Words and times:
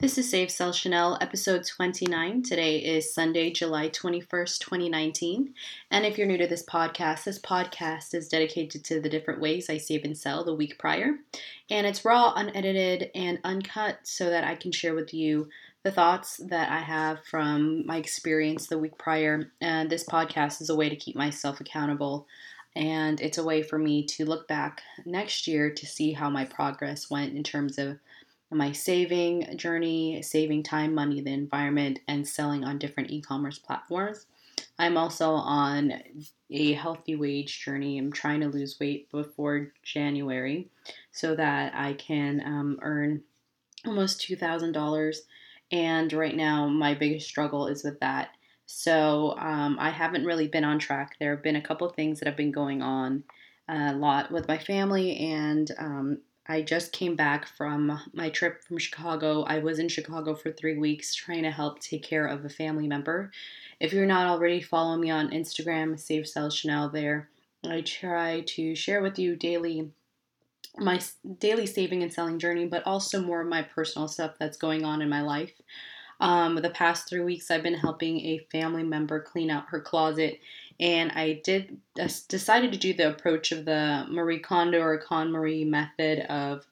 This 0.00 0.16
is 0.16 0.30
Save 0.30 0.50
Sell 0.50 0.72
Shenel, 0.72 1.18
episode 1.20 1.66
29. 1.66 2.42
Today 2.42 2.78
is 2.78 3.12
Sunday, 3.12 3.50
July 3.50 3.90
21st, 3.90 4.58
2019. 4.58 5.52
And 5.90 6.06
if 6.06 6.16
you're 6.16 6.26
new 6.26 6.38
to 6.38 6.46
this 6.46 6.64
podcast, 6.64 7.24
this 7.24 7.38
podcast 7.38 8.14
is 8.14 8.26
dedicated 8.26 8.82
to 8.84 8.98
the 8.98 9.10
different 9.10 9.42
ways 9.42 9.68
I 9.68 9.76
save 9.76 10.04
and 10.04 10.16
sell 10.16 10.42
the 10.42 10.54
week 10.54 10.78
prior. 10.78 11.16
And 11.68 11.86
it's 11.86 12.02
raw, 12.02 12.32
unedited, 12.34 13.10
and 13.14 13.40
uncut 13.44 13.98
so 14.04 14.30
that 14.30 14.42
I 14.42 14.54
can 14.54 14.72
share 14.72 14.94
with 14.94 15.12
you 15.12 15.50
the 15.82 15.92
thoughts 15.92 16.38
that 16.48 16.72
I 16.72 16.78
have 16.78 17.22
from 17.26 17.84
my 17.86 17.98
experience 17.98 18.68
the 18.68 18.78
week 18.78 18.96
prior. 18.96 19.52
And 19.60 19.90
this 19.90 20.04
podcast 20.04 20.62
is 20.62 20.70
a 20.70 20.76
way 20.76 20.88
to 20.88 20.96
keep 20.96 21.14
myself 21.14 21.60
accountable. 21.60 22.26
And 22.74 23.20
it's 23.20 23.36
a 23.36 23.44
way 23.44 23.62
for 23.62 23.78
me 23.78 24.06
to 24.06 24.24
look 24.24 24.48
back 24.48 24.80
next 25.04 25.46
year 25.46 25.68
to 25.70 25.86
see 25.86 26.12
how 26.12 26.30
my 26.30 26.46
progress 26.46 27.10
went 27.10 27.36
in 27.36 27.42
terms 27.42 27.76
of 27.76 27.98
my 28.50 28.72
saving 28.72 29.56
journey, 29.56 30.22
saving 30.22 30.62
time, 30.62 30.94
money, 30.94 31.20
the 31.20 31.32
environment, 31.32 32.00
and 32.08 32.26
selling 32.26 32.64
on 32.64 32.78
different 32.78 33.10
e 33.10 33.20
commerce 33.20 33.58
platforms. 33.58 34.26
I'm 34.78 34.96
also 34.96 35.30
on 35.30 35.92
a 36.50 36.72
healthy 36.72 37.14
wage 37.14 37.64
journey. 37.64 37.98
I'm 37.98 38.12
trying 38.12 38.40
to 38.40 38.48
lose 38.48 38.78
weight 38.80 39.10
before 39.10 39.72
January 39.82 40.68
so 41.12 41.34
that 41.36 41.74
I 41.74 41.94
can 41.94 42.42
um, 42.44 42.78
earn 42.82 43.22
almost 43.86 44.20
$2,000. 44.20 45.16
And 45.72 46.12
right 46.12 46.36
now, 46.36 46.66
my 46.66 46.94
biggest 46.94 47.28
struggle 47.28 47.68
is 47.68 47.84
with 47.84 48.00
that. 48.00 48.30
So 48.66 49.36
um, 49.38 49.76
I 49.78 49.90
haven't 49.90 50.24
really 50.24 50.48
been 50.48 50.64
on 50.64 50.78
track. 50.78 51.16
There 51.18 51.34
have 51.34 51.42
been 51.42 51.56
a 51.56 51.62
couple 51.62 51.88
things 51.88 52.18
that 52.18 52.26
have 52.26 52.36
been 52.36 52.52
going 52.52 52.82
on 52.82 53.24
a 53.68 53.92
lot 53.94 54.32
with 54.32 54.48
my 54.48 54.58
family, 54.58 55.16
and 55.16 55.70
um, 55.78 56.18
I 56.50 56.62
just 56.62 56.90
came 56.90 57.14
back 57.14 57.46
from 57.46 58.00
my 58.12 58.28
trip 58.28 58.64
from 58.64 58.76
Chicago. 58.78 59.44
I 59.44 59.60
was 59.60 59.78
in 59.78 59.88
Chicago 59.88 60.34
for 60.34 60.50
three 60.50 60.76
weeks 60.76 61.14
trying 61.14 61.44
to 61.44 61.50
help 61.52 61.78
take 61.78 62.02
care 62.02 62.26
of 62.26 62.44
a 62.44 62.48
family 62.48 62.88
member. 62.88 63.30
If 63.78 63.92
you're 63.92 64.04
not 64.04 64.26
already 64.26 64.60
following 64.60 65.00
me 65.00 65.10
on 65.10 65.30
Instagram, 65.30 65.96
Save 65.96 66.26
Sell 66.26 66.48
Shenel 66.48 66.92
there. 66.92 67.28
I 67.64 67.82
try 67.82 68.40
to 68.48 68.74
share 68.74 69.00
with 69.00 69.16
you 69.16 69.36
daily 69.36 69.92
my 70.76 71.00
daily 71.38 71.66
saving 71.66 72.02
and 72.02 72.12
selling 72.12 72.40
journey, 72.40 72.66
but 72.66 72.84
also 72.84 73.22
more 73.22 73.42
of 73.42 73.46
my 73.46 73.62
personal 73.62 74.08
stuff 74.08 74.34
that's 74.40 74.56
going 74.56 74.84
on 74.84 75.02
in 75.02 75.08
my 75.08 75.22
life. 75.22 75.52
Um, 76.18 76.56
the 76.56 76.70
past 76.70 77.08
three 77.08 77.22
weeks, 77.22 77.52
I've 77.52 77.62
been 77.62 77.74
helping 77.74 78.18
a 78.22 78.46
family 78.50 78.82
member 78.82 79.20
clean 79.20 79.50
out 79.52 79.68
her 79.68 79.80
closet 79.80 80.40
and 80.80 81.12
I 81.12 81.42
did 81.44 81.76
decided 82.28 82.72
to 82.72 82.78
do 82.78 82.94
the 82.94 83.10
approach 83.10 83.52
of 83.52 83.66
the 83.66 84.06
Marie 84.08 84.38
Kondo 84.38 84.80
or 84.80 84.98
KonMari 84.98 85.66
method 85.66 86.20
of 86.20 86.66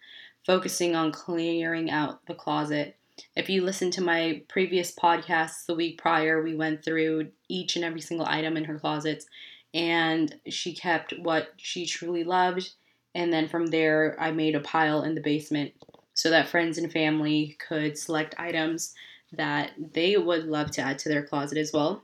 focusing 0.46 0.96
on 0.96 1.12
clearing 1.12 1.90
out 1.90 2.24
the 2.26 2.34
closet. 2.34 2.96
If 3.36 3.50
you 3.50 3.62
listen 3.62 3.90
to 3.92 4.00
my 4.00 4.42
previous 4.48 4.94
podcasts 4.94 5.66
the 5.66 5.74
week 5.74 6.00
prior, 6.00 6.42
we 6.42 6.56
went 6.56 6.82
through 6.82 7.28
each 7.48 7.76
and 7.76 7.84
every 7.84 8.00
single 8.00 8.26
item 8.26 8.56
in 8.56 8.64
her 8.64 8.78
closets, 8.78 9.26
and 9.74 10.34
she 10.48 10.74
kept 10.74 11.12
what 11.18 11.48
she 11.58 11.84
truly 11.84 12.24
loved. 12.24 12.70
And 13.14 13.30
then 13.30 13.46
from 13.46 13.66
there, 13.66 14.16
I 14.18 14.30
made 14.30 14.54
a 14.54 14.60
pile 14.60 15.02
in 15.02 15.16
the 15.16 15.20
basement 15.20 15.72
so 16.14 16.30
that 16.30 16.48
friends 16.48 16.78
and 16.78 16.90
family 16.90 17.58
could 17.68 17.98
select 17.98 18.34
items 18.38 18.94
that 19.32 19.72
they 19.92 20.16
would 20.16 20.46
love 20.46 20.70
to 20.70 20.80
add 20.80 20.98
to 21.00 21.10
their 21.10 21.26
closet 21.26 21.58
as 21.58 21.72
well 21.72 22.02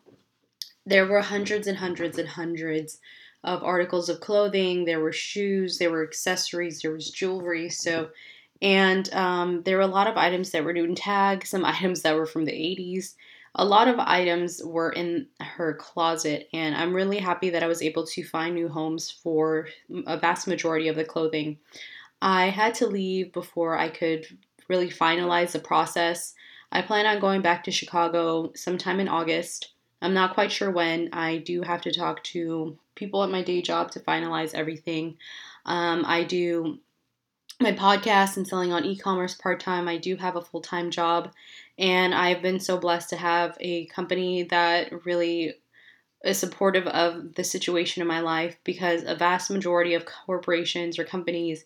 there 0.87 1.07
were 1.07 1.21
hundreds 1.21 1.67
and 1.67 1.79
hundreds 1.79 2.19
and 2.19 2.29
hundreds 2.29 2.99
of 3.43 3.63
articles 3.63 4.09
of 4.09 4.21
clothing. 4.21 4.85
There 4.85 5.01
were 5.01 5.13
shoes, 5.13 5.79
there 5.79 5.91
were 5.91 6.03
accessories, 6.03 6.81
there 6.81 6.93
was 6.93 7.11
jewelry. 7.11 7.71
So, 7.71 8.09
and 8.63 9.13
um, 9.13 9.63
there 9.65 9.77
were 9.77 9.83
a 9.83 9.87
lot 9.87 10.07
of 10.07 10.17
items 10.17 10.51
that 10.51 10.65
were 10.65 10.73
new 10.73 10.85
in 10.85 10.95
tag, 10.95 11.47
some 11.47 11.65
items 11.65 12.03
that 12.03 12.17
were 12.17 12.27
from 12.27 12.45
the 12.45 12.53
80s. 12.53 13.15
A 13.57 13.65
lot 13.65 13.87
of 13.87 14.01
items 14.01 14.61
were 14.65 14.91
in 14.91 15.29
her 15.41 15.75
closet, 15.75 16.49
and 16.53 16.75
I'm 16.75 16.93
really 16.93 17.19
happy 17.19 17.51
that 17.51 17.63
I 17.63 17.69
was 17.69 17.83
able 17.83 18.05
to 18.05 18.25
find 18.25 18.53
new 18.53 18.69
homes 18.69 19.13
for 19.13 19.69
a 20.09 20.19
vast 20.19 20.49
majority 20.49 20.89
of 20.89 20.97
the 20.97 21.05
clothing. 21.05 21.59
I 22.21 22.47
had 22.47 22.75
to 22.77 22.89
leave 22.89 23.33
before 23.33 23.79
I 23.79 23.91
could 23.91 24.27
really 24.69 24.91
finalize 24.91 25.53
the 25.53 25.61
process. 25.61 26.35
I 26.73 26.83
plan 26.83 27.07
on 27.07 27.21
going 27.21 27.43
back 27.43 27.63
to 27.65 27.71
Chicago 27.71 28.51
sometime 28.57 28.99
in 28.99 29.07
August 29.07 29.74
I'm 30.05 30.15
not 30.15 30.35
quite 30.35 30.53
sure 30.53 30.71
when. 30.71 31.09
I 31.15 31.39
do 31.39 31.63
have 31.63 31.81
to 31.83 31.93
talk 31.93 32.23
to 32.25 32.77
people 32.95 33.23
at 33.23 33.31
my 33.31 33.43
day 33.43 33.63
job 33.63 33.91
to 33.93 34.01
finalize 34.01 34.55
everything. 34.55 35.17
Um, 35.65 36.05
I 36.07 36.25
do 36.25 36.79
my 37.59 37.73
podcast 37.73 38.37
and 38.37 38.47
selling 38.47 38.71
on 38.71 38.85
e 38.85 38.99
commerce 38.99 39.35
part 39.35 39.61
time. 39.61 39.89
I 39.89 39.97
do 39.97 40.17
have 40.17 40.37
a 40.37 40.43
full 40.43 40.61
time 40.61 40.91
job, 40.91 41.33
and 41.79 42.15
I've 42.15 42.43
been 42.43 42.61
so 42.61 42.77
blessed 42.77 43.09
to 43.11 43.17
have 43.17 43.57
a 43.61 43.87
company 43.87 44.43
that 44.45 45.07
really 45.07 45.55
is 46.23 46.39
supportive 46.39 46.87
of 46.89 47.35
the 47.35 47.45
situation 47.45 48.03
in 48.03 48.09
my 48.09 48.21
life 48.21 48.59
because 48.63 49.05
a 49.05 49.15
vast 49.15 49.51
majority 49.51 49.95
of 49.95 50.05
corporations 50.05 50.99
or 50.99 51.05
companies 51.05 51.65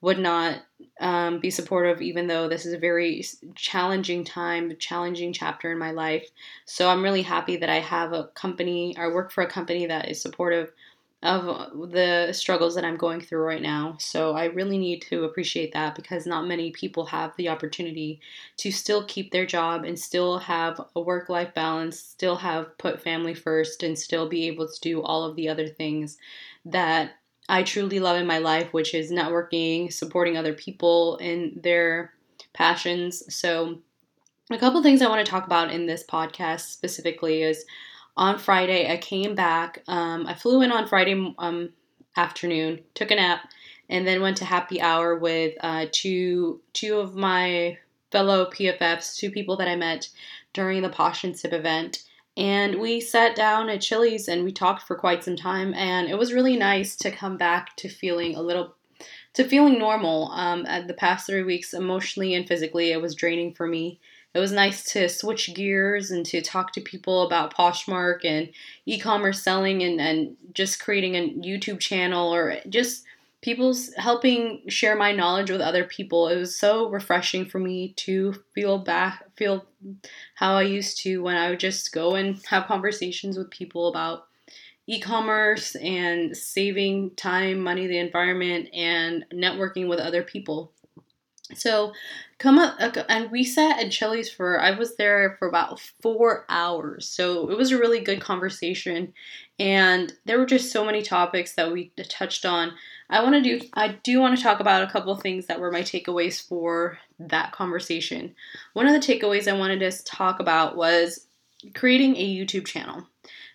would 0.00 0.18
not 0.18 0.62
um, 1.00 1.40
be 1.40 1.50
supportive, 1.50 2.00
even 2.00 2.26
though 2.26 2.48
this 2.48 2.64
is 2.64 2.72
a 2.72 2.78
very 2.78 3.24
challenging 3.54 4.24
time, 4.24 4.76
challenging 4.78 5.32
chapter 5.32 5.70
in 5.70 5.78
my 5.78 5.90
life. 5.90 6.28
So 6.64 6.88
I'm 6.88 7.02
really 7.02 7.22
happy 7.22 7.56
that 7.56 7.68
I 7.68 7.80
have 7.80 8.12
a 8.12 8.24
company, 8.34 8.96
I 8.96 9.08
work 9.08 9.30
for 9.30 9.42
a 9.42 9.50
company 9.50 9.86
that 9.86 10.08
is 10.08 10.20
supportive 10.20 10.72
of 11.22 11.90
the 11.90 12.32
struggles 12.32 12.74
that 12.74 12.84
I'm 12.84 12.96
going 12.96 13.20
through 13.20 13.42
right 13.42 13.60
now. 13.60 13.96
So 13.98 14.34
I 14.34 14.46
really 14.46 14.78
need 14.78 15.02
to 15.02 15.24
appreciate 15.24 15.72
that 15.74 15.94
because 15.94 16.26
not 16.26 16.48
many 16.48 16.70
people 16.70 17.04
have 17.06 17.36
the 17.36 17.50
opportunity 17.50 18.20
to 18.58 18.72
still 18.72 19.04
keep 19.04 19.30
their 19.30 19.44
job 19.44 19.84
and 19.84 19.98
still 19.98 20.38
have 20.38 20.80
a 20.96 21.00
work 21.00 21.28
life 21.28 21.52
balance, 21.52 22.00
still 22.00 22.36
have 22.36 22.76
put 22.78 23.02
family 23.02 23.34
first, 23.34 23.82
and 23.82 23.98
still 23.98 24.30
be 24.30 24.46
able 24.46 24.66
to 24.66 24.80
do 24.80 25.02
all 25.02 25.24
of 25.24 25.36
the 25.36 25.50
other 25.50 25.68
things 25.68 26.16
that 26.64 27.12
I 27.50 27.64
truly 27.64 28.00
love 28.00 28.16
in 28.16 28.26
my 28.26 28.38
life, 28.38 28.72
which 28.72 28.94
is 28.94 29.10
networking, 29.10 29.92
supporting 29.92 30.36
other 30.36 30.52
people 30.52 31.16
in 31.16 31.58
their 31.62 32.12
passions. 32.52 33.22
So, 33.34 33.80
a 34.50 34.58
couple 34.58 34.82
things 34.82 35.02
I 35.02 35.08
want 35.08 35.24
to 35.24 35.30
talk 35.30 35.46
about 35.46 35.72
in 35.72 35.86
this 35.86 36.04
podcast 36.04 36.70
specifically 36.70 37.42
is 37.42 37.64
on 38.16 38.38
Friday, 38.38 38.90
I 38.92 38.96
came 38.96 39.34
back. 39.34 39.82
Um, 39.86 40.26
I 40.26 40.34
flew 40.34 40.62
in 40.62 40.72
on 40.72 40.86
Friday 40.86 41.34
um, 41.38 41.70
afternoon, 42.16 42.80
took 42.94 43.10
a 43.10 43.16
nap, 43.16 43.48
and 43.88 44.06
then 44.06 44.22
went 44.22 44.36
to 44.38 44.44
happy 44.44 44.80
hour 44.80 45.16
with 45.16 45.54
uh, 45.60 45.86
two 45.90 46.60
two 46.72 46.98
of 46.98 47.14
my 47.14 47.78
fellow 48.10 48.46
PFFs, 48.50 49.16
two 49.16 49.30
people 49.30 49.56
that 49.56 49.68
I 49.68 49.76
met 49.76 50.08
during 50.52 50.82
the 50.82 50.88
Posh 50.88 51.24
and 51.24 51.38
Sip 51.38 51.52
event 51.52 52.04
and 52.40 52.80
we 52.80 53.02
sat 53.02 53.36
down 53.36 53.68
at 53.68 53.82
Chili's 53.82 54.26
and 54.26 54.44
we 54.44 54.50
talked 54.50 54.86
for 54.86 54.96
quite 54.96 55.22
some 55.22 55.36
time 55.36 55.74
and 55.74 56.08
it 56.08 56.18
was 56.18 56.32
really 56.32 56.56
nice 56.56 56.96
to 56.96 57.10
come 57.10 57.36
back 57.36 57.76
to 57.76 57.88
feeling 57.88 58.34
a 58.34 58.40
little 58.40 58.74
to 59.34 59.44
feeling 59.44 59.78
normal. 59.78 60.30
Um, 60.32 60.64
at 60.66 60.88
the 60.88 60.94
past 60.94 61.26
three 61.26 61.42
weeks 61.42 61.74
emotionally 61.74 62.34
and 62.34 62.48
physically 62.48 62.92
it 62.92 63.02
was 63.02 63.14
draining 63.14 63.52
for 63.52 63.66
me. 63.66 64.00
It 64.32 64.38
was 64.38 64.52
nice 64.52 64.84
to 64.92 65.08
switch 65.08 65.52
gears 65.54 66.10
and 66.10 66.24
to 66.26 66.40
talk 66.40 66.72
to 66.72 66.80
people 66.80 67.26
about 67.26 67.54
poshmark 67.54 68.24
and 68.24 68.48
e-commerce 68.86 69.42
selling 69.42 69.82
and, 69.82 70.00
and 70.00 70.36
just 70.54 70.80
creating 70.80 71.16
a 71.16 71.28
youtube 71.46 71.78
channel 71.80 72.34
or 72.34 72.56
just 72.70 73.04
people's 73.42 73.92
helping 73.94 74.62
share 74.68 74.96
my 74.96 75.12
knowledge 75.12 75.50
with 75.50 75.60
other 75.60 75.84
people. 75.84 76.28
It 76.28 76.36
was 76.36 76.56
so 76.56 76.88
refreshing 76.90 77.46
for 77.46 77.58
me 77.58 77.94
to 77.98 78.34
feel 78.54 78.78
back, 78.78 79.24
feel 79.36 79.64
how 80.34 80.54
I 80.54 80.62
used 80.62 80.98
to 81.02 81.22
when 81.22 81.36
I 81.36 81.50
would 81.50 81.60
just 81.60 81.92
go 81.92 82.14
and 82.14 82.38
have 82.46 82.66
conversations 82.66 83.38
with 83.38 83.50
people 83.50 83.88
about 83.88 84.26
e-commerce 84.86 85.76
and 85.76 86.36
saving 86.36 87.14
time, 87.14 87.60
money, 87.60 87.86
the 87.86 87.98
environment, 87.98 88.68
and 88.74 89.24
networking 89.32 89.88
with 89.88 90.00
other 90.00 90.22
people. 90.22 90.72
So 91.54 91.92
come 92.38 92.58
up 92.58 92.76
uh, 92.80 93.02
and 93.08 93.30
we 93.30 93.44
sat 93.44 93.84
at 93.84 93.90
Chili's 93.90 94.30
for 94.30 94.60
I 94.60 94.70
was 94.72 94.96
there 94.96 95.36
for 95.38 95.48
about 95.48 95.80
four 95.80 96.44
hours. 96.48 97.08
So 97.08 97.50
it 97.50 97.56
was 97.56 97.72
a 97.72 97.78
really 97.78 98.00
good 98.00 98.20
conversation 98.20 99.12
and 99.58 100.12
there 100.24 100.38
were 100.38 100.46
just 100.46 100.72
so 100.72 100.84
many 100.84 101.02
topics 101.02 101.54
that 101.54 101.72
we 101.72 101.92
touched 102.08 102.44
on. 102.44 102.72
I 103.10 103.22
want 103.22 103.34
to 103.34 103.42
do 103.42 103.66
I 103.74 103.98
do 104.02 104.20
want 104.20 104.36
to 104.36 104.42
talk 104.42 104.60
about 104.60 104.82
a 104.82 104.90
couple 104.90 105.14
things 105.16 105.46
that 105.46 105.60
were 105.60 105.72
my 105.72 105.82
takeaways 105.82 106.40
for 106.46 106.98
that 107.18 107.52
conversation. 107.52 108.34
One 108.72 108.86
of 108.86 108.92
the 108.92 109.06
takeaways 109.06 109.48
I 109.48 109.58
wanted 109.58 109.80
to 109.80 110.04
talk 110.04 110.40
about 110.40 110.76
was 110.76 111.26
creating 111.74 112.16
a 112.16 112.36
YouTube 112.36 112.66
channel. 112.66 113.06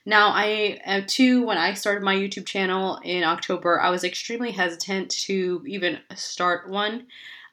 Now, 0.05 0.29
I 0.29 0.79
uh, 0.85 1.01
too, 1.07 1.45
when 1.45 1.57
I 1.57 1.73
started 1.73 2.03
my 2.03 2.15
YouTube 2.15 2.45
channel 2.45 2.99
in 3.03 3.23
October, 3.23 3.81
I 3.81 3.89
was 3.89 4.03
extremely 4.03 4.51
hesitant 4.51 5.09
to 5.25 5.63
even 5.65 5.99
start 6.15 6.69
one. 6.69 7.07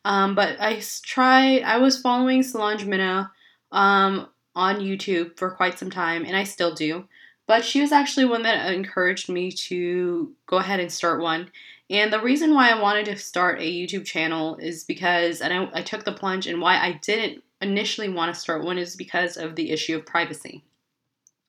Um, 0.04 0.34
but 0.34 0.60
I 0.60 0.82
tried, 1.02 1.62
I 1.62 1.78
was 1.78 2.00
following 2.00 2.42
Solange 2.42 2.84
Minna 2.84 3.30
um, 3.70 4.28
on 4.54 4.80
YouTube 4.80 5.38
for 5.38 5.52
quite 5.52 5.78
some 5.78 5.90
time, 5.90 6.24
and 6.24 6.36
I 6.36 6.44
still 6.44 6.74
do. 6.74 7.04
But 7.46 7.64
she 7.64 7.80
was 7.80 7.92
actually 7.92 8.26
one 8.26 8.42
that 8.42 8.72
encouraged 8.72 9.28
me 9.28 9.50
to 9.52 10.32
go 10.46 10.58
ahead 10.58 10.80
and 10.80 10.92
start 10.92 11.20
one. 11.20 11.50
And 11.92 12.10
the 12.10 12.22
reason 12.22 12.54
why 12.54 12.70
I 12.70 12.80
wanted 12.80 13.04
to 13.06 13.18
start 13.18 13.60
a 13.60 13.70
YouTube 13.70 14.06
channel 14.06 14.56
is 14.56 14.82
because, 14.82 15.42
and 15.42 15.52
I, 15.52 15.80
I 15.80 15.82
took 15.82 16.04
the 16.04 16.12
plunge, 16.12 16.46
and 16.46 16.58
why 16.58 16.78
I 16.78 16.98
didn't 17.02 17.44
initially 17.60 18.08
want 18.08 18.34
to 18.34 18.40
start 18.40 18.64
one 18.64 18.78
is 18.78 18.96
because 18.96 19.36
of 19.36 19.56
the 19.56 19.70
issue 19.70 19.98
of 19.98 20.06
privacy. 20.06 20.64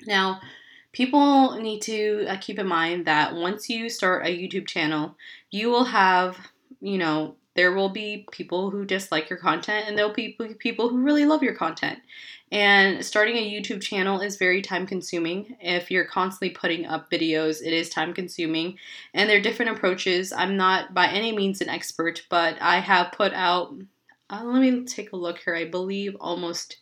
Now, 0.05 0.41
people 0.91 1.57
need 1.61 1.81
to 1.83 2.25
uh, 2.27 2.35
keep 2.41 2.59
in 2.59 2.67
mind 2.67 3.05
that 3.05 3.33
once 3.33 3.69
you 3.69 3.87
start 3.87 4.25
a 4.25 4.37
YouTube 4.37 4.67
channel, 4.67 5.15
you 5.49 5.69
will 5.69 5.85
have, 5.85 6.37
you 6.81 6.97
know, 6.97 7.37
there 7.55 7.73
will 7.73 7.89
be 7.89 8.27
people 8.31 8.69
who 8.69 8.83
dislike 8.83 9.29
your 9.29 9.39
content 9.39 9.87
and 9.87 9.97
there'll 9.97 10.13
be 10.13 10.37
people 10.59 10.89
who 10.89 11.03
really 11.03 11.25
love 11.25 11.41
your 11.41 11.55
content. 11.55 11.99
And 12.53 13.03
starting 13.03 13.35
a 13.35 13.51
YouTube 13.51 13.81
channel 13.81 14.21
is 14.21 14.37
very 14.37 14.61
time 14.61 14.85
consuming. 14.85 15.57
If 15.59 15.89
you're 15.89 16.05
constantly 16.05 16.51
putting 16.51 16.85
up 16.85 17.09
videos, 17.09 17.63
it 17.65 17.73
is 17.73 17.89
time 17.89 18.13
consuming. 18.13 18.77
And 19.15 19.27
there 19.27 19.39
are 19.39 19.41
different 19.41 19.71
approaches. 19.71 20.31
I'm 20.31 20.55
not 20.55 20.93
by 20.93 21.07
any 21.07 21.35
means 21.35 21.61
an 21.61 21.69
expert, 21.69 22.21
but 22.29 22.61
I 22.61 22.77
have 22.77 23.11
put 23.11 23.33
out, 23.33 23.73
uh, 24.29 24.43
let 24.43 24.61
me 24.61 24.85
take 24.85 25.13
a 25.13 25.15
look 25.15 25.39
here, 25.39 25.55
I 25.55 25.65
believe 25.65 26.15
almost 26.19 26.77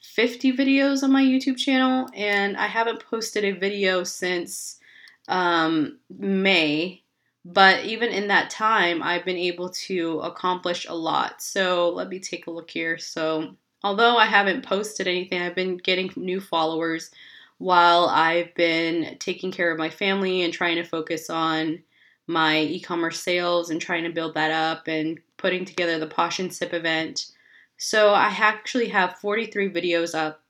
50 0.00 0.52
videos 0.56 1.02
on 1.02 1.10
my 1.10 1.24
YouTube 1.24 1.56
channel. 1.56 2.08
And 2.14 2.56
I 2.56 2.68
haven't 2.68 3.04
posted 3.04 3.44
a 3.44 3.58
video 3.58 4.04
since 4.04 4.78
um, 5.26 5.98
May 6.16 7.02
but 7.44 7.84
even 7.84 8.10
in 8.10 8.28
that 8.28 8.50
time, 8.50 9.02
I've 9.02 9.24
been 9.24 9.38
able 9.38 9.70
to 9.70 10.20
accomplish 10.20 10.86
a 10.86 10.94
lot. 10.94 11.40
So 11.40 11.88
let 11.88 12.10
me 12.10 12.18
take 12.18 12.46
a 12.46 12.50
look 12.50 12.68
here. 12.68 12.98
So, 12.98 13.56
although 13.82 14.16
I 14.16 14.26
haven't 14.26 14.64
posted 14.64 15.06
anything, 15.06 15.42
I've 15.42 15.54
been 15.54 15.76
getting 15.76 16.12
new 16.16 16.40
followers 16.40 17.10
while 17.58 18.06
I've 18.06 18.54
been 18.54 19.16
taking 19.18 19.50
care 19.50 19.72
of 19.72 19.78
my 19.78 19.90
family 19.90 20.42
and 20.42 20.52
trying 20.52 20.76
to 20.76 20.84
focus 20.84 21.28
on 21.30 21.82
my 22.26 22.60
e 22.60 22.80
commerce 22.80 23.20
sales 23.20 23.70
and 23.70 23.80
trying 23.80 24.04
to 24.04 24.10
build 24.10 24.34
that 24.34 24.50
up 24.50 24.86
and 24.86 25.18
putting 25.36 25.64
together 25.64 25.98
the 25.98 26.06
Posh 26.06 26.38
and 26.38 26.52
Sip 26.52 26.74
event. 26.74 27.32
So, 27.78 28.12
I 28.12 28.28
actually 28.28 28.88
have 28.88 29.18
43 29.18 29.70
videos 29.70 30.14
up 30.14 30.42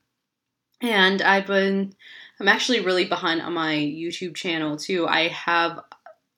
and 0.81 1.21
I've 1.21 1.47
been 1.47 1.93
I'm 2.39 2.47
actually 2.47 2.79
really 2.79 3.05
behind 3.05 3.41
on 3.41 3.53
my 3.53 3.73
YouTube 3.75 4.35
channel 4.35 4.77
too. 4.77 5.07
I 5.07 5.27
have 5.27 5.81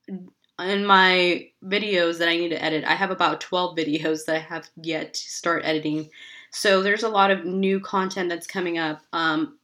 in 0.08 0.86
my 0.86 1.48
videos 1.64 2.18
that 2.20 2.28
I 2.28 2.38
need 2.38 2.50
to 2.50 2.64
edit, 2.64 2.84
I 2.86 2.96
have 2.96 3.12
about 3.12 3.42
12 3.42 3.78
videos 3.78 4.26
that 4.26 4.36
I 4.36 4.40
have 4.40 4.70
yet 4.82 5.14
to 5.14 5.20
start 5.20 5.64
editing. 5.66 6.10
So 6.52 6.84
there's 6.84 7.04
a 7.04 7.10
lot 7.10 7.32
of 7.32 7.46
new 7.46 7.80
content 7.80 8.30
that's 8.30 8.48
coming 8.48 8.78
up. 8.78 9.02
Um, 9.14 9.58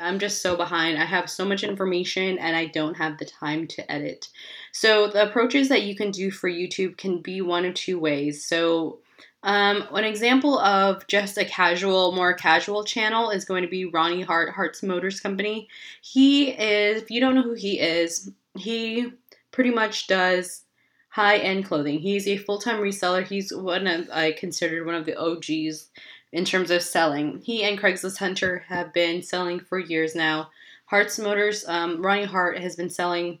I'm 0.00 0.18
just 0.18 0.42
so 0.42 0.56
behind. 0.56 0.98
I 0.98 1.04
have 1.04 1.28
so 1.28 1.44
much 1.44 1.64
information 1.64 2.38
and 2.38 2.56
I 2.56 2.66
don't 2.66 2.96
have 2.96 3.18
the 3.18 3.24
time 3.24 3.66
to 3.68 3.90
edit. 3.90 4.28
So 4.72 5.08
the 5.08 5.28
approaches 5.28 5.68
that 5.68 5.82
you 5.82 5.96
can 5.96 6.10
do 6.10 6.30
for 6.30 6.48
YouTube 6.48 6.96
can 6.96 7.20
be 7.20 7.40
one 7.40 7.64
of 7.64 7.74
two 7.74 7.98
ways. 7.98 8.44
So 8.44 9.00
um, 9.42 9.88
an 9.92 10.04
example 10.04 10.58
of 10.58 11.06
just 11.06 11.38
a 11.38 11.44
casual, 11.44 12.12
more 12.12 12.34
casual 12.34 12.84
channel 12.84 13.30
is 13.30 13.44
going 13.44 13.62
to 13.62 13.68
be 13.68 13.86
Ronnie 13.86 14.22
Hart, 14.22 14.54
Hart's 14.54 14.82
Motors 14.82 15.18
Company. 15.18 15.68
He 16.02 16.50
is, 16.50 17.02
if 17.02 17.10
you 17.10 17.20
don't 17.20 17.34
know 17.34 17.42
who 17.42 17.54
he 17.54 17.80
is, 17.80 18.30
he 18.56 19.12
pretty 19.50 19.70
much 19.70 20.06
does 20.06 20.62
high 21.10 21.38
end 21.38 21.66
clothing. 21.66 21.98
He's 21.98 22.26
a 22.26 22.38
full 22.38 22.58
time 22.58 22.80
reseller. 22.80 23.26
He's 23.26 23.54
one 23.54 23.86
of 23.86 24.08
I 24.10 24.32
considered 24.32 24.86
one 24.86 24.94
of 24.94 25.06
the 25.06 25.20
OGs 25.20 25.88
in 26.32 26.44
terms 26.44 26.70
of 26.70 26.82
selling. 26.82 27.40
He 27.44 27.64
and 27.64 27.78
Craigslist 27.78 28.18
Hunter 28.18 28.64
have 28.68 28.92
been 28.92 29.22
selling 29.22 29.60
for 29.60 29.78
years 29.78 30.14
now. 30.14 30.50
Hart's 30.86 31.18
Motors, 31.18 31.64
um, 31.68 32.02
Ronnie 32.02 32.24
Hart 32.24 32.58
has 32.58 32.76
been 32.76 32.90
selling 32.90 33.38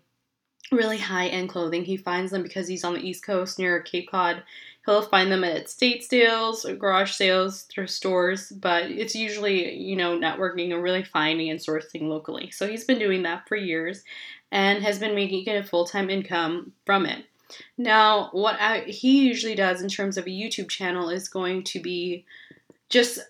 really 0.70 0.98
high 0.98 1.28
end 1.28 1.48
clothing. 1.48 1.84
He 1.84 1.96
finds 1.96 2.30
them 2.30 2.42
because 2.42 2.68
he's 2.68 2.84
on 2.84 2.94
the 2.94 3.00
East 3.00 3.24
Coast 3.24 3.58
near 3.58 3.80
Cape 3.82 4.10
Cod. 4.10 4.42
He'll 4.86 5.02
find 5.02 5.30
them 5.30 5.44
at 5.44 5.68
state 5.68 6.04
sales, 6.04 6.64
garage 6.78 7.12
sales, 7.12 7.62
thrift 7.62 7.92
stores, 7.92 8.50
but 8.50 8.84
it's 8.84 9.14
usually, 9.14 9.74
you 9.74 9.94
know, 9.94 10.18
networking 10.18 10.72
and 10.72 10.82
really 10.82 11.04
finding 11.04 11.50
and 11.50 11.60
sourcing 11.60 12.02
locally. 12.02 12.50
So 12.50 12.66
he's 12.66 12.84
been 12.84 12.98
doing 12.98 13.22
that 13.24 13.46
for 13.46 13.56
years 13.56 14.02
and 14.50 14.82
has 14.82 14.98
been 14.98 15.14
making 15.14 15.48
a 15.54 15.62
full 15.62 15.86
time 15.86 16.08
income 16.08 16.72
from 16.86 17.04
it. 17.04 17.24
Now, 17.78 18.30
what 18.32 18.60
I, 18.60 18.80
he 18.80 19.26
usually 19.26 19.54
does 19.54 19.82
in 19.82 19.88
terms 19.88 20.16
of 20.16 20.26
a 20.26 20.30
YouTube 20.30 20.68
channel 20.68 21.10
is 21.10 21.28
going 21.28 21.64
to 21.64 21.80
be 21.80 22.24
just 22.88 23.20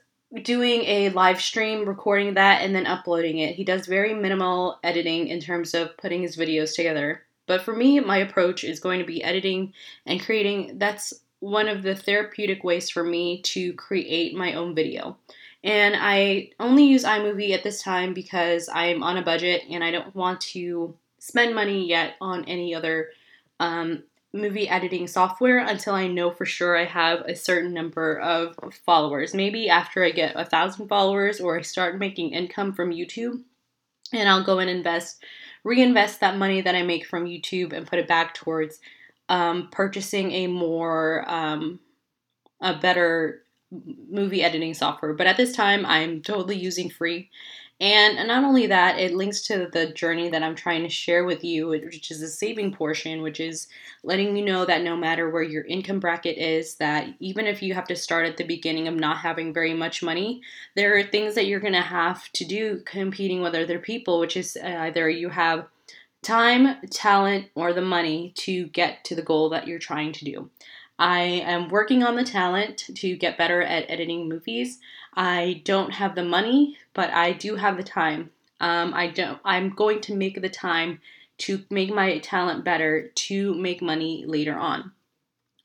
doing 0.42 0.82
a 0.82 1.10
live 1.10 1.40
stream, 1.40 1.88
recording 1.88 2.34
that, 2.34 2.62
and 2.62 2.74
then 2.74 2.86
uploading 2.86 3.38
it. 3.38 3.56
He 3.56 3.64
does 3.64 3.86
very 3.86 4.14
minimal 4.14 4.78
editing 4.84 5.28
in 5.28 5.40
terms 5.40 5.74
of 5.74 5.96
putting 5.96 6.22
his 6.22 6.36
videos 6.36 6.74
together. 6.74 7.22
But 7.46 7.62
for 7.62 7.74
me, 7.74 7.98
my 7.98 8.18
approach 8.18 8.62
is 8.62 8.78
going 8.78 9.00
to 9.00 9.06
be 9.06 9.24
editing 9.24 9.72
and 10.06 10.22
creating. 10.22 10.78
That's 10.78 11.12
one 11.40 11.68
of 11.68 11.82
the 11.82 11.96
therapeutic 11.96 12.62
ways 12.62 12.90
for 12.90 13.02
me 13.02 13.42
to 13.42 13.72
create 13.72 14.36
my 14.36 14.54
own 14.54 14.74
video. 14.74 15.16
And 15.64 15.94
I 15.98 16.50
only 16.60 16.84
use 16.84 17.04
iMovie 17.04 17.52
at 17.52 17.64
this 17.64 17.82
time 17.82 18.14
because 18.14 18.68
I'm 18.72 19.02
on 19.02 19.16
a 19.16 19.22
budget 19.22 19.62
and 19.68 19.82
I 19.82 19.90
don't 19.90 20.14
want 20.14 20.40
to 20.42 20.94
spend 21.18 21.54
money 21.54 21.86
yet 21.86 22.14
on 22.20 22.44
any 22.44 22.74
other 22.74 23.10
um, 23.58 24.04
movie 24.32 24.68
editing 24.68 25.06
software 25.06 25.58
until 25.58 25.94
I 25.94 26.06
know 26.06 26.30
for 26.30 26.46
sure 26.46 26.76
I 26.76 26.84
have 26.84 27.22
a 27.22 27.34
certain 27.34 27.74
number 27.74 28.18
of 28.20 28.56
followers. 28.86 29.34
Maybe 29.34 29.68
after 29.68 30.04
I 30.04 30.10
get 30.10 30.36
a 30.36 30.44
thousand 30.44 30.88
followers 30.88 31.40
or 31.40 31.58
I 31.58 31.62
start 31.62 31.98
making 31.98 32.32
income 32.32 32.72
from 32.72 32.92
YouTube, 32.92 33.42
and 34.12 34.28
I'll 34.28 34.44
go 34.44 34.58
and 34.58 34.70
invest, 34.70 35.22
reinvest 35.64 36.20
that 36.20 36.36
money 36.36 36.60
that 36.60 36.74
I 36.74 36.82
make 36.82 37.06
from 37.06 37.26
YouTube 37.26 37.72
and 37.72 37.86
put 37.86 37.98
it 37.98 38.08
back 38.08 38.34
towards 38.34 38.80
um, 39.28 39.68
purchasing 39.70 40.32
a 40.32 40.46
more, 40.46 41.24
um, 41.28 41.80
a 42.60 42.74
better 42.74 43.42
movie 44.10 44.42
editing 44.42 44.74
software. 44.74 45.14
But 45.14 45.26
at 45.26 45.36
this 45.36 45.54
time, 45.54 45.86
I'm 45.86 46.22
totally 46.22 46.56
using 46.56 46.90
free 46.90 47.30
and 47.80 48.28
not 48.28 48.44
only 48.44 48.66
that, 48.66 48.98
it 48.98 49.14
links 49.14 49.40
to 49.42 49.68
the 49.72 49.86
journey 49.86 50.28
that 50.28 50.42
I'm 50.42 50.54
trying 50.54 50.82
to 50.82 50.90
share 50.90 51.24
with 51.24 51.42
you, 51.42 51.68
which 51.68 52.10
is 52.10 52.20
the 52.20 52.28
saving 52.28 52.74
portion, 52.74 53.22
which 53.22 53.40
is 53.40 53.68
letting 54.04 54.36
you 54.36 54.44
know 54.44 54.66
that 54.66 54.82
no 54.82 54.96
matter 54.96 55.30
where 55.30 55.42
your 55.42 55.64
income 55.64 55.98
bracket 55.98 56.36
is, 56.36 56.74
that 56.74 57.08
even 57.20 57.46
if 57.46 57.62
you 57.62 57.72
have 57.72 57.86
to 57.86 57.96
start 57.96 58.26
at 58.26 58.36
the 58.36 58.44
beginning 58.44 58.86
of 58.86 58.94
not 58.94 59.16
having 59.16 59.54
very 59.54 59.72
much 59.72 60.02
money, 60.02 60.42
there 60.76 60.94
are 60.98 61.02
things 61.02 61.34
that 61.34 61.46
you're 61.46 61.58
going 61.58 61.72
to 61.72 61.80
have 61.80 62.30
to 62.32 62.44
do 62.44 62.82
competing 62.84 63.40
with 63.40 63.54
other 63.54 63.78
people, 63.78 64.20
which 64.20 64.36
is 64.36 64.58
uh, 64.62 64.66
either 64.66 65.08
you 65.08 65.30
have 65.30 65.66
time, 66.22 66.76
talent, 66.90 67.46
or 67.54 67.72
the 67.72 67.80
money 67.80 68.34
to 68.36 68.66
get 68.66 69.04
to 69.04 69.14
the 69.14 69.22
goal 69.22 69.48
that 69.48 69.66
you're 69.66 69.78
trying 69.78 70.12
to 70.12 70.24
do. 70.26 70.50
I 71.00 71.20
am 71.22 71.70
working 71.70 72.02
on 72.02 72.14
the 72.14 72.24
talent 72.24 72.90
to 72.94 73.16
get 73.16 73.38
better 73.38 73.62
at 73.62 73.90
editing 73.90 74.28
movies. 74.28 74.80
I 75.14 75.62
don't 75.64 75.92
have 75.92 76.14
the 76.14 76.24
money, 76.24 76.76
but 76.94 77.10
I 77.10 77.32
do 77.32 77.56
have 77.56 77.76
the 77.76 77.82
time. 77.82 78.30
Um, 78.60 78.92
I 78.94 79.08
don't. 79.08 79.38
I'm 79.44 79.70
going 79.70 80.00
to 80.02 80.14
make 80.14 80.40
the 80.40 80.48
time 80.48 81.00
to 81.38 81.64
make 81.70 81.92
my 81.92 82.18
talent 82.18 82.64
better 82.64 83.08
to 83.08 83.54
make 83.54 83.80
money 83.80 84.24
later 84.26 84.56
on. 84.56 84.92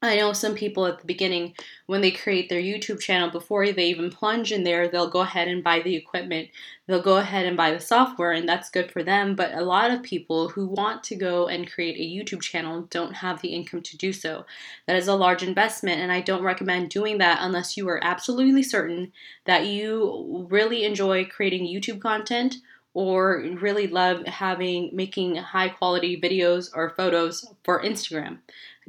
I 0.06 0.18
know 0.18 0.34
some 0.34 0.56
people 0.56 0.86
at 0.86 1.00
the 1.00 1.06
beginning, 1.06 1.54
when 1.86 2.02
they 2.02 2.12
create 2.12 2.50
their 2.50 2.62
YouTube 2.62 3.00
channel, 3.00 3.30
before 3.30 3.72
they 3.72 3.88
even 3.88 4.10
plunge 4.10 4.52
in 4.52 4.64
there, 4.64 4.88
they'll 4.88 5.10
go 5.10 5.22
ahead 5.22 5.48
and 5.48 5.64
buy 5.64 5.82
the 5.82 5.96
equipment. 5.96 6.50
They'll 6.88 7.02
go 7.02 7.18
ahead 7.18 7.46
and 7.46 7.58
buy 7.58 7.72
the 7.72 7.80
software, 7.80 8.32
and 8.32 8.48
that's 8.48 8.70
good 8.70 8.92
for 8.92 9.04
them. 9.04 9.36
But 9.36 9.54
a 9.54 9.64
lot 9.64 9.92
of 9.92 10.04
people 10.04 10.50
who 10.50 10.68
want 10.68 11.04
to 11.06 11.16
go 11.16 11.48
and 11.48 11.72
create 11.72 11.98
a 11.98 12.00
YouTube 12.00 12.42
channel 12.42 12.88
don't 12.90 13.16
have 13.16 13.42
the 13.42 13.50
income 13.50 13.82
to 13.82 13.98
do 13.98 14.14
so. 14.14 14.46
That 14.88 14.96
is 14.96 15.08
a 15.08 15.16
large 15.16 15.44
investment, 15.44 16.02
and 16.02 16.12
I 16.12 16.22
don't 16.22 16.44
recommend 16.44 16.90
doing 16.90 17.18
that 17.20 17.40
unless 17.42 17.76
you 17.76 17.88
are 17.90 18.04
absolutely 18.04 18.64
certain 18.64 19.12
that 19.46 19.66
you 19.66 20.48
really 20.50 20.84
enjoy 20.84 21.26
creating 21.26 21.66
YouTube 21.68 22.02
content 22.02 22.58
or 22.96 23.44
really 23.62 23.86
love 23.86 24.26
having 24.26 24.90
making 24.94 25.36
high 25.36 25.70
quality 25.70 26.20
videos 26.20 26.72
or 26.74 26.90
photos 26.90 27.48
for 27.64 27.84
Instagram 27.84 28.40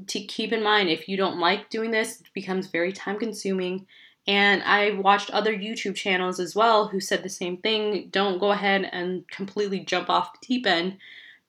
to 0.07 0.21
keep 0.21 0.53
in 0.53 0.63
mind 0.63 0.89
if 0.89 1.09
you 1.09 1.17
don't 1.17 1.39
like 1.39 1.71
doing 1.71 1.91
this, 1.91 2.21
it 2.21 2.27
becomes 2.35 2.67
very 2.67 2.93
time 2.93 3.19
consuming. 3.19 3.87
And 4.27 4.63
I 4.65 4.91
watched 4.91 5.31
other 5.31 5.55
YouTube 5.55 5.95
channels 5.95 6.41
as 6.41 6.55
well 6.55 6.89
who 6.89 7.01
said 7.01 7.23
the 7.23 7.29
same 7.29 7.59
thing. 7.59 8.09
Don't 8.11 8.39
go 8.39 8.51
ahead 8.51 8.89
and 8.93 9.27
completely 9.29 9.81
jump 9.81 10.11
off 10.11 10.33
the 10.33 10.47
deep 10.47 10.67
end 10.67 10.99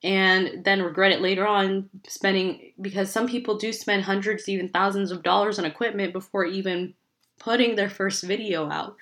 and 0.03 0.63
then 0.63 0.83
regret 0.83 1.11
it 1.11 1.21
later 1.21 1.45
on 1.45 1.89
spending 2.07 2.71
because 2.79 3.11
some 3.11 3.27
people 3.27 3.57
do 3.57 3.73
spend 3.73 4.03
hundreds, 4.03 4.47
even 4.47 4.69
thousands 4.69 5.11
of 5.11 5.23
dollars 5.23 5.57
on 5.57 5.65
equipment 5.65 6.13
before 6.13 6.45
even 6.45 6.93
putting 7.39 7.75
their 7.75 7.89
first 7.89 8.23
video 8.23 8.69
out. 8.69 8.95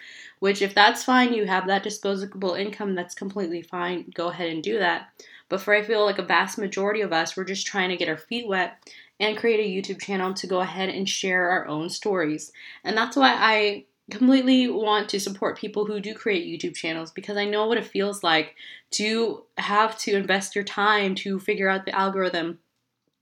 Which, 0.46 0.62
if 0.62 0.76
that's 0.76 1.04
fine, 1.04 1.34
you 1.34 1.48
have 1.48 1.66
that 1.66 1.82
disposable 1.82 2.54
income, 2.54 2.94
that's 2.94 3.16
completely 3.16 3.64
fine. 3.64 4.12
Go 4.14 4.28
ahead 4.28 4.52
and 4.52 4.62
do 4.62 4.78
that. 4.78 5.08
But 5.50 5.60
for 5.60 5.74
I 5.74 5.82
feel 5.82 6.06
like 6.06 6.20
a 6.20 6.24
vast 6.24 6.60
majority 6.60 7.02
of 7.02 7.12
us, 7.12 7.36
we're 7.36 7.46
just 7.46 7.66
trying 7.66 7.90
to 7.90 7.98
get 7.98 8.10
our 8.10 8.18
feet 8.20 8.48
wet 8.48 8.78
and 9.20 9.40
create 9.40 9.60
a 9.60 9.92
YouTube 9.92 10.00
channel 10.00 10.36
to 10.36 10.46
go 10.46 10.62
ahead 10.62 10.90
and 10.90 11.10
share 11.10 11.50
our 11.50 11.68
own 11.68 11.90
stories. 11.90 12.52
And 12.84 12.96
that's 12.96 13.16
why 13.16 13.34
I 13.36 13.86
completely 14.12 14.70
want 14.70 15.10
to 15.10 15.20
support 15.20 15.58
people 15.58 15.88
who 15.88 16.00
do 16.00 16.14
create 16.14 16.46
YouTube 16.46 16.76
channels 16.76 17.10
because 17.10 17.38
I 17.38 17.46
know 17.46 17.66
what 17.66 17.80
it 17.80 17.88
feels 17.88 18.22
like 18.22 18.54
to 18.92 19.46
have 19.58 19.98
to 20.02 20.16
invest 20.16 20.54
your 20.54 20.64
time 20.64 21.16
to 21.16 21.40
figure 21.40 21.70
out 21.70 21.88
the 21.88 21.96
algorithm, 21.96 22.60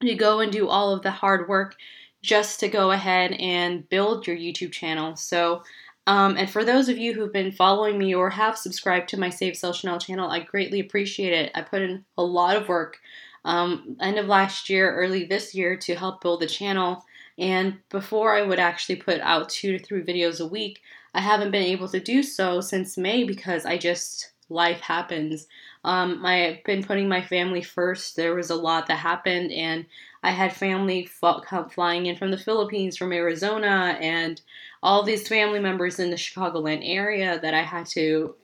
to 0.02 0.14
go 0.16 0.42
and 0.42 0.52
do 0.52 0.68
all 0.68 0.94
of 0.94 1.04
the 1.04 1.12
hard 1.12 1.48
work 1.48 1.78
just 2.22 2.60
to 2.62 2.70
go 2.70 2.92
ahead 2.92 3.34
and 3.34 3.88
build 3.88 4.28
your 4.28 4.36
YouTube 4.36 4.72
channel. 4.72 5.16
So 5.16 5.62
Um, 6.06 6.36
and 6.38 6.50
for 6.50 6.66
those 6.66 6.90
of 6.90 6.98
you 6.98 7.14
who've 7.14 7.32
been 7.32 7.52
following 7.52 7.98
me 7.98 8.14
or 8.14 8.30
have 8.30 8.58
subscribed 8.58 9.10
to 9.10 9.20
my 9.20 9.30
Save 9.30 9.56
Sell 9.56 9.74
Shenel 9.74 10.02
channel, 10.02 10.30
I 10.30 10.40
greatly 10.40 10.80
appreciate 10.80 11.34
it. 11.34 11.52
I 11.56 11.62
put 11.62 11.82
in 11.82 12.04
a 12.18 12.24
lot 12.24 12.58
of 12.58 12.68
work 12.68 13.00
um, 13.46 13.98
end 14.02 14.18
of 14.18 14.28
last 14.28 14.70
year, 14.70 14.94
early 14.94 15.26
this 15.26 15.56
year 15.56 15.78
to 15.78 15.96
help 15.96 16.22
build 16.22 16.42
the 16.42 16.48
channel. 16.48 17.04
And 17.38 17.80
before 17.90 18.36
I 18.36 18.42
would 18.42 18.60
actually 18.60 18.98
put 18.98 19.20
out 19.22 19.50
two 19.50 19.78
to 19.78 19.84
three 19.84 20.04
videos 20.04 20.40
a 20.40 20.48
week, 20.48 20.82
I 21.14 21.22
haven't 21.22 21.52
been 21.52 21.64
able 21.64 21.88
to 21.90 22.00
do 22.00 22.24
so 22.24 22.62
since 22.62 22.98
May 22.98 23.24
because 23.24 23.66
I 23.66 23.78
just 23.78 24.32
life 24.50 24.82
happens. 24.82 25.48
Um, 25.84 26.26
I've 26.26 26.64
been 26.64 26.84
putting 26.84 27.10
my 27.10 27.22
family 27.22 27.62
first. 27.62 28.16
There 28.16 28.36
was 28.36 28.50
a 28.50 28.56
lot 28.56 28.88
that 28.88 28.98
happened, 28.98 29.52
and 29.52 29.86
I 30.24 30.32
had 30.32 30.56
family 30.56 31.06
flying 31.06 32.06
in 32.06 32.16
from 32.16 32.32
the 32.32 32.38
Philippines, 32.38 32.96
from 32.96 33.12
Arizona, 33.12 33.98
and 34.00 34.42
all 34.82 35.04
these 35.04 35.28
family 35.28 35.60
members 35.60 36.00
in 36.00 36.10
the 36.10 36.16
Chicagoland 36.16 36.82
area 36.84 37.40
that 37.42 37.54
I 37.54 37.64
had 37.64 37.86
to 37.88 38.36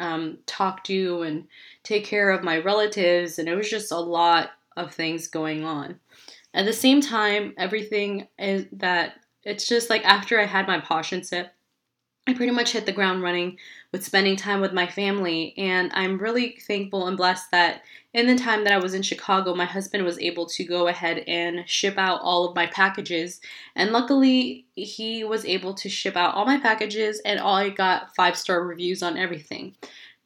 um, 0.00 0.38
talk 0.46 0.82
to 0.84 1.22
and 1.22 1.46
take 1.82 2.04
care 2.06 2.30
of 2.30 2.42
my 2.42 2.58
relatives, 2.58 3.38
and 3.38 3.48
it 3.48 3.54
was 3.54 3.68
just 3.68 3.92
a 3.92 3.98
lot 3.98 4.50
of 4.76 4.94
things 4.94 5.28
going 5.28 5.64
on. 5.64 6.00
At 6.54 6.64
the 6.64 6.72
same 6.72 7.00
time, 7.00 7.54
everything 7.58 8.26
is 8.38 8.66
that 8.72 9.14
it's 9.44 9.68
just 9.68 9.90
like 9.90 10.04
after 10.04 10.40
I 10.40 10.46
had 10.46 10.66
my 10.66 10.80
Posh 10.80 11.12
and 11.12 11.24
Sip, 11.24 11.52
I 12.30 12.34
pretty 12.34 12.52
much 12.52 12.70
hit 12.70 12.86
the 12.86 12.92
ground 12.92 13.22
running 13.22 13.58
with 13.90 14.04
spending 14.04 14.36
time 14.36 14.60
with 14.60 14.72
my 14.72 14.86
family. 14.86 15.52
And 15.58 15.90
I'm 15.94 16.16
really 16.16 16.56
thankful 16.64 17.08
and 17.08 17.16
blessed 17.16 17.50
that 17.50 17.82
in 18.14 18.28
the 18.28 18.36
time 18.36 18.62
that 18.62 18.72
I 18.72 18.78
was 18.78 18.94
in 18.94 19.02
Chicago, 19.02 19.54
my 19.54 19.64
husband 19.64 20.04
was 20.04 20.18
able 20.20 20.46
to 20.46 20.64
go 20.64 20.86
ahead 20.86 21.24
and 21.26 21.68
ship 21.68 21.98
out 21.98 22.20
all 22.22 22.48
of 22.48 22.54
my 22.54 22.66
packages. 22.66 23.40
And 23.74 23.90
luckily, 23.90 24.66
he 24.74 25.24
was 25.24 25.44
able 25.44 25.74
to 25.74 25.88
ship 25.88 26.16
out 26.16 26.34
all 26.34 26.44
my 26.46 26.58
packages, 26.58 27.20
and 27.24 27.40
all 27.40 27.56
I 27.56 27.68
got 27.70 28.14
five 28.14 28.36
star 28.36 28.64
reviews 28.64 29.02
on 29.02 29.16
everything. 29.16 29.74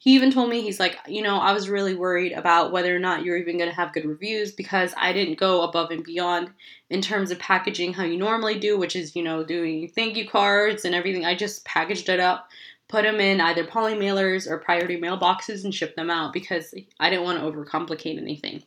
He 0.05 0.15
even 0.17 0.31
told 0.31 0.51
me, 0.51 0.61
he's 0.61 0.79
like, 0.79 0.99
you 1.09 1.23
know, 1.23 1.39
I 1.39 1.55
was 1.55 1.71
really 1.71 1.95
worried 1.95 2.33
about 2.33 2.73
whether 2.73 2.95
or 2.95 2.99
not 2.99 3.25
you're 3.25 3.39
even 3.39 3.57
going 3.57 3.71
to 3.71 3.75
have 3.75 3.95
good 3.95 4.05
reviews 4.05 4.53
because 4.53 4.93
I 4.99 5.15
didn't 5.15 5.39
go 5.39 5.63
above 5.63 5.91
and 5.91 6.05
beyond 6.05 6.51
in 6.91 7.01
terms 7.01 7.31
of 7.31 7.39
packaging 7.39 7.95
how 7.95 8.05
you 8.05 8.19
normally 8.19 8.59
do, 8.59 8.77
which 8.77 8.97
is, 8.97 9.17
you 9.17 9.23
know, 9.23 9.43
doing 9.43 9.89
thank 9.89 10.19
you 10.19 10.29
cards 10.29 10.85
and 10.85 10.95
everything. 10.95 11.25
I 11.25 11.35
just 11.35 11.65
packaged 11.65 12.11
it 12.11 12.21
up, 12.21 12.51
put 12.87 13.05
them 13.05 13.19
in 13.19 13.41
either 13.41 13.65
poly 13.65 13.95
mailers 13.95 14.47
or 14.47 14.59
priority 14.59 15.01
mailboxes 15.01 15.65
and 15.65 15.75
shipped 15.75 15.97
them 15.97 16.11
out 16.11 16.35
because 16.35 16.75
I 17.01 17.09
didn't 17.09 17.25
want 17.25 17.39
to 17.39 17.47
overcomplicate 17.47 18.19
anything. 18.19 18.63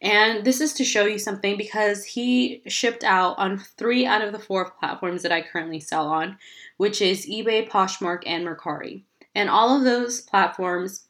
And 0.00 0.44
this 0.44 0.60
is 0.60 0.72
to 0.72 0.84
show 0.84 1.04
you 1.04 1.20
something 1.20 1.56
because 1.56 2.04
he 2.04 2.60
shipped 2.66 3.04
out 3.04 3.38
on 3.38 3.60
three 3.78 4.04
out 4.04 4.22
of 4.22 4.32
the 4.32 4.40
four 4.40 4.72
platforms 4.80 5.22
that 5.22 5.30
I 5.30 5.42
currently 5.42 5.78
sell 5.78 6.08
on, 6.08 6.38
which 6.76 7.00
is 7.00 7.24
eBay, 7.24 7.68
Poshmark, 7.68 8.24
and 8.26 8.44
Mercari. 8.44 9.04
And 9.34 9.48
all 9.48 9.76
of 9.76 9.84
those 9.84 10.20
platforms, 10.20 11.06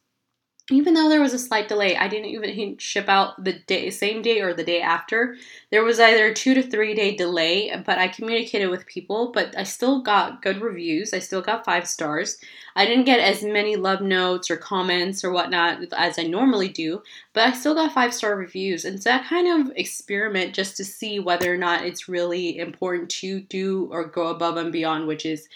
even 0.70 0.94
though 0.94 1.08
there 1.08 1.20
was 1.20 1.34
a 1.34 1.38
slight 1.38 1.68
delay, 1.68 1.96
I 1.96 2.06
didn't 2.06 2.26
even 2.26 2.78
ship 2.78 3.08
out 3.08 3.42
the 3.42 3.54
day, 3.54 3.90
same 3.90 4.22
day 4.22 4.40
or 4.40 4.54
the 4.54 4.62
day 4.62 4.80
after. 4.80 5.36
There 5.70 5.82
was 5.82 5.98
either 5.98 6.26
a 6.26 6.34
two 6.34 6.54
to 6.54 6.62
three 6.62 6.94
day 6.94 7.16
delay, 7.16 7.74
but 7.84 7.98
I 7.98 8.06
communicated 8.06 8.68
with 8.68 8.86
people, 8.86 9.32
but 9.32 9.56
I 9.58 9.64
still 9.64 10.02
got 10.02 10.40
good 10.40 10.62
reviews. 10.62 11.12
I 11.12 11.18
still 11.18 11.42
got 11.42 11.64
five 11.64 11.88
stars. 11.88 12.38
I 12.76 12.86
didn't 12.86 13.04
get 13.04 13.18
as 13.18 13.42
many 13.42 13.74
love 13.74 14.00
notes 14.00 14.50
or 14.50 14.56
comments 14.56 15.24
or 15.24 15.32
whatnot 15.32 15.92
as 15.92 16.18
I 16.18 16.22
normally 16.22 16.68
do, 16.68 17.02
but 17.32 17.48
I 17.48 17.52
still 17.52 17.74
got 17.74 17.92
five 17.92 18.14
star 18.14 18.36
reviews. 18.36 18.84
And 18.84 19.02
so 19.02 19.10
that 19.10 19.28
kind 19.28 19.48
of 19.48 19.76
experiment 19.76 20.54
just 20.54 20.76
to 20.76 20.84
see 20.84 21.18
whether 21.18 21.52
or 21.52 21.58
not 21.58 21.84
it's 21.84 22.08
really 22.08 22.58
important 22.58 23.10
to 23.10 23.40
do 23.40 23.88
or 23.90 24.06
go 24.06 24.28
above 24.28 24.56
and 24.56 24.72
beyond, 24.72 25.08
which 25.08 25.26
is 25.26 25.48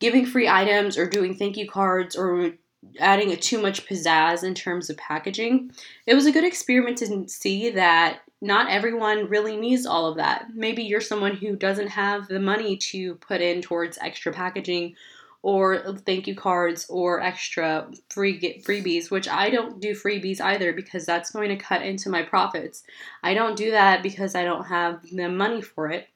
giving 0.00 0.26
free 0.26 0.48
items 0.48 0.98
or 0.98 1.08
doing 1.08 1.34
thank 1.34 1.56
you 1.56 1.68
cards 1.68 2.16
or 2.16 2.52
adding 2.98 3.30
a 3.30 3.36
too 3.36 3.60
much 3.60 3.86
pizzazz 3.86 4.42
in 4.42 4.54
terms 4.54 4.90
of 4.90 4.96
packaging. 4.96 5.70
It 6.06 6.14
was 6.14 6.26
a 6.26 6.32
good 6.32 6.44
experiment 6.44 6.98
to 6.98 7.28
see 7.28 7.70
that 7.70 8.20
not 8.40 8.70
everyone 8.70 9.28
really 9.28 9.56
needs 9.56 9.84
all 9.84 10.06
of 10.06 10.16
that. 10.16 10.46
Maybe 10.54 10.82
you're 10.82 11.02
someone 11.02 11.36
who 11.36 11.56
doesn't 11.56 11.88
have 11.88 12.26
the 12.26 12.40
money 12.40 12.76
to 12.78 13.16
put 13.16 13.42
in 13.42 13.60
towards 13.60 13.98
extra 13.98 14.32
packaging 14.32 14.96
or 15.42 15.96
thank 16.04 16.26
you 16.26 16.34
cards 16.34 16.86
or 16.88 17.20
extra 17.20 17.90
free 18.10 18.62
freebies, 18.66 19.10
which 19.10 19.28
I 19.28 19.50
don't 19.50 19.80
do 19.80 19.92
freebies 19.92 20.40
either 20.40 20.72
because 20.72 21.06
that's 21.06 21.30
going 21.30 21.48
to 21.48 21.56
cut 21.56 21.82
into 21.82 22.10
my 22.10 22.22
profits. 22.22 22.82
I 23.22 23.34
don't 23.34 23.56
do 23.56 23.70
that 23.70 24.02
because 24.02 24.34
I 24.34 24.44
don't 24.44 24.64
have 24.64 25.02
the 25.10 25.28
money 25.28 25.62
for 25.62 25.90
it. 25.90 26.08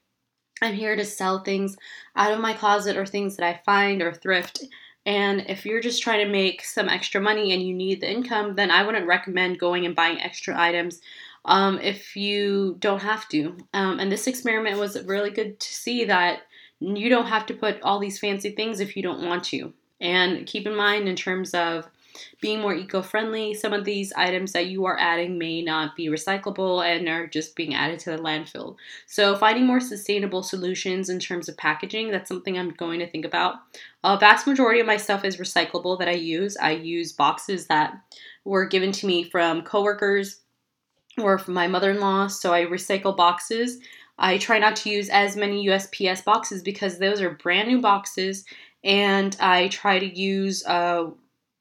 I'm 0.61 0.73
here 0.73 0.95
to 0.95 1.05
sell 1.05 1.39
things 1.39 1.77
out 2.15 2.31
of 2.31 2.39
my 2.39 2.53
closet 2.53 2.97
or 2.97 3.05
things 3.05 3.35
that 3.35 3.45
I 3.45 3.61
find 3.65 4.01
or 4.01 4.13
thrift. 4.13 4.63
And 5.05 5.45
if 5.47 5.65
you're 5.65 5.81
just 5.81 6.01
trying 6.01 6.25
to 6.25 6.31
make 6.31 6.63
some 6.63 6.89
extra 6.89 7.21
money 7.21 7.53
and 7.53 7.61
you 7.61 7.73
need 7.73 8.01
the 8.01 8.11
income, 8.11 8.55
then 8.55 8.71
I 8.71 8.83
wouldn't 8.83 9.05
recommend 9.05 9.59
going 9.59 9.85
and 9.85 9.95
buying 9.95 10.19
extra 10.19 10.59
items 10.59 11.01
um, 11.45 11.79
if 11.79 12.15
you 12.15 12.77
don't 12.79 13.01
have 13.01 13.27
to. 13.29 13.55
Um, 13.73 13.99
and 13.99 14.11
this 14.11 14.27
experiment 14.27 14.79
was 14.79 15.03
really 15.03 15.29
good 15.29 15.59
to 15.59 15.73
see 15.73 16.05
that 16.05 16.39
you 16.79 17.09
don't 17.09 17.27
have 17.27 17.45
to 17.47 17.53
put 17.53 17.81
all 17.81 17.99
these 17.99 18.19
fancy 18.19 18.51
things 18.51 18.79
if 18.79 18.97
you 18.97 19.03
don't 19.03 19.25
want 19.25 19.43
to. 19.45 19.73
And 20.01 20.45
keep 20.45 20.65
in 20.65 20.75
mind, 20.75 21.07
in 21.07 21.15
terms 21.15 21.53
of 21.53 21.87
being 22.41 22.61
more 22.61 22.73
eco 22.73 23.01
friendly. 23.01 23.53
Some 23.53 23.73
of 23.73 23.85
these 23.85 24.13
items 24.13 24.51
that 24.53 24.67
you 24.67 24.85
are 24.85 24.99
adding 24.99 25.37
may 25.37 25.61
not 25.61 25.95
be 25.95 26.07
recyclable 26.07 26.85
and 26.85 27.07
are 27.07 27.27
just 27.27 27.55
being 27.55 27.73
added 27.73 27.99
to 27.99 28.11
the 28.11 28.17
landfill. 28.17 28.75
So, 29.07 29.35
finding 29.35 29.65
more 29.65 29.79
sustainable 29.79 30.43
solutions 30.43 31.09
in 31.09 31.19
terms 31.19 31.49
of 31.49 31.57
packaging, 31.57 32.11
that's 32.11 32.29
something 32.29 32.57
I'm 32.57 32.71
going 32.71 32.99
to 32.99 33.09
think 33.09 33.25
about. 33.25 33.55
A 34.03 34.17
vast 34.17 34.47
majority 34.47 34.79
of 34.79 34.87
my 34.87 34.97
stuff 34.97 35.25
is 35.25 35.37
recyclable 35.37 35.97
that 35.99 36.07
I 36.07 36.13
use. 36.13 36.57
I 36.57 36.71
use 36.71 37.11
boxes 37.11 37.67
that 37.67 37.93
were 38.43 38.65
given 38.65 38.91
to 38.93 39.07
me 39.07 39.23
from 39.23 39.63
coworkers 39.63 40.41
or 41.17 41.37
from 41.37 41.53
my 41.53 41.67
mother 41.67 41.91
in 41.91 41.99
law, 41.99 42.27
so 42.27 42.53
I 42.53 42.65
recycle 42.65 43.15
boxes. 43.15 43.79
I 44.17 44.37
try 44.37 44.59
not 44.59 44.75
to 44.77 44.89
use 44.89 45.09
as 45.09 45.35
many 45.35 45.67
USPS 45.67 46.23
boxes 46.23 46.61
because 46.61 46.97
those 46.97 47.21
are 47.21 47.31
brand 47.31 47.67
new 47.67 47.81
boxes, 47.81 48.45
and 48.83 49.35
I 49.39 49.67
try 49.69 49.99
to 49.99 50.05
use 50.05 50.65
uh, 50.65 51.07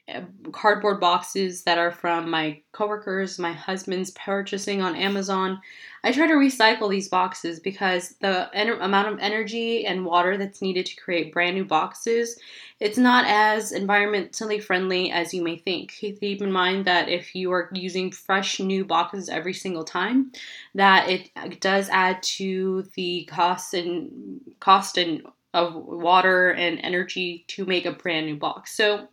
Uh, 0.06 0.20
cardboard 0.52 1.00
boxes 1.00 1.62
that 1.62 1.78
are 1.78 1.90
from 1.90 2.28
my 2.28 2.60
coworkers, 2.72 3.38
my 3.38 3.54
husband's 3.54 4.10
purchasing 4.10 4.82
on 4.82 4.94
Amazon. 4.94 5.58
I 6.02 6.12
try 6.12 6.26
to 6.26 6.34
recycle 6.34 6.90
these 6.90 7.08
boxes 7.08 7.58
because 7.58 8.10
the 8.20 8.50
en- 8.52 8.82
amount 8.82 9.08
of 9.08 9.18
energy 9.18 9.86
and 9.86 10.04
water 10.04 10.36
that's 10.36 10.60
needed 10.60 10.84
to 10.84 10.96
create 10.96 11.32
brand 11.32 11.56
new 11.56 11.64
boxes, 11.64 12.38
it's 12.80 12.98
not 12.98 13.24
as 13.26 13.72
environmentally 13.72 14.62
friendly 14.62 15.10
as 15.10 15.32
you 15.32 15.42
may 15.42 15.56
think. 15.56 15.92
Keep 15.92 16.42
in 16.42 16.52
mind 16.52 16.84
that 16.84 17.08
if 17.08 17.34
you 17.34 17.50
are 17.52 17.70
using 17.72 18.12
fresh 18.12 18.60
new 18.60 18.84
boxes 18.84 19.30
every 19.30 19.54
single 19.54 19.84
time, 19.84 20.32
that 20.74 21.08
it 21.08 21.60
does 21.60 21.88
add 21.88 22.22
to 22.24 22.82
the 22.94 23.24
cost 23.24 23.72
and 23.72 24.40
cost 24.60 24.98
and 24.98 25.22
of 25.54 25.74
water 25.74 26.50
and 26.50 26.80
energy 26.82 27.44
to 27.46 27.64
make 27.64 27.86
a 27.86 27.92
brand 27.92 28.26
new 28.26 28.36
box. 28.36 28.76
So 28.76 29.08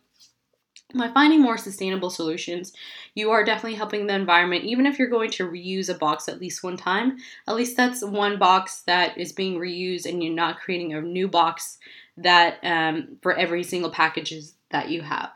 by 0.94 1.08
finding 1.08 1.40
more 1.40 1.56
sustainable 1.56 2.10
solutions, 2.10 2.72
you 3.14 3.30
are 3.30 3.44
definitely 3.44 3.76
helping 3.76 4.06
the 4.06 4.14
environment. 4.14 4.64
Even 4.64 4.86
if 4.86 4.98
you're 4.98 5.08
going 5.08 5.30
to 5.32 5.48
reuse 5.48 5.88
a 5.88 5.94
box 5.94 6.28
at 6.28 6.40
least 6.40 6.62
one 6.62 6.76
time, 6.76 7.18
at 7.46 7.54
least 7.54 7.76
that's 7.76 8.04
one 8.04 8.38
box 8.38 8.82
that 8.82 9.16
is 9.18 9.32
being 9.32 9.58
reused 9.58 10.06
and 10.06 10.22
you're 10.22 10.34
not 10.34 10.60
creating 10.60 10.94
a 10.94 11.00
new 11.00 11.28
box 11.28 11.78
that 12.16 12.58
um, 12.62 13.16
for 13.22 13.34
every 13.34 13.62
single 13.62 13.90
packages 13.90 14.54
that 14.70 14.90
you 14.90 15.02
have. 15.02 15.30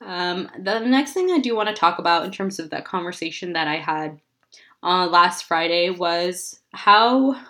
Um, 0.00 0.50
the 0.58 0.80
next 0.80 1.12
thing 1.12 1.30
I 1.30 1.38
do 1.38 1.54
want 1.54 1.68
to 1.68 1.74
talk 1.74 1.98
about 1.98 2.24
in 2.24 2.30
terms 2.30 2.58
of 2.58 2.70
that 2.70 2.84
conversation 2.84 3.52
that 3.54 3.68
I 3.68 3.76
had 3.76 4.20
uh, 4.82 5.06
last 5.06 5.44
Friday 5.44 5.90
was 5.90 6.60
how 6.72 7.40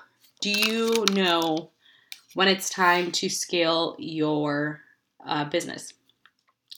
do 0.41 0.51
you 0.51 1.05
know 1.13 1.71
when 2.35 2.49
it's 2.49 2.71
time 2.71 3.11
to 3.13 3.29
scale 3.29 3.97
your 3.99 4.81
uh, 5.27 5.45
business? 5.47 5.93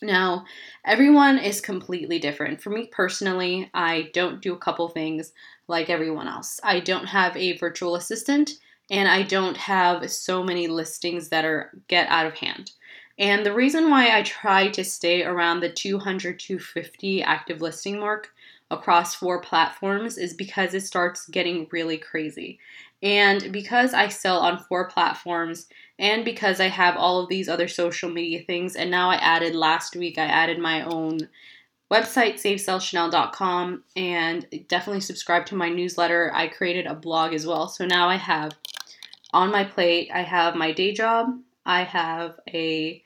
Now, 0.03 0.45
everyone 0.85 1.39
is 1.39 1.61
completely 1.61 2.19
different. 2.19 2.61
For 2.61 2.71
me 2.71 2.87
personally, 2.87 3.71
I 3.75 4.11
don't 4.13 4.41
do 4.43 4.53
a 4.53 4.59
couple 4.59 4.89
things 4.89 5.33
like 5.69 5.89
everyone 5.91 6.29
else. 6.29 6.61
I 6.63 6.81
don't 6.81 7.07
have 7.07 7.37
a 7.37 7.57
virtual 7.57 7.97
assistant 7.97 8.53
and 8.91 9.09
I 9.09 9.23
don't 9.23 9.57
have 9.57 10.11
so 10.11 10.43
many 10.43 10.69
listings 10.69 11.29
that 11.31 11.45
are 11.45 11.73
get 11.89 12.09
out 12.09 12.27
of 12.27 12.35
hand. 12.35 12.73
And 13.19 13.45
the 13.45 13.55
reason 13.55 13.91
why 13.91 14.17
I 14.17 14.23
try 14.23 14.69
to 14.69 14.85
stay 14.85 15.25
around 15.25 15.61
the 15.61 15.73
200 15.73 16.39
250 16.39 17.23
active 17.23 17.61
listing 17.63 17.99
mark 17.99 18.33
across 18.71 19.15
four 19.15 19.41
platforms 19.41 20.19
is 20.19 20.35
because 20.35 20.75
it 20.75 20.85
starts 20.85 21.27
getting 21.29 21.69
really 21.71 21.97
crazy. 21.99 22.59
And 23.03 23.53
because 23.53 23.93
I 23.93 24.09
sell 24.09 24.39
on 24.39 24.59
four 24.65 24.89
platforms, 24.89 25.69
and 25.99 26.25
because 26.25 26.61
I 26.61 26.69
have 26.69 26.97
all 26.97 27.21
of 27.21 27.29
these 27.29 27.49
other 27.49 27.69
social 27.69 28.11
media 28.11 28.43
things, 28.43 28.77
and 28.77 28.91
now 28.91 29.11
I 29.11 29.17
added 29.17 29.55
last 29.55 29.97
week, 29.97 30.19
I 30.19 30.25
added 30.25 30.59
my 30.59 30.83
own 30.83 31.29
website, 31.91 32.35
savesellshenel.com, 32.35 33.85
and 33.95 34.47
definitely 34.69 35.01
subscribe 35.01 35.47
to 35.47 35.57
my 35.57 35.69
newsletter. 35.69 36.33
I 36.35 36.49
created 36.49 36.87
a 36.87 36.95
blog 36.95 37.33
as 37.33 37.47
well. 37.47 37.69
So 37.69 37.87
now 37.87 38.09
I 38.09 38.17
have 38.17 38.53
on 39.33 39.53
my 39.53 39.65
plate, 39.65 40.11
I 40.13 40.23
have 40.23 40.55
my 40.55 40.73
day 40.73 40.93
job, 40.93 41.39
I 41.65 41.83
have 41.83 42.39
a 42.49 43.03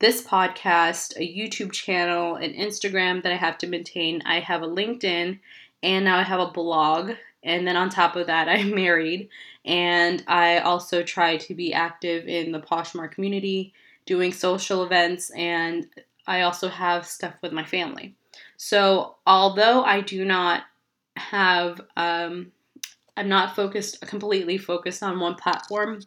this 0.00 0.22
podcast, 0.22 1.16
a 1.16 1.20
YouTube 1.20 1.72
channel, 1.72 2.34
an 2.36 2.52
Instagram 2.52 3.22
that 3.22 3.32
I 3.32 3.36
have 3.36 3.56
to 3.58 3.66
maintain. 3.66 4.22
I 4.26 4.40
have 4.40 4.62
a 4.62 4.68
LinkedIn, 4.68 5.38
and 5.82 6.04
now 6.04 6.18
I 6.18 6.22
have 6.22 6.40
a 6.40 6.50
blog. 6.50 7.12
And 7.44 7.66
then 7.66 7.76
on 7.76 7.90
top 7.90 8.16
of 8.16 8.26
that, 8.26 8.48
I'm 8.48 8.74
married. 8.74 9.28
And 9.64 10.24
I 10.26 10.58
also 10.58 11.02
try 11.02 11.36
to 11.38 11.54
be 11.54 11.72
active 11.72 12.26
in 12.26 12.52
the 12.52 12.60
Poshmark 12.60 13.12
community, 13.12 13.72
doing 14.06 14.32
social 14.32 14.82
events, 14.84 15.30
and 15.30 15.86
I 16.26 16.42
also 16.42 16.68
have 16.68 17.06
stuff 17.06 17.34
with 17.42 17.52
my 17.52 17.64
family. 17.64 18.16
So, 18.56 19.16
although 19.26 19.84
I 19.84 20.00
do 20.00 20.24
not 20.24 20.64
have, 21.16 21.80
um, 21.96 22.52
I'm 23.16 23.28
not 23.28 23.54
focused, 23.54 24.00
completely 24.02 24.58
focused 24.58 25.02
on 25.02 25.20
one 25.20 25.34
platform, 25.34 26.00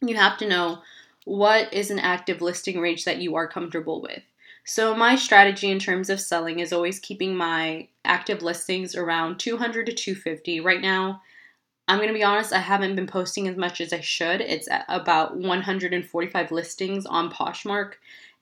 you 0.00 0.16
have 0.16 0.38
to 0.38 0.48
know 0.48 0.82
what 1.24 1.72
is 1.72 1.90
an 1.90 1.98
active 1.98 2.40
listing 2.40 2.80
range 2.80 3.04
that 3.04 3.18
you 3.18 3.34
are 3.34 3.48
comfortable 3.48 4.00
with. 4.00 4.22
So, 4.68 4.96
my 4.96 5.14
strategy 5.14 5.70
in 5.70 5.78
terms 5.78 6.10
of 6.10 6.20
selling 6.20 6.58
is 6.58 6.72
always 6.72 6.98
keeping 6.98 7.36
my 7.36 7.86
active 8.04 8.42
listings 8.42 8.96
around 8.96 9.38
200 9.38 9.86
to 9.86 9.92
250. 9.92 10.58
Right 10.58 10.80
now, 10.80 11.22
I'm 11.86 11.98
going 11.98 12.08
to 12.08 12.14
be 12.14 12.24
honest, 12.24 12.52
I 12.52 12.58
haven't 12.58 12.96
been 12.96 13.06
posting 13.06 13.46
as 13.46 13.56
much 13.56 13.80
as 13.80 13.92
I 13.92 14.00
should. 14.00 14.40
It's 14.40 14.68
about 14.88 15.36
145 15.36 16.50
listings 16.50 17.06
on 17.06 17.30
Poshmark. 17.30 17.92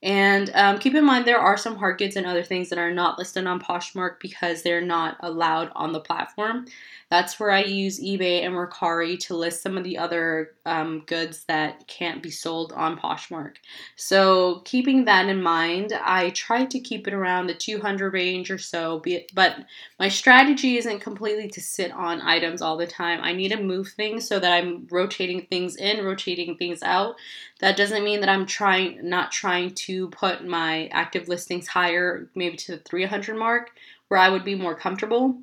And 0.05 0.51
um, 0.55 0.79
keep 0.79 0.95
in 0.95 1.05
mind, 1.05 1.25
there 1.25 1.39
are 1.41 1.57
some 1.57 1.77
hard 1.77 1.97
goods 1.97 2.17
and 2.17 2.27
other 2.27 2.43
things 2.43 2.69
that 2.69 2.79
are 2.79 2.93
not 2.93 3.19
listed 3.19 3.47
on 3.47 3.59
Poshmark 3.59 4.21
because 4.21 4.63
they're 4.63 4.83
not 4.83 5.17
allowed 5.21 5.73
on 5.75 5.93
the 5.93 6.01
platform. 6.01 6.67
That's 7.11 7.41
where 7.41 7.51
I 7.51 7.63
use 7.65 8.01
eBay 8.01 8.45
and 8.45 8.55
Mercari 8.55 9.19
to 9.21 9.37
list 9.37 9.63
some 9.63 9.79
of 9.79 9.85
the 9.85 9.97
other 9.97 10.53
um, 10.67 11.05
goods 11.07 11.45
that 11.45 11.87
can't 11.87 12.23
be 12.23 12.31
sold 12.31 12.73
on 12.73 12.99
Poshmark. 12.99 13.55
So, 13.97 14.61
keeping 14.65 15.05
that 15.07 15.29
in 15.29 15.43
mind, 15.43 15.95
I 16.05 16.31
try 16.31 16.67
to 16.67 16.81
keep 16.81 17.09
it 17.09 17.15
around 17.15 17.47
the 17.47 17.55
200 17.55 18.13
range 18.13 18.51
or 18.51 18.59
so. 18.59 19.03
But 19.33 19.57
my 19.99 20.09
strategy 20.09 20.77
isn't 20.77 21.01
completely 21.01 21.49
to 21.49 21.61
sit 21.61 21.93
on 21.93 22.21
items 22.21 22.61
all 22.61 22.77
the 22.77 22.87
time. 22.87 23.21
I 23.23 23.33
need 23.33 23.53
to 23.53 23.63
move 23.63 23.89
things 23.89 24.27
so 24.27 24.39
that 24.39 24.53
I'm 24.53 24.87
rotating 24.91 25.47
things 25.47 25.77
in, 25.77 26.05
rotating 26.05 26.57
things 26.57 26.83
out. 26.83 27.15
That 27.61 27.77
doesn't 27.77 28.05
mean 28.05 28.21
that 28.21 28.29
I'm 28.29 28.47
trying, 28.47 29.09
not 29.09 29.31
trying 29.31 29.75
to 29.75 29.94
put 30.09 30.47
my 30.47 30.89
active 30.89 31.29
listings 31.29 31.69
higher, 31.69 32.29
maybe 32.35 32.57
to 32.59 32.73
the 32.73 32.79
300 32.79 33.37
mark, 33.37 33.71
where 34.09 34.21
I 34.21 34.29
would 34.29 34.45
be 34.45 34.55
more 34.55 34.75
comfortable. 34.75 35.37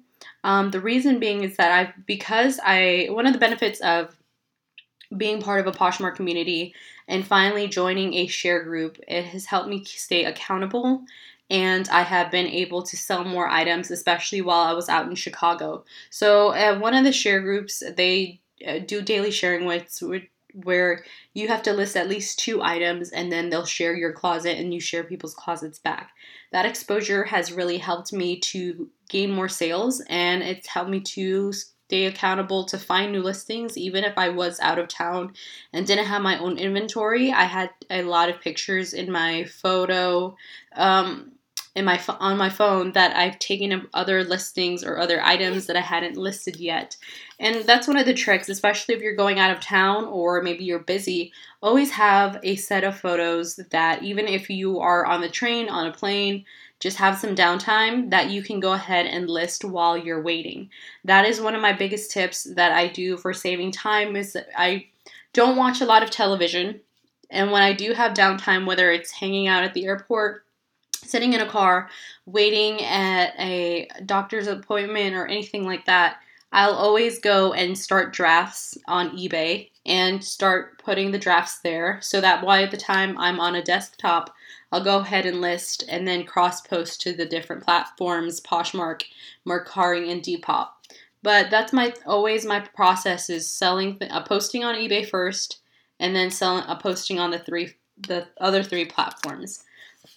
Um, 0.44 0.72
the 0.72 0.80
reason 0.80 1.20
being 1.20 1.44
is 1.44 1.58
that 1.58 1.72
I, 1.72 1.94
because 2.06 2.60
I, 2.64 3.08
one 3.12 3.28
of 3.28 3.34
the 3.34 3.40
benefits 3.40 3.80
of 3.82 4.16
being 5.16 5.42
part 5.42 5.60
of 5.60 5.68
a 5.68 5.78
Poshmark 5.78 6.16
community 6.16 6.74
and 7.08 7.26
finally 7.26 7.68
joining 7.68 8.14
a 8.14 8.28
share 8.28 8.64
group, 8.64 8.98
it 9.08 9.26
has 9.26 9.46
helped 9.46 9.70
me 9.70 9.84
stay 9.84 10.26
accountable 10.26 11.04
and 11.52 11.90
I 11.90 12.04
have 12.04 12.32
been 12.32 12.48
able 12.48 12.82
to 12.84 12.96
sell 12.96 13.26
more 13.26 13.50
items, 13.50 13.92
especially 13.92 14.42
while 14.42 14.62
I 14.62 14.74
was 14.74 14.88
out 14.88 15.08
in 15.08 15.16
Chicago. 15.16 15.84
So, 16.10 16.54
uh, 16.54 16.80
one 16.80 16.94
of 16.94 17.04
the 17.04 17.12
share 17.12 17.42
groups, 17.42 17.84
they 17.98 18.40
uh, 18.66 18.80
do 18.80 19.02
daily 19.02 19.32
sharing 19.32 19.66
with, 19.66 20.02
where 20.64 21.04
you 21.34 21.48
have 21.48 21.64
to 21.64 21.74
list 21.74 21.96
at 21.96 22.10
least 22.10 22.40
two 22.40 22.62
items 22.62 23.12
and 23.12 23.32
then 23.32 23.50
they'll 23.50 23.66
share 23.66 23.96
your 23.96 24.14
closet 24.14 24.58
and 24.58 24.74
you 24.74 24.80
share 24.80 25.04
people's 25.04 25.34
closets 25.34 25.80
back. 25.80 26.12
That 26.52 26.66
exposure 26.66 27.24
has 27.26 27.52
really 27.52 27.78
helped 27.78 28.14
me 28.14 28.40
to 28.40 28.90
gain 29.10 29.32
more 29.32 29.50
sales 29.50 30.02
and 30.10 30.42
it's 30.44 30.68
helped 30.68 30.90
me 30.90 31.00
to 31.02 31.54
stay 31.54 32.06
accountable 32.06 32.64
to 32.64 32.78
find 32.78 33.12
new 33.12 33.22
listings 33.22 33.78
even 33.78 34.04
if 34.04 34.18
I 34.18 34.30
was 34.30 34.60
out 34.62 34.80
of 34.80 34.88
town 34.88 35.34
and 35.74 35.86
didn't 35.86 36.06
have 36.06 36.22
my 36.22 36.40
own 36.40 36.58
inventory. 36.58 37.32
I 37.32 37.44
had 37.44 37.70
a 37.90 38.04
lot 38.04 38.30
of 38.30 38.40
pictures 38.40 38.94
in 38.94 39.12
my 39.12 39.44
photo 39.44 40.36
um, 40.76 41.34
in 41.76 41.86
my 41.86 42.00
on 42.20 42.38
my 42.38 42.50
phone 42.50 42.92
that 42.94 43.16
I've 43.16 43.40
taken 43.40 43.72
of 43.72 43.88
other 43.94 44.24
listings 44.24 44.84
or 44.84 44.98
other 44.98 45.22
items 45.22 45.68
that 45.68 45.76
I 45.76 45.82
hadn't 45.82 46.18
listed 46.18 46.58
yet. 46.58 46.98
And 47.42 47.64
that's 47.66 47.88
one 47.88 47.98
of 47.98 48.06
the 48.06 48.14
tricks, 48.14 48.50
especially 48.50 48.94
if 48.94 49.02
you're 49.02 49.16
going 49.16 49.40
out 49.40 49.50
of 49.50 49.60
town 49.60 50.06
or 50.06 50.44
maybe 50.44 50.64
you're 50.64 50.78
busy. 50.78 51.34
Always 51.64 51.90
have 51.90 52.40
a 52.44 52.56
set 52.56 52.84
of 52.84 53.00
photos 53.00 53.56
that 53.72 54.04
even 54.04 54.28
if 54.28 54.48
you 54.48 54.80
are 54.80 55.08
on 55.08 55.22
the 55.22 55.30
train, 55.30 55.68
on 55.68 55.88
a 55.88 55.92
plane, 55.92 56.46
just 56.80 56.98
have 56.98 57.18
some 57.18 57.36
downtime 57.36 58.12
that 58.12 58.30
you 58.30 58.44
can 58.44 58.60
go 58.60 58.74
ahead 58.74 59.08
and 59.08 59.28
list 59.28 59.66
while 59.66 59.98
you're 59.98 60.22
waiting. 60.22 60.70
That 61.04 61.26
is 61.26 61.42
one 61.42 61.56
of 61.56 61.64
my 61.64 61.74
biggest 61.74 62.12
tips 62.12 62.44
that 62.44 62.74
I 62.74 62.88
do 62.88 63.18
for 63.18 63.34
saving 63.34 63.72
time 63.72 64.16
is 64.16 64.38
I 64.56 64.86
don't 65.34 65.58
watch 65.58 65.82
a 65.82 65.86
lot 65.86 66.04
of 66.04 66.12
television. 66.12 66.80
And 67.32 67.52
when 67.52 67.64
I 67.64 67.74
do 67.74 67.94
have 67.94 68.14
downtime, 68.14 68.68
whether 68.68 68.92
it's 68.92 69.12
hanging 69.12 69.48
out 69.48 69.64
at 69.64 69.74
the 69.74 69.86
airport 69.86 70.46
sitting 70.94 71.34
in 71.34 71.42
a 71.42 71.50
car 71.50 71.90
waiting 72.28 72.84
at 72.84 73.34
a 73.40 73.88
doctor's 74.06 74.46
appointment 74.46 75.16
or 75.16 75.26
anything 75.26 75.66
like 75.66 75.86
that, 75.86 76.20
I'll 76.52 76.74
always 76.74 77.20
go 77.20 77.54
and 77.54 77.78
start 77.78 78.14
drafts 78.14 78.78
on 78.88 79.18
eBay 79.18 79.70
and 79.86 80.24
start 80.24 80.82
putting 80.84 81.12
the 81.12 81.20
drafts 81.20 81.60
there 81.60 82.00
so 82.02 82.20
that 82.22 82.46
by 82.46 82.66
the 82.66 82.78
time 82.78 83.18
I'm 83.18 83.40
on 83.40 83.56
a 83.56 83.64
desktop, 83.64 84.34
I'll 84.72 84.84
go 84.84 85.00
ahead 85.00 85.26
and 85.26 85.42
list 85.42 85.84
and 85.88 86.08
then 86.08 86.26
cross 86.26 86.62
post 86.62 87.02
to 87.02 87.14
the 87.14 87.26
different 87.26 87.64
platforms 87.64 88.42
Poshmark, 88.42 89.04
Mercari, 89.48 90.12
and 90.12 90.22
Depop. 90.22 90.70
But 91.24 91.50
that's 91.50 91.72
my 91.72 91.94
always 92.06 92.46
my 92.46 92.60
process 92.60 93.30
is 93.30 93.50
selling 93.50 93.98
uh, 94.02 94.24
posting 94.24 94.64
on 94.64 94.76
eBay 94.76 95.08
first 95.08 95.60
and 96.00 96.16
then 96.16 96.32
selling 96.32 96.64
uh, 96.64 96.76
posting 96.76 97.20
on 97.20 97.32
the 97.32 97.40
three 97.40 97.76
the 97.98 98.28
other 98.40 98.64
three 98.64 98.86
platforms. 98.86 99.64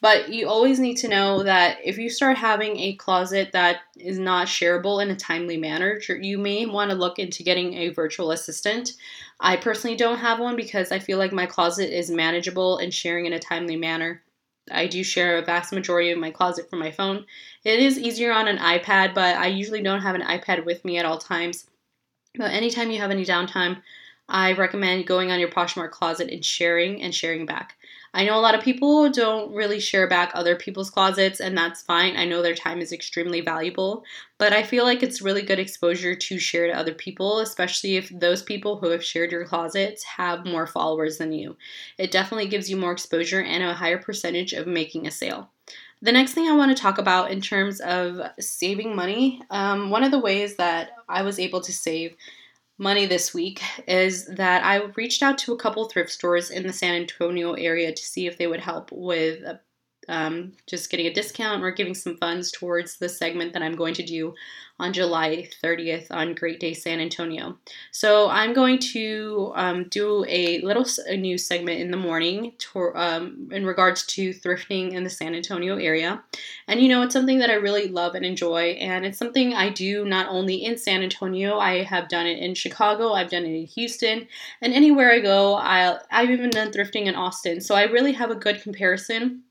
But 0.01 0.29
you 0.29 0.49
always 0.49 0.81
need 0.81 0.97
to 0.99 1.09
know 1.09 1.43
that 1.45 1.79
if 1.83 1.97
you 1.97 2.11
start 2.11 2.37
having 2.37 2.79
a 2.79 2.95
closet 2.95 3.53
that 3.53 3.81
is 3.97 4.19
not 4.19 4.49
shareable 4.49 5.03
in 5.03 5.11
a 5.11 5.17
timely 5.17 5.57
manner, 5.57 5.99
you 6.21 6.37
may 6.37 6.67
want 6.67 6.91
to 6.91 6.97
look 6.97 7.19
into 7.19 7.43
getting 7.43 7.75
a 7.75 7.89
virtual 7.89 8.31
assistant. 8.31 8.93
I 9.41 9.57
personally 9.57 9.97
don't 9.97 10.19
have 10.19 10.41
one 10.41 10.57
because 10.57 10.93
I 10.93 10.99
feel 10.99 11.19
like 11.19 11.33
my 11.33 11.47
closet 11.47 11.97
is 11.97 12.11
manageable 12.11 12.79
and 12.79 12.93
sharing 12.93 13.27
in 13.27 13.33
a 13.33 13.39
timely 13.39 13.77
manner. 13.77 14.23
I 14.71 14.87
do 14.87 15.05
share 15.05 15.39
a 15.39 15.45
vast 15.45 15.73
majority 15.73 16.11
of 16.11 16.19
my 16.19 16.31
closet 16.31 16.71
from 16.71 16.79
my 16.79 16.91
phone. 16.91 17.27
It 17.65 17.81
is 17.81 17.99
easier 17.99 18.33
on 18.33 18.49
an 18.49 18.59
iPad, 18.59 19.15
but 19.15 19.37
I 19.37 19.47
usually 19.47 19.83
don't 19.83 20.03
have 20.03 20.15
an 20.15 20.23
iPad 20.23 20.65
with 20.65 20.85
me 20.85 20.99
at 20.99 21.05
all 21.05 21.19
times. 21.19 21.67
But 22.37 22.53
anytime 22.53 22.91
you 22.91 22.99
have 22.99 23.11
any 23.11 23.25
downtime, 23.25 23.83
I 24.29 24.53
recommend 24.53 25.07
going 25.07 25.31
on 25.31 25.39
your 25.39 25.51
Poshmark 25.51 25.91
closet 25.91 26.31
and 26.31 26.45
sharing 26.45 27.03
and 27.03 27.15
sharing 27.15 27.47
back. 27.47 27.77
I 28.17 28.25
know 28.25 28.39
a 28.39 28.41
lot 28.41 28.55
of 28.55 28.63
people 28.63 29.11
don't 29.11 29.53
really 29.53 29.81
share 29.81 30.07
back 30.07 30.31
other 30.35 30.55
people's 30.55 30.89
closets, 30.89 31.41
and 31.41 31.59
that's 31.59 31.83
fine. 31.83 32.17
I 32.17 32.25
know 32.25 32.43
their 32.43 32.55
time 32.55 32.81
is 32.81 32.93
extremely 32.93 33.41
valuable, 33.41 34.05
but 34.39 34.53
I 34.53 34.63
feel 34.63 34.85
like 34.85 35.03
it's 35.03 35.21
really 35.21 35.43
good 35.43 35.59
exposure 35.59 36.15
to 36.15 36.39
share 36.39 36.69
to 36.69 36.79
other 36.79 36.95
people, 36.95 37.41
especially 37.41 37.97
if 37.97 38.09
those 38.11 38.41
people 38.41 38.79
who 38.79 38.91
have 38.91 39.05
shared 39.05 39.33
your 39.33 39.45
closets 39.45 40.05
have 40.05 40.47
more 40.47 40.69
followers 40.69 41.19
than 41.19 41.33
you. 41.33 41.57
It 41.99 42.13
definitely 42.13 42.47
gives 42.47 42.71
you 42.71 42.77
more 42.77 42.93
exposure 42.93 43.43
and 43.43 43.65
a 43.65 43.75
higher 43.75 43.99
percentage 43.99 44.53
of 44.53 44.69
making 44.69 45.09
a 45.09 45.11
sale. 45.11 45.51
The 46.01 46.13
next 46.13 46.35
thing 46.35 46.47
I 46.49 46.55
want 46.55 46.77
to 46.77 46.81
talk 46.81 46.99
about 46.99 47.33
in 47.33 47.41
terms 47.41 47.81
of 47.81 48.21
saving 48.39 48.95
money, 48.95 49.43
um, 49.51 49.91
one 49.91 50.05
of 50.05 50.13
the 50.13 50.21
ways 50.21 50.55
that 50.57 50.91
I 51.09 51.23
was 51.23 51.41
able 51.41 51.63
to 51.63 51.73
save 51.73 52.15
money 52.79 53.07
this 53.07 53.33
week 53.33 53.63
is 53.87 54.27
that 54.27 54.65
I 54.65 54.85
reached 54.97 55.23
out 55.23 55.39
to 55.39 55.53
a 55.53 55.59
couple 55.59 55.89
thrift 55.89 56.11
stores 56.11 56.51
in 56.51 56.67
the 56.67 56.73
San 56.73 56.95
Antonio 56.95 57.53
area 57.55 57.93
to 57.93 58.03
see 58.03 58.27
if 58.27 58.37
they 58.39 58.47
would 58.47 58.61
help 58.61 58.91
with 58.93 59.43
um, 60.09 60.53
just 60.67 60.91
getting 60.91 61.07
a 61.07 61.13
discount 61.13 61.63
or 61.63 61.71
giving 61.71 61.95
some 61.95 62.17
funds 62.17 62.51
towards 62.51 62.97
the 62.97 63.09
segment 63.09 63.53
that 63.53 63.63
I'm 63.63 63.77
going 63.77 63.95
to 63.95 64.03
do 64.03 64.35
on 64.81 64.93
July 64.93 65.49
30th 65.63 66.07
on 66.11 66.35
Great 66.35 66.59
Day 66.59 66.75
San 66.75 66.99
Antonio. 66.99 67.57
So 67.93 68.29
I'm 68.29 68.53
going 68.53 68.81
to 68.81 69.53
um, 69.55 69.85
do 69.89 70.25
a 70.29 70.61
little 70.63 70.85
a 71.07 71.17
news 71.17 71.47
segment 71.47 71.81
in 71.81 71.93
the 71.93 71.97
morning 71.97 72.53
to, 72.59 72.93
um, 72.97 73.49
in 73.53 73.65
regards 73.65 74.05
to 74.07 74.31
thrifting 74.31 74.93
in 74.93 75.05
the 75.05 75.11
San 75.11 75.35
Antonio 75.35 75.77
area. 75.77 76.23
And 76.67 76.81
you 76.81 76.89
know, 76.89 77.03
it's 77.03 77.13
something 77.13 77.39
that 77.39 77.51
I 77.51 77.55
really 77.55 77.87
love 77.87 78.17
and 78.17 78.25
enjoy, 78.25 78.71
and 78.81 79.07
it's 79.07 79.19
something 79.19 79.55
I 79.55 79.71
do 79.71 80.05
not 80.05 80.29
only 80.29 80.65
in 80.65 80.77
San 80.77 81.03
Antonio, 81.03 81.59
I 81.59 81.85
have 81.85 82.09
done 82.09 82.27
it 82.27 82.41
in 82.41 82.55
Chicago, 82.55 83.13
I've 83.13 83.31
done 83.31 83.45
it 83.45 83.57
in 83.57 83.67
Houston, 83.67 84.27
and 84.61 84.75
anywhere 84.75 85.13
I 85.13 85.21
go, 85.21 85.55
i 85.55 85.99
I've 86.11 86.31
even 86.31 86.51
done 86.51 86.73
thrifting 86.73 87.07
in 87.07 87.15
Austin. 87.15 87.61
So 87.61 87.77
I 87.77 87.85
really 87.85 88.13
have 88.13 88.31
a 88.31 88.35
good 88.35 88.61
comparison 88.61 89.44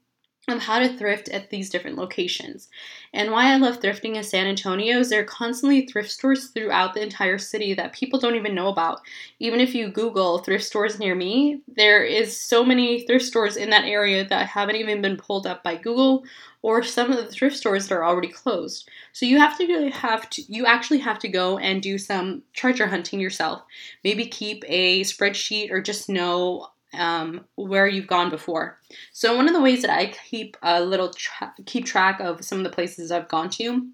of 0.49 0.59
how 0.59 0.79
to 0.79 0.97
thrift 0.97 1.29
at 1.29 1.49
these 1.49 1.69
different 1.69 1.97
locations. 1.97 2.67
And 3.13 3.31
why 3.31 3.53
I 3.53 3.57
love 3.57 3.79
thrifting 3.79 4.15
in 4.15 4.23
San 4.23 4.45
Antonio 4.45 4.99
is 4.99 5.09
there 5.09 5.21
are 5.21 5.25
constantly 5.25 5.85
thrift 5.85 6.11
stores 6.11 6.47
throughout 6.47 6.93
the 6.93 7.01
entire 7.01 7.37
city 7.37 7.73
that 7.75 7.93
people 7.93 8.19
don't 8.19 8.35
even 8.35 8.53
know 8.53 8.67
about. 8.67 8.99
Even 9.39 9.61
if 9.61 9.73
you 9.73 9.87
Google 9.87 10.39
thrift 10.39 10.65
stores 10.65 10.99
near 10.99 11.15
me, 11.15 11.61
there 11.67 12.03
is 12.03 12.37
so 12.37 12.65
many 12.65 13.05
thrift 13.05 13.23
stores 13.23 13.55
in 13.55 13.69
that 13.69 13.85
area 13.85 14.27
that 14.27 14.47
haven't 14.47 14.75
even 14.75 15.01
been 15.01 15.15
pulled 15.15 15.47
up 15.47 15.63
by 15.63 15.77
Google 15.77 16.25
or 16.61 16.83
some 16.83 17.11
of 17.11 17.17
the 17.17 17.31
thrift 17.31 17.55
stores 17.55 17.87
that 17.87 17.95
are 17.95 18.05
already 18.05 18.29
closed. 18.29 18.89
So 19.13 19.25
you 19.25 19.37
have 19.37 19.57
to 19.59 19.89
have 19.91 20.29
to 20.31 20.41
you 20.51 20.65
actually 20.65 20.99
have 20.99 21.19
to 21.19 21.29
go 21.29 21.57
and 21.57 21.81
do 21.81 21.97
some 21.97 22.41
treasure 22.53 22.87
hunting 22.87 23.19
yourself. 23.21 23.61
Maybe 24.03 24.25
keep 24.25 24.63
a 24.67 25.01
spreadsheet 25.03 25.71
or 25.71 25.81
just 25.81 26.09
know 26.09 26.67
um, 26.93 27.45
where 27.55 27.87
you've 27.87 28.07
gone 28.07 28.29
before. 28.29 28.79
So 29.11 29.35
one 29.35 29.47
of 29.47 29.53
the 29.53 29.61
ways 29.61 29.81
that 29.81 29.91
I 29.91 30.13
keep 30.29 30.57
a 30.61 30.83
little 30.83 31.09
tra- 31.09 31.53
keep 31.65 31.85
track 31.85 32.19
of 32.19 32.43
some 32.43 32.59
of 32.59 32.63
the 32.63 32.69
places 32.69 33.11
I've 33.11 33.27
gone 33.27 33.49
to 33.51 33.87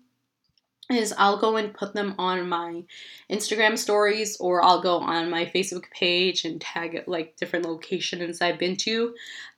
is 0.91 1.13
I'll 1.17 1.37
go 1.37 1.55
and 1.55 1.73
put 1.73 1.93
them 1.93 2.15
on 2.17 2.49
my 2.49 2.83
Instagram 3.29 3.77
stories 3.77 4.37
or 4.37 4.63
I'll 4.63 4.81
go 4.81 4.97
on 4.97 5.29
my 5.29 5.45
Facebook 5.45 5.89
page 5.91 6.45
and 6.45 6.59
tag 6.59 7.03
like 7.05 7.35
different 7.35 7.65
locations 7.65 8.41
I've 8.41 8.57
been 8.57 8.75
to 8.77 9.13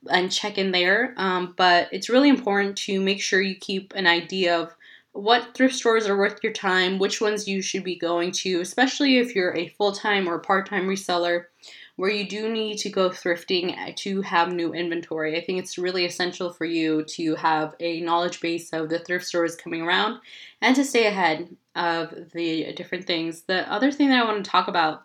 and 0.09 0.31
check 0.31 0.57
in 0.57 0.71
there. 0.71 1.13
Um, 1.15 1.53
but 1.55 1.87
it's 1.93 2.09
really 2.09 2.29
important 2.29 2.77
to 2.79 2.99
make 2.99 3.21
sure 3.21 3.41
you 3.41 3.55
keep 3.55 3.93
an 3.95 4.07
idea 4.07 4.59
of 4.59 4.75
what 5.13 5.53
thrift 5.53 5.75
stores 5.75 6.07
are 6.07 6.17
worth 6.17 6.39
your 6.43 6.53
time, 6.53 6.99
which 6.99 7.21
ones 7.21 7.47
you 7.47 7.61
should 7.61 7.83
be 7.83 7.97
going 7.97 8.31
to, 8.31 8.61
especially 8.61 9.17
if 9.17 9.35
you're 9.35 9.55
a 9.55 9.69
full 9.69 9.91
time 9.91 10.27
or 10.27 10.39
part 10.39 10.69
time 10.69 10.87
reseller 10.87 11.45
where 11.95 12.09
you 12.09 12.27
do 12.27 12.51
need 12.51 12.77
to 12.79 12.89
go 12.89 13.09
thrifting 13.09 13.95
to 13.95 14.21
have 14.21 14.51
new 14.51 14.73
inventory. 14.73 15.37
I 15.37 15.43
think 15.43 15.59
it's 15.59 15.77
really 15.77 16.05
essential 16.05 16.51
for 16.51 16.65
you 16.65 17.03
to 17.03 17.35
have 17.35 17.75
a 17.79 18.01
knowledge 18.01 18.41
base 18.41 18.71
of 18.73 18.89
the 18.89 18.99
thrift 18.99 19.25
stores 19.25 19.55
coming 19.55 19.81
around 19.81 20.19
and 20.61 20.75
to 20.75 20.83
stay 20.83 21.07
ahead 21.07 21.55
of 21.75 22.31
the 22.33 22.73
different 22.73 23.05
things. 23.05 23.43
The 23.43 23.71
other 23.71 23.91
thing 23.91 24.09
that 24.09 24.21
I 24.21 24.25
want 24.25 24.43
to 24.43 24.49
talk 24.49 24.67
about 24.67 25.03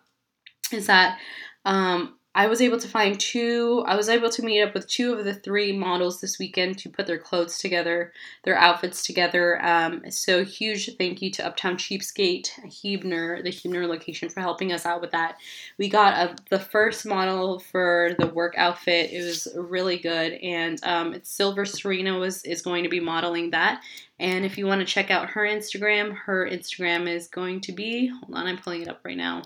is 0.71 0.87
that 0.87 1.19
um, 1.65 2.16
I 2.37 2.45
was 2.45 2.61
able 2.61 2.79
to 2.79 2.87
find 2.87 3.19
two, 3.19 3.83
I 3.87 3.95
was 3.95 4.09
able 4.09 4.29
to 4.29 4.43
meet 4.43 4.61
up 4.61 4.75
with 4.75 4.87
two 4.87 5.11
of 5.13 5.25
the 5.25 5.33
three 5.33 5.75
models 5.75 6.21
this 6.21 6.37
weekend 6.37 6.77
to 6.77 6.87
put 6.87 7.07
their 7.07 7.17
clothes 7.17 7.57
together, 7.57 8.13
their 8.43 8.55
outfits 8.55 9.03
together. 9.03 9.59
Um, 9.65 10.11
so, 10.11 10.45
huge 10.45 10.95
thank 10.99 11.19
you 11.23 11.31
to 11.31 11.47
Uptown 11.47 11.77
Cheapskate, 11.77 12.49
Huebner, 12.71 13.41
the 13.41 13.49
Huebner 13.49 13.87
location, 13.87 14.29
for 14.29 14.41
helping 14.41 14.71
us 14.71 14.85
out 14.85 15.01
with 15.01 15.09
that. 15.13 15.39
We 15.79 15.89
got 15.89 16.13
a, 16.13 16.35
the 16.51 16.59
first 16.59 17.07
model 17.07 17.57
for 17.57 18.11
the 18.19 18.27
work 18.27 18.53
outfit. 18.55 19.09
It 19.11 19.25
was 19.25 19.47
really 19.55 19.97
good, 19.97 20.33
and 20.33 20.79
um, 20.83 21.19
Silver 21.23 21.65
Serena 21.65 22.19
was 22.19 22.43
is 22.43 22.61
going 22.61 22.83
to 22.83 22.89
be 22.89 22.99
modeling 22.99 23.49
that. 23.49 23.81
And 24.19 24.45
if 24.45 24.59
you 24.59 24.67
want 24.67 24.81
to 24.81 24.85
check 24.85 25.09
out 25.09 25.31
her 25.31 25.41
Instagram, 25.41 26.15
her 26.15 26.47
Instagram 26.47 27.09
is 27.09 27.29
going 27.29 27.61
to 27.61 27.71
be, 27.71 28.09
hold 28.09 28.35
on, 28.35 28.45
I'm 28.45 28.59
pulling 28.59 28.83
it 28.83 28.89
up 28.89 28.99
right 29.03 29.17
now. 29.17 29.41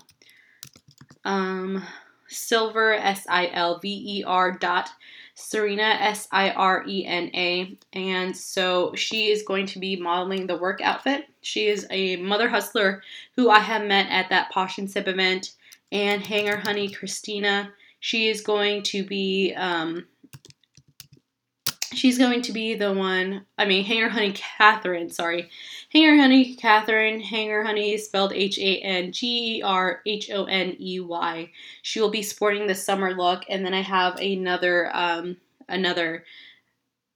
Um, 1.24 1.82
Silver, 2.32 2.94
S 2.94 3.26
I 3.28 3.50
L 3.52 3.78
V 3.78 4.18
E 4.18 4.24
R 4.24 4.52
dot 4.52 4.90
Serena, 5.34 5.96
S 6.00 6.28
I 6.30 6.50
R 6.50 6.84
E 6.86 7.04
N 7.06 7.30
A. 7.34 7.76
And 7.92 8.36
so 8.36 8.94
she 8.94 9.30
is 9.30 9.42
going 9.42 9.66
to 9.66 9.78
be 9.78 9.96
modeling 9.96 10.46
the 10.46 10.56
work 10.56 10.80
outfit. 10.80 11.26
She 11.40 11.68
is 11.68 11.86
a 11.90 12.16
mother 12.16 12.48
hustler 12.48 13.02
who 13.36 13.50
I 13.50 13.60
have 13.60 13.86
met 13.86 14.08
at 14.10 14.28
that 14.30 14.50
Posh 14.50 14.78
and 14.78 14.90
Sip 14.90 15.08
event. 15.08 15.52
And 15.90 16.22
Hanger 16.22 16.56
Honey 16.56 16.88
Christina, 16.88 17.72
she 18.00 18.28
is 18.28 18.40
going 18.40 18.82
to 18.84 19.04
be 19.04 19.52
um, 19.54 20.06
she's 21.94 22.18
going 22.18 22.42
to 22.42 22.52
be 22.52 22.74
the 22.74 22.92
one, 22.92 23.46
I 23.58 23.64
mean, 23.64 23.84
Hanger 23.84 24.08
Honey 24.08 24.32
Catherine, 24.32 25.10
sorry. 25.10 25.50
Hanger 25.92 26.20
Honey 26.20 26.54
Catherine, 26.54 27.20
Hanger 27.20 27.64
Honey 27.64 27.96
spelled 27.98 28.32
H 28.32 28.58
A 28.58 28.78
N 28.78 29.12
G 29.12 29.58
E 29.58 29.62
R 29.62 30.00
H 30.06 30.30
O 30.30 30.44
N 30.44 30.76
E 30.78 31.00
Y. 31.00 31.50
She 31.82 32.00
will 32.00 32.10
be 32.10 32.22
sporting 32.22 32.66
the 32.66 32.74
summer 32.74 33.14
look, 33.14 33.44
and 33.48 33.64
then 33.64 33.74
I 33.74 33.82
have 33.82 34.18
another, 34.18 34.90
um, 34.94 35.36
another 35.68 36.24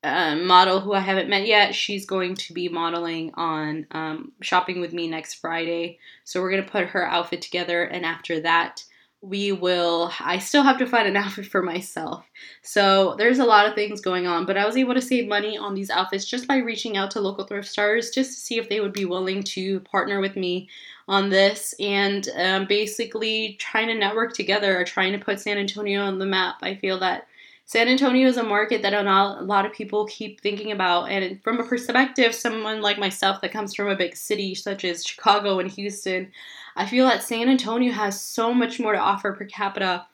uh, 0.05 0.37
model 0.37 0.81
who 0.81 0.93
I 0.93 1.01
haven't 1.01 1.29
met 1.29 1.47
yet. 1.47 1.75
She's 1.75 2.07
going 2.07 2.35
to 2.37 2.53
be 2.53 2.69
modeling 2.69 3.33
on 3.35 3.87
um, 3.91 4.33
Shopping 4.41 4.81
with 4.81 4.93
Me 4.93 5.09
next 5.09 5.35
Friday. 5.35 5.99
So 6.25 6.41
we're 6.41 6.51
going 6.51 6.65
to 6.65 6.71
put 6.71 6.89
her 6.89 7.07
outfit 7.07 7.43
together, 7.43 7.83
and 7.83 8.05
after 8.05 8.41
that, 8.41 8.85
we 9.27 9.51
will 9.51 10.12
i 10.21 10.39
still 10.39 10.62
have 10.62 10.79
to 10.79 10.87
find 10.87 11.09
an 11.09 11.17
outfit 11.23 11.47
for 11.47 11.62
myself 11.62 12.25
so 12.62 13.15
there's 13.19 13.39
a 13.39 13.45
lot 13.45 13.67
of 13.67 13.75
things 13.75 14.01
going 14.01 14.27
on 14.27 14.47
but 14.47 14.57
i 14.57 14.65
was 14.65 14.77
able 14.77 14.95
to 14.95 15.03
save 15.03 15.29
money 15.29 15.59
on 15.59 15.75
these 15.75 15.91
outfits 15.91 16.25
just 16.25 16.47
by 16.47 16.57
reaching 16.57 16.97
out 16.97 17.11
to 17.11 17.21
local 17.21 17.45
thrift 17.45 17.69
stores 17.69 18.11
just 18.11 18.33
to 18.33 18.41
see 18.41 18.59
if 18.59 18.69
they 18.69 18.81
would 18.81 18.93
be 18.93 19.05
willing 19.05 19.43
to 19.43 19.81
partner 19.81 20.21
with 20.21 20.37
me 20.37 20.69
on 21.09 21.29
this 21.29 21.75
and 21.79 22.29
um, 22.37 22.67
basically 22.67 23.57
trying 23.59 23.89
to 23.89 23.95
network 23.95 24.33
together 24.33 24.79
or 24.79 24.85
trying 24.85 25.12
to 25.12 25.25
put 25.25 25.41
san 25.41 25.59
antonio 25.59 26.01
on 26.01 26.19
the 26.19 26.27
map 26.27 26.57
i 26.62 26.75
feel 26.75 26.99
that 26.99 27.27
San 27.69 27.89
Antonio 27.89 28.29
is 28.29 28.37
a 28.37 28.45
market 28.45 28.83
that 28.83 28.95
a 28.95 29.43
lot 29.43 29.67
of 29.67 29.73
people 29.73 30.07
keep 30.07 30.41
thinking 30.41 30.71
about. 30.71 31.11
And 31.11 31.43
from 31.43 31.59
a 31.59 31.65
perspective, 31.65 32.33
someone 32.33 32.81
like 32.81 32.97
myself 32.97 33.41
that 33.41 33.51
comes 33.51 33.75
from 33.75 33.89
a 33.89 33.97
big 33.97 34.15
city 34.15 34.55
such 34.55 34.85
as 34.85 35.05
Chicago 35.05 35.59
and 35.59 35.69
Houston, 35.73 36.31
I 36.77 36.87
feel 36.87 37.07
that 37.07 37.23
San 37.23 37.49
Antonio 37.49 37.93
has 37.93 38.21
so 38.21 38.53
much 38.53 38.79
more 38.79 38.93
to 38.93 38.99
offer 38.99 39.33
per 39.33 39.47
capita. 39.47 40.07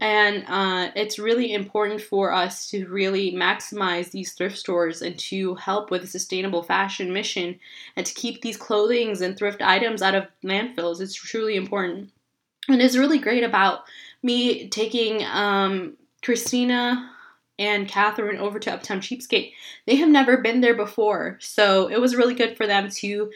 And 0.00 0.44
uh, 0.48 0.90
it's 0.94 1.18
really 1.18 1.54
important 1.54 2.00
for 2.00 2.32
us 2.32 2.68
to 2.68 2.86
really 2.86 3.32
maximize 3.32 4.10
these 4.10 4.32
thrift 4.32 4.58
stores 4.58 5.02
and 5.02 5.18
to 5.20 5.54
help 5.54 5.90
with 5.90 6.04
a 6.04 6.06
sustainable 6.06 6.62
fashion 6.62 7.12
mission 7.12 7.58
and 7.96 8.04
to 8.04 8.14
keep 8.14 8.42
these 8.42 8.56
clothings 8.56 9.20
and 9.20 9.36
thrift 9.36 9.62
items 9.62 10.02
out 10.02 10.14
of 10.14 10.26
landfills. 10.44 11.00
It's 11.00 11.14
truly 11.14 11.56
important. 11.56 12.10
And 12.68 12.82
it's 12.82 12.96
really 12.96 13.18
great 13.18 13.44
about 13.44 13.84
me 14.22 14.68
taking 14.68 15.24
um, 15.24 15.96
Christina 16.22 17.10
and 17.58 17.88
Catherine 17.88 18.38
over 18.38 18.58
to 18.58 18.72
Uptown 18.72 19.00
Cheapskate. 19.00 19.52
They 19.86 19.96
have 19.96 20.08
never 20.08 20.38
been 20.38 20.60
there 20.60 20.74
before, 20.74 21.38
so 21.40 21.88
it 21.88 22.00
was 22.00 22.16
really 22.16 22.34
good 22.34 22.56
for 22.56 22.66
them 22.66 22.90
to 22.90 23.30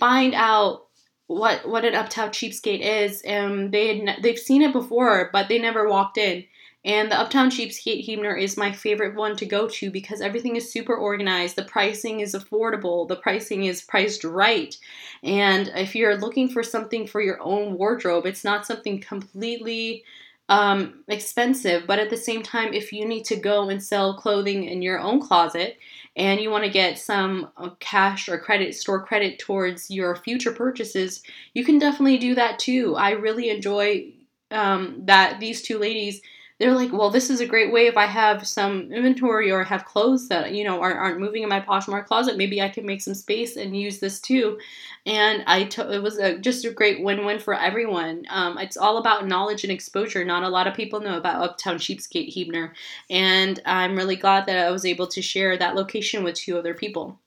find 0.00 0.34
out 0.34 0.86
what 1.30 1.68
what 1.68 1.84
an 1.84 1.94
Uptown 1.94 2.30
Cheapskate 2.30 2.80
is. 2.80 3.22
And 3.22 3.72
they 3.72 3.98
had, 3.98 4.22
they've 4.22 4.38
seen 4.38 4.62
it 4.62 4.72
before, 4.72 5.30
but 5.32 5.48
they 5.48 5.58
never 5.58 5.88
walked 5.88 6.18
in. 6.18 6.44
And 6.84 7.10
the 7.10 7.20
Uptown 7.20 7.50
Cheapskate 7.50 8.04
Huebner 8.04 8.34
is 8.34 8.56
my 8.56 8.72
favorite 8.72 9.14
one 9.14 9.36
to 9.36 9.46
go 9.46 9.68
to 9.68 9.90
because 9.90 10.22
everything 10.22 10.56
is 10.56 10.72
super 10.72 10.96
organized. 10.96 11.54
The 11.54 11.64
pricing 11.64 12.20
is 12.20 12.34
affordable. 12.34 13.06
The 13.06 13.16
pricing 13.16 13.64
is 13.64 13.82
priced 13.82 14.24
right. 14.24 14.76
And 15.22 15.68
if 15.76 15.94
you're 15.94 16.16
looking 16.16 16.48
for 16.48 16.62
something 16.62 17.06
for 17.06 17.20
your 17.20 17.40
own 17.42 17.76
wardrobe, 17.76 18.24
it's 18.26 18.44
not 18.44 18.66
something 18.66 18.98
completely 18.98 20.04
um, 20.48 21.04
expensive, 21.06 21.86
but 21.86 22.00
at 22.00 22.10
the 22.10 22.16
same 22.16 22.42
time, 22.42 22.74
if 22.74 22.92
you 22.92 23.06
need 23.06 23.24
to 23.26 23.36
go 23.36 23.68
and 23.68 23.80
sell 23.80 24.16
clothing 24.16 24.64
in 24.64 24.82
your 24.82 24.98
own 24.98 25.20
closet 25.20 25.78
and 26.16 26.40
you 26.40 26.50
want 26.50 26.64
to 26.64 26.70
get 26.70 26.98
some 26.98 27.50
uh, 27.56 27.70
cash 27.78 28.28
or 28.28 28.38
credit, 28.38 28.74
store 28.74 29.04
credit 29.04 29.38
towards 29.38 29.90
your 29.90 30.16
future 30.16 30.52
purchases, 30.52 31.22
you 31.54 31.64
can 31.64 31.78
definitely 31.78 32.18
do 32.18 32.34
that 32.34 32.58
too. 32.58 32.96
I 32.96 33.10
really 33.10 33.50
enjoy 33.50 34.12
um, 34.50 35.02
that 35.04 35.38
these 35.40 35.62
two 35.62 35.78
ladies 35.78 36.20
they're 36.60 36.74
like, 36.74 36.92
well, 36.92 37.08
this 37.08 37.30
is 37.30 37.40
a 37.40 37.46
great 37.46 37.72
way 37.72 37.86
if 37.86 37.96
I 37.96 38.04
have 38.04 38.46
some 38.46 38.92
inventory 38.92 39.50
or 39.50 39.64
have 39.64 39.86
clothes 39.86 40.28
that 40.28 40.52
you 40.52 40.62
know 40.62 40.80
aren't, 40.82 40.98
aren't 40.98 41.18
moving 41.18 41.42
in 41.42 41.48
my 41.48 41.58
Poshmark 41.60 42.04
closet. 42.04 42.36
Maybe 42.36 42.60
I 42.60 42.68
can 42.68 42.84
make 42.84 43.00
some 43.00 43.14
space 43.14 43.56
and 43.56 43.74
use 43.74 43.98
this 43.98 44.20
too. 44.20 44.58
And 45.06 45.42
I 45.46 45.64
t- 45.64 45.80
it 45.80 46.02
was 46.02 46.18
a, 46.18 46.38
just 46.38 46.66
a 46.66 46.70
great 46.70 47.02
win-win 47.02 47.38
for 47.38 47.54
everyone. 47.54 48.26
Um, 48.28 48.58
it's 48.58 48.76
all 48.76 48.98
about 48.98 49.26
knowledge 49.26 49.64
and 49.64 49.72
exposure. 49.72 50.22
Not 50.22 50.42
a 50.42 50.50
lot 50.50 50.66
of 50.66 50.74
people 50.74 51.00
know 51.00 51.16
about 51.16 51.42
Uptown 51.42 51.78
Cheapskate 51.78 52.28
Huebner, 52.28 52.74
and 53.08 53.58
I'm 53.64 53.96
really 53.96 54.16
glad 54.16 54.44
that 54.44 54.58
I 54.58 54.70
was 54.70 54.84
able 54.84 55.06
to 55.06 55.22
share 55.22 55.56
that 55.56 55.74
location 55.74 56.22
with 56.22 56.34
two 56.34 56.58
other 56.58 56.74
people. 56.74 57.18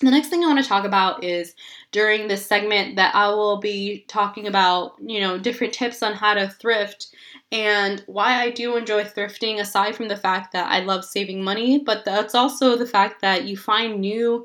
The 0.00 0.12
next 0.12 0.28
thing 0.28 0.44
I 0.44 0.46
want 0.46 0.62
to 0.62 0.68
talk 0.68 0.84
about 0.84 1.24
is 1.24 1.56
during 1.90 2.28
this 2.28 2.46
segment 2.46 2.94
that 2.96 3.14
I 3.16 3.28
will 3.30 3.56
be 3.56 4.04
talking 4.06 4.46
about, 4.46 4.94
you 5.04 5.20
know, 5.20 5.38
different 5.38 5.72
tips 5.72 6.04
on 6.04 6.14
how 6.14 6.34
to 6.34 6.48
thrift 6.48 7.08
and 7.50 8.04
why 8.06 8.40
I 8.40 8.50
do 8.50 8.76
enjoy 8.76 9.04
thrifting, 9.04 9.58
aside 9.58 9.96
from 9.96 10.06
the 10.06 10.16
fact 10.16 10.52
that 10.52 10.70
I 10.70 10.80
love 10.80 11.04
saving 11.04 11.42
money, 11.42 11.78
but 11.78 12.04
that's 12.04 12.34
also 12.34 12.76
the 12.76 12.86
fact 12.86 13.22
that 13.22 13.44
you 13.44 13.56
find 13.56 14.00
new 14.00 14.44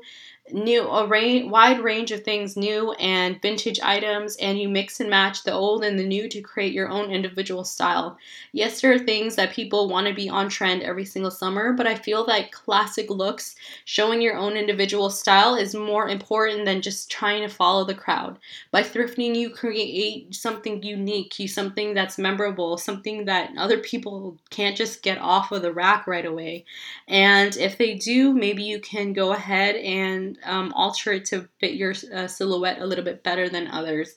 new 0.52 0.86
a 0.88 1.06
range, 1.06 1.50
wide 1.50 1.80
range 1.80 2.12
of 2.12 2.22
things 2.22 2.56
new 2.56 2.92
and 2.92 3.40
vintage 3.40 3.80
items 3.80 4.36
and 4.36 4.58
you 4.58 4.68
mix 4.68 5.00
and 5.00 5.08
match 5.08 5.42
the 5.42 5.52
old 5.52 5.82
and 5.82 5.98
the 5.98 6.04
new 6.06 6.28
to 6.28 6.40
create 6.42 6.72
your 6.72 6.88
own 6.88 7.10
individual 7.10 7.64
style. 7.64 8.18
Yes 8.52 8.80
there 8.80 8.92
are 8.92 8.98
things 8.98 9.36
that 9.36 9.52
people 9.52 9.88
want 9.88 10.06
to 10.06 10.14
be 10.14 10.28
on 10.28 10.48
trend 10.48 10.82
every 10.82 11.04
single 11.04 11.30
summer 11.30 11.72
but 11.72 11.86
i 11.86 11.94
feel 11.94 12.24
that 12.26 12.52
classic 12.52 13.08
looks 13.10 13.56
showing 13.84 14.20
your 14.20 14.36
own 14.36 14.56
individual 14.56 15.10
style 15.10 15.54
is 15.54 15.74
more 15.74 16.08
important 16.08 16.64
than 16.64 16.82
just 16.82 17.10
trying 17.10 17.42
to 17.42 17.48
follow 17.48 17.84
the 17.84 17.94
crowd. 17.94 18.38
By 18.70 18.82
thrifting 18.82 19.34
you 19.34 19.50
create 19.50 20.34
something 20.34 20.82
unique 20.82 21.38
you 21.38 21.48
something 21.48 21.94
that's 21.94 22.18
memorable 22.18 22.76
something 22.78 23.24
that 23.26 23.50
other 23.56 23.78
people 23.78 24.36
can't 24.50 24.76
just 24.76 25.02
get 25.02 25.18
off 25.18 25.52
of 25.52 25.62
the 25.62 25.72
rack 25.72 26.06
right 26.06 26.26
away. 26.26 26.64
And 27.08 27.56
if 27.56 27.78
they 27.78 27.94
do 27.94 28.32
maybe 28.32 28.62
you 28.62 28.80
can 28.80 29.12
go 29.12 29.32
ahead 29.32 29.76
and 29.76 30.33
um, 30.44 30.72
alter 30.74 31.12
it 31.12 31.24
to 31.26 31.48
fit 31.60 31.74
your 31.74 31.94
uh, 32.14 32.26
silhouette 32.26 32.80
a 32.80 32.86
little 32.86 33.04
bit 33.04 33.22
better 33.22 33.48
than 33.48 33.68
others. 33.68 34.14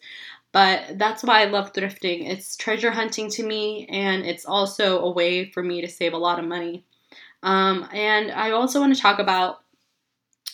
But 0.51 0.97
that's 0.97 1.23
why 1.23 1.41
I 1.41 1.45
love 1.45 1.73
thrifting. 1.73 2.29
It's 2.29 2.55
treasure 2.55 2.91
hunting 2.91 3.29
to 3.31 3.43
me, 3.43 3.85
and 3.89 4.25
it's 4.25 4.45
also 4.45 4.99
a 4.99 5.11
way 5.11 5.51
for 5.51 5.61
me 5.61 5.81
to 5.81 5.87
save 5.87 6.13
a 6.13 6.17
lot 6.17 6.39
of 6.39 6.45
money. 6.45 6.85
Um, 7.43 7.87
and 7.93 8.31
I 8.31 8.51
also 8.51 8.79
want 8.79 8.95
to 8.95 9.01
talk 9.01 9.19
about 9.19 9.59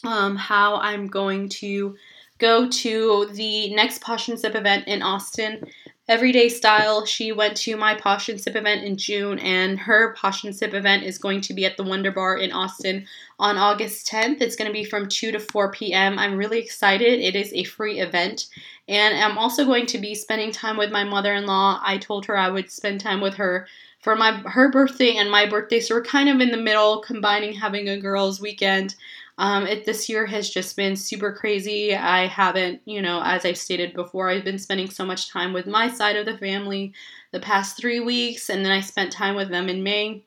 um, 0.03 0.35
how 0.35 0.77
I'm 0.77 1.07
going 1.07 1.49
to 1.49 1.95
go 2.39 2.67
to 2.67 3.29
the 3.31 3.73
next 3.73 4.01
Posh 4.01 4.27
and 4.27 4.39
Sip 4.39 4.55
event 4.55 4.87
in 4.87 5.01
Austin 5.01 5.63
Everyday 6.09 6.49
Style. 6.49 7.05
She 7.05 7.31
went 7.31 7.55
to 7.57 7.77
my 7.77 7.95
Posh 7.95 8.27
and 8.27 8.39
Sip 8.39 8.57
event 8.57 8.83
in 8.83 8.97
June, 8.97 9.39
and 9.39 9.79
her 9.79 10.13
Posh 10.15 10.43
and 10.43 10.53
Sip 10.53 10.73
event 10.73 11.03
is 11.03 11.17
going 11.17 11.39
to 11.39 11.53
be 11.53 11.65
at 11.65 11.77
the 11.77 11.83
Wonder 11.83 12.11
Bar 12.11 12.35
in 12.39 12.51
Austin 12.51 13.05
on 13.39 13.57
August 13.57 14.05
10th. 14.11 14.41
It's 14.41 14.57
going 14.57 14.67
to 14.67 14.73
be 14.73 14.83
from 14.83 15.07
2 15.07 15.31
to 15.31 15.39
4 15.39 15.71
p.m. 15.71 16.19
I'm 16.19 16.35
really 16.35 16.59
excited. 16.59 17.21
It 17.21 17.37
is 17.37 17.53
a 17.53 17.63
free 17.63 18.01
event, 18.01 18.47
and 18.89 19.17
I'm 19.17 19.37
also 19.37 19.63
going 19.63 19.85
to 19.85 19.97
be 19.97 20.13
spending 20.13 20.51
time 20.51 20.75
with 20.75 20.91
my 20.91 21.05
mother 21.05 21.33
in 21.33 21.45
law. 21.45 21.79
I 21.81 21.97
told 21.99 22.25
her 22.25 22.37
I 22.37 22.49
would 22.49 22.69
spend 22.69 22.99
time 22.99 23.21
with 23.21 23.35
her 23.35 23.65
for 24.01 24.17
my 24.17 24.31
her 24.45 24.69
birthday 24.69 25.15
and 25.15 25.31
my 25.31 25.45
birthday, 25.45 25.79
so 25.79 25.95
we're 25.95 26.03
kind 26.03 26.27
of 26.27 26.41
in 26.41 26.51
the 26.51 26.57
middle, 26.57 26.99
combining 26.99 27.53
having 27.53 27.87
a 27.87 27.97
girls' 27.97 28.41
weekend. 28.41 28.95
Um, 29.37 29.65
it 29.65 29.85
this 29.85 30.09
year 30.09 30.25
has 30.27 30.49
just 30.49 30.75
been 30.75 30.95
super 30.95 31.33
crazy. 31.33 31.95
I 31.95 32.27
haven't, 32.27 32.81
you 32.85 33.01
know, 33.01 33.21
as 33.23 33.45
I've 33.45 33.57
stated 33.57 33.93
before, 33.93 34.29
I've 34.29 34.43
been 34.43 34.59
spending 34.59 34.89
so 34.89 35.05
much 35.05 35.29
time 35.29 35.53
with 35.53 35.65
my 35.65 35.89
side 35.89 36.15
of 36.15 36.25
the 36.25 36.37
family 36.37 36.93
the 37.31 37.39
past 37.39 37.77
three 37.77 37.99
weeks, 37.99 38.49
and 38.49 38.63
then 38.63 38.71
I 38.71 38.81
spent 38.81 39.11
time 39.11 39.35
with 39.35 39.49
them 39.49 39.69
in 39.69 39.81
May. 39.81 40.23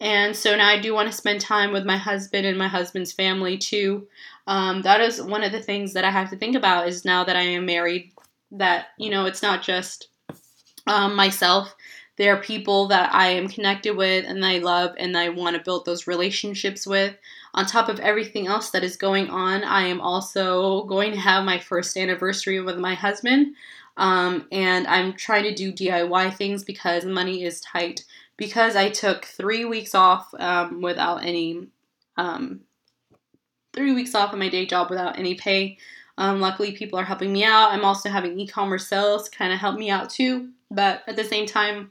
And 0.00 0.34
so 0.34 0.56
now 0.56 0.68
I 0.68 0.80
do 0.80 0.94
want 0.94 1.08
to 1.10 1.16
spend 1.16 1.40
time 1.40 1.72
with 1.72 1.84
my 1.84 1.96
husband 1.96 2.46
and 2.46 2.58
my 2.58 2.68
husband's 2.68 3.12
family 3.12 3.58
too. 3.58 4.06
Um, 4.46 4.82
that 4.82 5.00
is 5.00 5.22
one 5.22 5.44
of 5.44 5.52
the 5.52 5.62
things 5.62 5.92
that 5.92 6.04
I 6.04 6.10
have 6.10 6.30
to 6.30 6.36
think 6.36 6.56
about 6.56 6.88
is 6.88 7.04
now 7.04 7.24
that 7.24 7.36
I 7.36 7.42
am 7.42 7.66
married, 7.66 8.12
that, 8.52 8.88
you 8.96 9.10
know, 9.10 9.26
it's 9.26 9.42
not 9.42 9.62
just 9.62 10.08
um, 10.86 11.14
myself 11.14 11.74
there 12.18 12.34
are 12.34 12.40
people 12.40 12.88
that 12.88 13.14
I 13.14 13.28
am 13.28 13.48
connected 13.48 13.96
with 13.96 14.26
and 14.26 14.44
I 14.44 14.58
love 14.58 14.94
and 14.98 15.16
I 15.16 15.30
want 15.30 15.56
to 15.56 15.62
build 15.62 15.86
those 15.86 16.06
relationships 16.06 16.86
with. 16.86 17.16
On 17.58 17.66
top 17.66 17.88
of 17.88 17.98
everything 17.98 18.46
else 18.46 18.70
that 18.70 18.84
is 18.84 18.96
going 18.96 19.30
on, 19.30 19.64
I 19.64 19.82
am 19.82 20.00
also 20.00 20.84
going 20.84 21.10
to 21.10 21.18
have 21.18 21.44
my 21.44 21.58
first 21.58 21.96
anniversary 21.96 22.60
with 22.60 22.78
my 22.78 22.94
husband. 22.94 23.56
Um, 23.96 24.46
and 24.52 24.86
I'm 24.86 25.14
trying 25.14 25.42
to 25.42 25.52
do 25.52 25.72
DIY 25.72 26.36
things 26.36 26.62
because 26.62 27.04
money 27.04 27.42
is 27.42 27.60
tight. 27.60 28.04
Because 28.36 28.76
I 28.76 28.90
took 28.90 29.24
three 29.24 29.64
weeks 29.64 29.96
off 29.96 30.32
um, 30.38 30.82
without 30.82 31.24
any, 31.24 31.66
um, 32.16 32.60
three 33.72 33.92
weeks 33.92 34.14
off 34.14 34.32
of 34.32 34.38
my 34.38 34.48
day 34.48 34.64
job 34.64 34.88
without 34.88 35.18
any 35.18 35.34
pay. 35.34 35.78
Um, 36.16 36.40
luckily, 36.40 36.76
people 36.76 37.00
are 37.00 37.04
helping 37.04 37.32
me 37.32 37.42
out. 37.42 37.72
I'm 37.72 37.84
also 37.84 38.08
having 38.08 38.38
e 38.38 38.46
commerce 38.46 38.86
sales 38.86 39.28
kind 39.28 39.52
of 39.52 39.58
help 39.58 39.76
me 39.76 39.90
out 39.90 40.10
too. 40.10 40.50
But 40.70 41.02
at 41.08 41.16
the 41.16 41.24
same 41.24 41.46
time, 41.46 41.90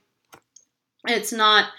it's 1.06 1.34
not 1.34 1.72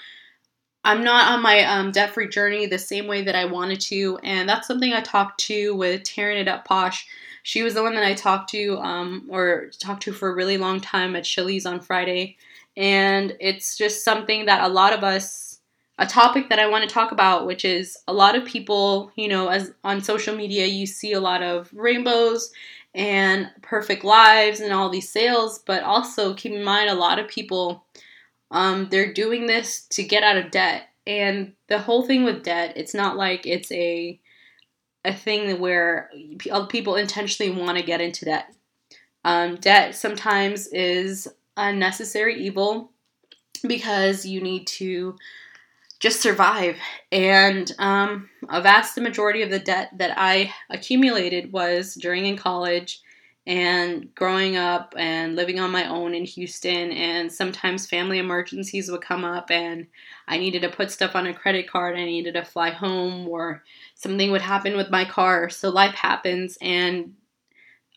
I'm 0.89 1.05
not 1.05 1.31
on 1.31 1.43
my 1.43 1.65
um, 1.65 1.93
debt 1.93 2.15
free 2.15 2.29
journey 2.29 2.65
the 2.65 2.79
same 2.79 3.09
way 3.09 3.21
that 3.21 3.35
I 3.35 3.45
wanted 3.45 3.79
to, 3.83 4.19
and 4.23 4.49
that's 4.49 4.67
something 4.67 4.95
I 4.95 5.03
talked 5.03 5.39
to 5.41 5.77
with 5.77 6.03
tearing 6.03 6.39
it 6.39 6.49
up 6.49 6.65
posh. 6.65 7.07
She 7.43 7.63
was 7.63 7.75
the 7.75 7.83
one 7.83 7.95
that 7.95 8.05
I 8.05 8.15
talked 8.15 8.49
to, 8.53 8.79
um, 8.79 9.27
or 9.29 9.71
talked 9.81 10.05
to 10.05 10.15
for 10.15 10.31
a 10.31 10.35
really 10.35 10.57
long 10.57 10.81
time 10.81 11.15
at 11.15 11.25
Chili's 11.25 11.67
on 11.67 11.81
Friday, 11.81 12.39
and 12.75 13.37
it's 13.39 13.77
just 13.77 14.03
something 14.03 14.47
that 14.47 14.65
a 14.65 14.73
lot 14.73 14.95
of 14.95 15.05
us, 15.05 15.61
a 15.99 16.07
topic 16.07 16.49
that 16.49 16.59
I 16.59 16.71
want 16.71 16.89
to 16.89 16.95
talk 16.95 17.13
about, 17.13 17.47
which 17.47 17.67
is 17.67 17.99
a 18.09 18.13
lot 18.15 18.35
of 18.35 18.47
people, 18.47 19.13
you 19.15 19.29
know, 19.29 19.49
as 19.49 19.75
on 19.85 20.01
social 20.01 20.35
media, 20.35 20.65
you 20.65 20.87
see 20.87 21.13
a 21.13 21.21
lot 21.21 21.43
of 21.43 21.71
rainbows 21.75 22.51
and 22.95 23.51
perfect 23.61 24.05
lives 24.05 24.61
and 24.61 24.73
all 24.73 24.89
these 24.89 25.11
sales, 25.11 25.59
but 25.67 25.83
also 25.83 26.33
keep 26.33 26.53
in 26.53 26.65
mind 26.65 26.89
a 26.89 26.95
lot 26.95 27.19
of 27.19 27.29
people 27.29 27.85
um, 28.51 28.89
they're 28.91 29.13
doing 29.13 29.47
this 29.47 29.83
to 29.91 30.03
get 30.03 30.23
out 30.23 30.37
of 30.37 30.51
debt. 30.51 30.85
And 31.07 31.55
the 31.69 31.79
whole 31.79 32.07
thing 32.07 32.25
with 32.25 32.45
debt, 32.45 32.75
it's 32.77 32.95
not 32.95 33.17
like 33.17 33.47
it's 33.47 33.71
a 33.73 34.21
a 35.05 35.15
thing 35.15 35.61
where 35.61 36.11
people 36.69 36.97
intentionally 36.97 37.53
want 37.53 37.79
to 37.79 37.85
get 37.85 38.01
into 38.01 38.25
debt. 38.25 38.53
Um, 39.25 39.57
debt 39.57 39.95
sometimes 39.95 40.67
is 40.69 41.29
a 41.57 41.73
necessary 41.73 42.45
evil 42.45 42.93
because 43.67 44.27
you 44.27 44.41
need 44.41 44.67
to 44.67 45.17
just 46.01 46.21
survive. 46.21 46.77
And 47.11 47.73
um, 47.79 48.29
a 48.49 48.61
vast 48.61 48.99
majority 48.99 49.43
of 49.43 49.51
the 49.51 49.59
debt 49.59 49.91
that 49.97 50.15
I 50.17 50.53
accumulated 50.71 51.53
was 51.53 51.95
during 51.95 52.27
in 52.27 52.37
college 52.37 53.01
and 53.49 54.15
growing 54.15 54.57
up 54.57 54.95
and 54.99 55.35
living 55.35 55.59
on 55.59 55.71
my 55.71 55.89
own 55.89 56.15
in 56.15 56.27
Houston, 56.27 56.93
and 56.93 57.33
sometimes 57.33 57.87
family 57.87 58.19
emergencies 58.19 58.91
would 58.91 59.01
come 59.01 59.25
up, 59.25 59.51
and 59.51 59.87
I 60.29 60.37
needed 60.37 60.61
to 60.63 60.69
put 60.69 60.91
stuff 60.91 61.17
on 61.17 61.27
a 61.27 61.33
credit 61.33 61.67
card, 61.67 61.97
I 61.97 62.05
needed 62.05 62.35
to 62.35 62.45
fly 62.45 62.69
home, 62.71 63.27
or 63.27 63.65
something 63.95 64.31
would 64.31 64.43
happen 64.43 64.77
with 64.77 64.91
my 64.91 65.07
car. 65.07 65.49
So 65.49 65.71
life 65.71 65.95
happens, 65.95 66.59
and 66.61 67.15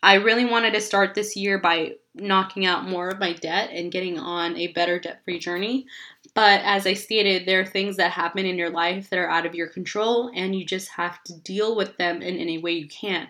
I 0.02 0.14
really 0.14 0.46
wanted 0.46 0.72
to 0.72 0.80
start 0.80 1.14
this 1.14 1.36
year 1.36 1.58
by 1.58 1.96
knocking 2.14 2.64
out 2.64 2.88
more 2.88 3.10
of 3.10 3.20
my 3.20 3.34
debt 3.34 3.68
and 3.72 3.92
getting 3.92 4.18
on 4.18 4.56
a 4.56 4.72
better 4.72 4.98
debt 4.98 5.20
free 5.22 5.38
journey. 5.38 5.86
But 6.34 6.62
as 6.64 6.86
I 6.86 6.94
stated, 6.94 7.46
there 7.46 7.60
are 7.60 7.66
things 7.66 7.98
that 7.98 8.10
happen 8.10 8.46
in 8.46 8.56
your 8.56 8.70
life 8.70 9.10
that 9.10 9.18
are 9.18 9.30
out 9.30 9.44
of 9.44 9.54
your 9.54 9.68
control, 9.68 10.30
and 10.34 10.56
you 10.56 10.64
just 10.64 10.88
have 10.88 11.22
to 11.24 11.38
deal 11.40 11.76
with 11.76 11.98
them 11.98 12.22
in 12.22 12.38
any 12.38 12.56
way 12.56 12.72
you 12.72 12.88
can. 12.88 13.28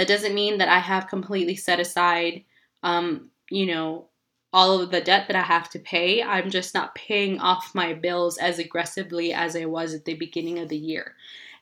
That 0.00 0.08
doesn't 0.08 0.34
mean 0.34 0.56
that 0.56 0.70
I 0.70 0.78
have 0.78 1.08
completely 1.08 1.56
set 1.56 1.78
aside, 1.78 2.44
um, 2.82 3.28
you 3.50 3.66
know, 3.66 4.06
all 4.50 4.80
of 4.80 4.90
the 4.90 5.02
debt 5.02 5.26
that 5.26 5.36
I 5.36 5.42
have 5.42 5.68
to 5.72 5.78
pay. 5.78 6.22
I'm 6.22 6.48
just 6.48 6.72
not 6.72 6.94
paying 6.94 7.38
off 7.38 7.74
my 7.74 7.92
bills 7.92 8.38
as 8.38 8.58
aggressively 8.58 9.34
as 9.34 9.54
I 9.54 9.66
was 9.66 9.92
at 9.92 10.06
the 10.06 10.14
beginning 10.14 10.58
of 10.58 10.70
the 10.70 10.78
year. 10.78 11.16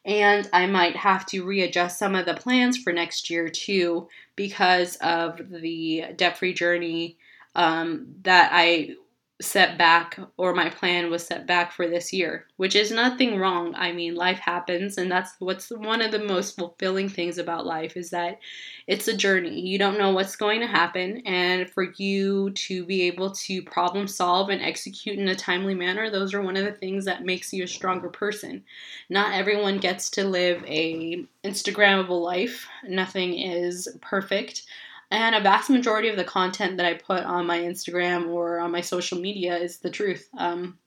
And 0.05 0.49
I 0.53 0.67
might 0.67 0.95
have 0.95 1.27
to 1.27 1.45
readjust 1.45 1.99
some 1.99 2.15
of 2.15 2.27
the 2.27 2.35
plans 2.35 2.79
for 2.79 2.93
next 2.93 3.29
year 3.29 3.49
too 3.49 4.07
because 4.37 4.95
of 5.01 5.41
the 5.51 6.05
debt 6.15 6.39
free 6.39 6.55
journey 6.55 7.19
um, 7.57 8.07
that 8.23 8.51
I 8.55 8.95
set 9.41 9.79
back 9.79 10.19
or 10.37 10.53
my 10.53 10.69
plan 10.69 11.11
was 11.11 11.25
set 11.25 11.47
back 11.47 11.71
for 11.71 11.87
this 11.87 12.13
year, 12.13 12.47
which 12.57 12.75
is 12.75 12.91
nothing 12.91 13.39
wrong. 13.39 13.73
I 13.77 13.93
mean, 13.93 14.17
life 14.17 14.41
happens 14.41 14.99
and 14.99 15.11
that's 15.11 15.35
what's 15.39 15.71
one 15.71 16.03
of 16.03 16.11
the 16.11 16.19
most 16.19 16.57
fulfilling 16.57 17.09
things 17.09 17.39
about 17.39 17.65
life 17.65 17.97
is 17.97 18.11
that 18.11 18.41
it's 18.89 19.07
a 19.07 19.17
journey. 19.17 19.61
You 19.61 19.79
don't 19.79 19.99
know 19.99 20.11
what's 20.11 20.35
going 20.35 20.61
to 20.61 20.67
happen 20.67 21.23
and 21.25 21.71
for 21.71 21.93
you 21.99 22.51
to 22.51 22.85
be 22.85 23.03
able 23.03 23.31
to 23.31 23.63
problem 23.63 24.09
solve 24.09 24.49
and 24.49 24.61
execute 24.61 25.19
in 25.19 25.29
a 25.29 25.37
timely 25.37 25.75
manner, 25.75 26.11
those 26.11 26.35
are 26.35 26.43
one 26.43 26.57
of 26.57 26.65
the 26.65 26.73
things 26.73 27.05
that 27.05 27.25
makes 27.25 27.53
you 27.53 27.63
a 27.63 27.69
stronger 27.69 28.09
person. 28.09 28.65
Not 29.09 29.35
everyone 29.35 29.79
gets 29.79 30.11
to 30.11 30.25
live 30.25 30.65
a 30.67 31.25
instagrammable 31.45 32.21
life. 32.23 32.67
Nothing 32.85 33.39
is 33.39 33.89
perfect. 34.01 34.65
And 35.11 35.35
a 35.35 35.41
vast 35.41 35.71
majority 35.71 36.09
of 36.09 36.17
the 36.17 36.25
content 36.25 36.77
that 36.77 36.87
I 36.87 36.95
put 36.95 37.25
on 37.25 37.47
my 37.47 37.59
Instagram 37.59 38.29
or 38.29 38.59
on 38.59 38.71
my 38.71 38.83
social 38.83 39.19
media 39.19 39.57
is 39.57 39.79
the 39.79 39.91
truth. 39.91 40.29
Um, 40.37 40.79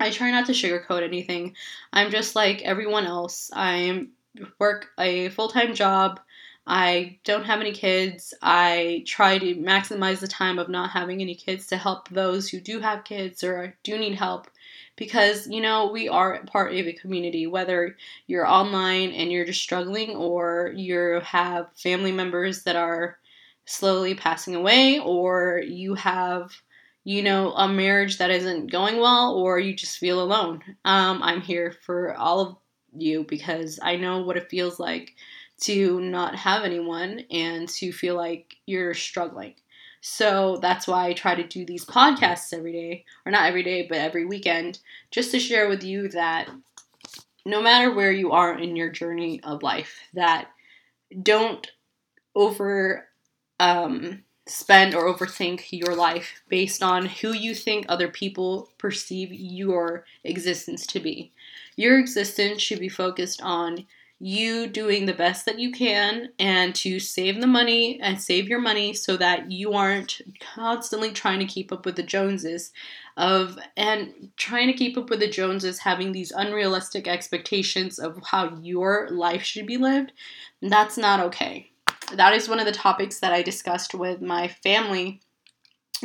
I 0.00 0.10
try 0.10 0.30
not 0.30 0.46
to 0.46 0.52
sugarcoat 0.52 1.02
anything. 1.02 1.54
I'm 1.92 2.10
just 2.10 2.34
like 2.34 2.62
everyone 2.62 3.06
else. 3.06 3.50
I 3.54 4.06
work 4.58 4.88
a 4.98 5.28
full 5.30 5.48
time 5.48 5.74
job. 5.74 6.18
I 6.66 7.18
don't 7.24 7.44
have 7.44 7.60
any 7.60 7.72
kids. 7.72 8.32
I 8.40 9.02
try 9.06 9.38
to 9.38 9.56
maximize 9.56 10.20
the 10.20 10.28
time 10.28 10.58
of 10.58 10.68
not 10.68 10.90
having 10.90 11.20
any 11.20 11.34
kids 11.34 11.66
to 11.68 11.76
help 11.76 12.08
those 12.08 12.48
who 12.48 12.60
do 12.60 12.80
have 12.80 13.04
kids 13.04 13.42
or 13.42 13.76
do 13.82 13.98
need 13.98 14.14
help 14.14 14.48
because 14.96 15.48
you 15.48 15.60
know 15.60 15.90
we 15.90 16.08
are 16.08 16.44
part 16.44 16.72
of 16.72 16.86
a 16.86 16.92
community 16.92 17.46
whether 17.46 17.96
you're 18.26 18.46
online 18.46 19.10
and 19.10 19.32
you're 19.32 19.46
just 19.46 19.62
struggling 19.62 20.10
or 20.10 20.72
you 20.76 21.20
have 21.24 21.68
family 21.74 22.12
members 22.12 22.62
that 22.64 22.76
are 22.76 23.18
slowly 23.64 24.14
passing 24.14 24.54
away, 24.54 24.98
or 24.98 25.62
you 25.64 25.94
have, 25.94 26.52
you 27.04 27.22
know, 27.22 27.52
a 27.52 27.68
marriage 27.68 28.18
that 28.18 28.30
isn't 28.30 28.70
going 28.70 28.98
well, 28.98 29.34
or 29.34 29.58
you 29.58 29.74
just 29.74 29.98
feel 29.98 30.22
alone. 30.22 30.62
Um, 30.84 31.22
I'm 31.22 31.40
here 31.40 31.74
for 31.84 32.14
all 32.14 32.40
of 32.40 32.56
you 32.96 33.24
because 33.24 33.78
I 33.82 33.96
know 33.96 34.22
what 34.22 34.36
it 34.36 34.50
feels 34.50 34.78
like 34.78 35.12
to 35.62 36.00
not 36.00 36.34
have 36.34 36.64
anyone 36.64 37.20
and 37.30 37.68
to 37.68 37.92
feel 37.92 38.16
like 38.16 38.56
you're 38.66 38.94
struggling. 38.94 39.54
So 40.00 40.58
that's 40.60 40.88
why 40.88 41.06
I 41.06 41.12
try 41.12 41.36
to 41.36 41.46
do 41.46 41.64
these 41.64 41.84
podcasts 41.84 42.52
every 42.52 42.72
day, 42.72 43.04
or 43.24 43.30
not 43.30 43.46
every 43.46 43.62
day, 43.62 43.86
but 43.88 43.98
every 43.98 44.26
weekend, 44.26 44.80
just 45.12 45.30
to 45.30 45.38
share 45.38 45.68
with 45.68 45.84
you 45.84 46.08
that 46.08 46.50
no 47.46 47.62
matter 47.62 47.94
where 47.94 48.10
you 48.10 48.32
are 48.32 48.58
in 48.58 48.74
your 48.74 48.90
journey 48.90 49.40
of 49.44 49.62
life, 49.62 50.00
that 50.14 50.48
don't 51.22 51.70
over 52.34 53.06
um, 53.60 54.22
spend 54.46 54.94
or 54.94 55.12
overthink 55.12 55.66
your 55.70 55.94
life 55.94 56.42
based 56.48 56.82
on 56.82 57.06
who 57.06 57.32
you 57.32 57.54
think 57.54 57.86
other 57.88 58.08
people 58.08 58.70
perceive 58.78 59.32
your 59.32 60.04
existence 60.24 60.86
to 60.88 61.00
be. 61.00 61.32
Your 61.76 61.98
existence 61.98 62.60
should 62.60 62.80
be 62.80 62.88
focused 62.88 63.40
on 63.42 63.86
you 64.18 64.68
doing 64.68 65.06
the 65.06 65.12
best 65.12 65.46
that 65.46 65.58
you 65.58 65.72
can 65.72 66.28
and 66.38 66.76
to 66.76 67.00
save 67.00 67.40
the 67.40 67.46
money 67.46 67.98
and 68.00 68.20
save 68.20 68.48
your 68.48 68.60
money 68.60 68.94
so 68.94 69.16
that 69.16 69.50
you 69.50 69.72
aren't 69.72 70.20
constantly 70.40 71.10
trying 71.10 71.40
to 71.40 71.44
keep 71.44 71.72
up 71.72 71.84
with 71.84 71.96
the 71.96 72.04
Joneses 72.04 72.72
of 73.16 73.58
and 73.76 74.30
trying 74.36 74.68
to 74.68 74.74
keep 74.74 74.96
up 74.96 75.10
with 75.10 75.18
the 75.18 75.28
Joneses 75.28 75.80
having 75.80 76.12
these 76.12 76.30
unrealistic 76.30 77.08
expectations 77.08 77.98
of 77.98 78.20
how 78.24 78.56
your 78.62 79.08
life 79.10 79.42
should 79.42 79.66
be 79.66 79.76
lived. 79.76 80.12
That's 80.60 80.96
not 80.96 81.18
okay 81.18 81.71
that 82.16 82.34
is 82.34 82.48
one 82.48 82.60
of 82.60 82.66
the 82.66 82.72
topics 82.72 83.20
that 83.20 83.32
I 83.32 83.42
discussed 83.42 83.94
with 83.94 84.20
my 84.20 84.48
family 84.48 85.20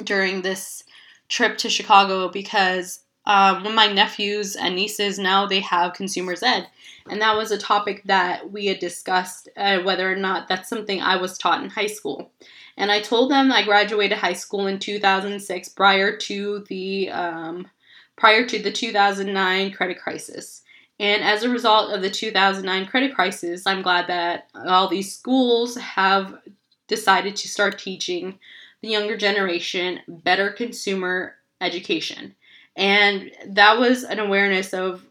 during 0.03 0.41
this 0.41 0.83
trip 1.29 1.57
to 1.59 1.69
Chicago 1.69 2.29
because 2.29 3.01
um, 3.27 3.65
of 3.65 3.73
my 3.73 3.87
nephews 3.87 4.55
and 4.55 4.75
nieces 4.75 5.19
now 5.19 5.45
they 5.45 5.59
have 5.59 5.93
consumers 5.93 6.41
ed. 6.41 6.67
And 7.09 7.21
that 7.21 7.35
was 7.35 7.51
a 7.51 7.57
topic 7.57 8.03
that 8.05 8.51
we 8.51 8.67
had 8.67 8.79
discussed 8.79 9.49
uh, 9.57 9.79
whether 9.79 10.09
or 10.11 10.15
not 10.15 10.47
that's 10.47 10.69
something 10.69 11.01
i 11.01 11.17
was 11.17 11.37
taught 11.37 11.61
in 11.61 11.69
high 11.69 11.87
school. 11.87 12.31
And 12.77 12.89
i 12.89 13.01
told 13.01 13.29
them 13.29 13.51
i 13.51 13.63
graduated 13.63 14.17
high 14.17 14.33
school 14.33 14.67
in 14.67 14.79
2006 14.79 15.69
prior 15.69 16.15
to 16.15 16.63
the 16.69 17.09
um, 17.09 17.67
prior 18.15 18.45
to 18.45 18.59
the 18.59 18.71
2009 18.71 19.71
credit 19.71 19.99
crisis 19.99 20.63
and 20.99 21.23
as 21.23 21.43
a 21.43 21.49
result 21.49 21.93
of 21.93 22.01
the 22.01 22.09
2009 22.09 22.85
credit 22.87 23.13
crisis 23.13 23.65
i'm 23.65 23.81
glad 23.81 24.07
that 24.07 24.49
all 24.65 24.87
these 24.87 25.13
schools 25.13 25.75
have 25.75 26.39
decided 26.87 27.35
to 27.35 27.47
start 27.47 27.77
teaching 27.77 28.37
the 28.81 28.89
younger 28.89 29.17
generation 29.17 29.99
better 30.07 30.51
consumer 30.51 31.35
education 31.61 32.35
and 32.75 33.31
that 33.47 33.79
was 33.79 34.03
an 34.03 34.19
awareness 34.19 34.73
of 34.73 35.03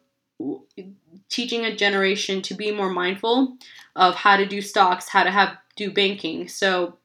teaching 1.29 1.65
a 1.65 1.75
generation 1.75 2.41
to 2.43 2.55
be 2.55 2.71
more 2.71 2.91
mindful 2.91 3.57
of 3.97 4.15
how 4.15 4.37
to 4.37 4.47
do 4.47 4.63
stocks, 4.63 5.09
how 5.09 5.25
to 5.25 5.31
have 5.31 5.57
do 5.75 5.91
banking. 5.91 6.49
So 6.49 6.97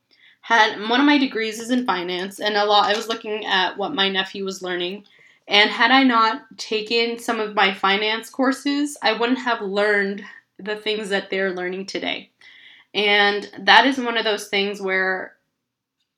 had 0.41 0.80
one 0.88 1.00
of 1.00 1.06
my 1.06 1.17
degrees 1.17 1.60
is 1.60 1.72
in 1.72 1.86
finance 1.86 2.39
and 2.39 2.56
a 2.56 2.65
lot 2.65 2.88
I 2.88 2.96
was 2.96 3.08
looking 3.08 3.46
at 3.46 3.78
what 3.78 3.94
my 3.94 4.10
nephew 4.10 4.46
was 4.46 4.62
learning 4.62 5.06
and 5.47 5.69
had 5.69 5.91
I 5.91 6.04
not 6.04 6.41
taken 6.58 7.19
some 7.19 7.39
of 7.39 7.56
my 7.56 7.73
finance 7.73 8.30
courses, 8.30 8.97
I 9.01 9.13
wouldn't 9.13 9.39
have 9.39 9.62
learned 9.62 10.23
the 10.60 10.75
things 10.75 11.10
that 11.10 11.30
they're 11.30 11.54
learning 11.54 11.88
today. 11.88 12.30
And 12.93 13.49
that 13.60 13.86
is 13.86 13.97
one 13.97 14.17
of 14.17 14.23
those 14.23 14.47
things 14.47 14.82
where 14.82 15.36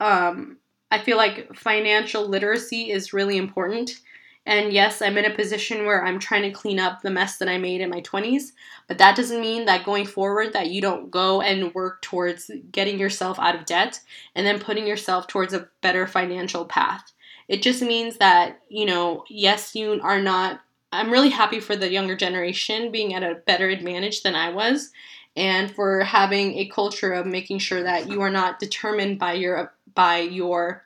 um, 0.00 0.58
I 0.90 0.98
feel 0.98 1.16
like 1.16 1.54
financial 1.54 2.28
literacy 2.28 2.90
is 2.90 3.12
really 3.12 3.36
important 3.36 4.00
and 4.46 4.72
yes, 4.72 5.00
I'm 5.00 5.16
in 5.16 5.24
a 5.24 5.34
position 5.34 5.86
where 5.86 6.04
I'm 6.04 6.18
trying 6.18 6.42
to 6.42 6.50
clean 6.50 6.78
up 6.78 7.00
the 7.00 7.10
mess 7.10 7.38
that 7.38 7.48
I 7.48 7.56
made 7.56 7.80
in 7.80 7.88
my 7.88 8.02
20s, 8.02 8.52
but 8.86 8.98
that 8.98 9.16
doesn't 9.16 9.40
mean 9.40 9.64
that 9.64 9.86
going 9.86 10.04
forward 10.04 10.52
that 10.52 10.68
you 10.68 10.82
don't 10.82 11.10
go 11.10 11.40
and 11.40 11.74
work 11.74 12.02
towards 12.02 12.50
getting 12.70 12.98
yourself 12.98 13.38
out 13.38 13.54
of 13.54 13.64
debt 13.64 14.00
and 14.34 14.46
then 14.46 14.60
putting 14.60 14.86
yourself 14.86 15.26
towards 15.28 15.54
a 15.54 15.68
better 15.80 16.06
financial 16.06 16.66
path. 16.66 17.13
It 17.48 17.62
just 17.62 17.82
means 17.82 18.16
that, 18.18 18.60
you 18.68 18.86
know, 18.86 19.24
yes, 19.28 19.74
you 19.74 20.00
are 20.02 20.20
not 20.20 20.60
I'm 20.92 21.10
really 21.10 21.30
happy 21.30 21.58
for 21.58 21.74
the 21.74 21.90
younger 21.90 22.14
generation 22.14 22.92
being 22.92 23.14
at 23.14 23.24
a 23.24 23.40
better 23.46 23.68
advantage 23.68 24.22
than 24.22 24.36
I 24.36 24.50
was 24.50 24.92
and 25.34 25.68
for 25.68 26.04
having 26.04 26.58
a 26.58 26.68
culture 26.68 27.12
of 27.12 27.26
making 27.26 27.58
sure 27.58 27.82
that 27.82 28.08
you 28.08 28.20
are 28.20 28.30
not 28.30 28.60
determined 28.60 29.18
by 29.18 29.32
your 29.32 29.74
by 29.94 30.18
your 30.18 30.84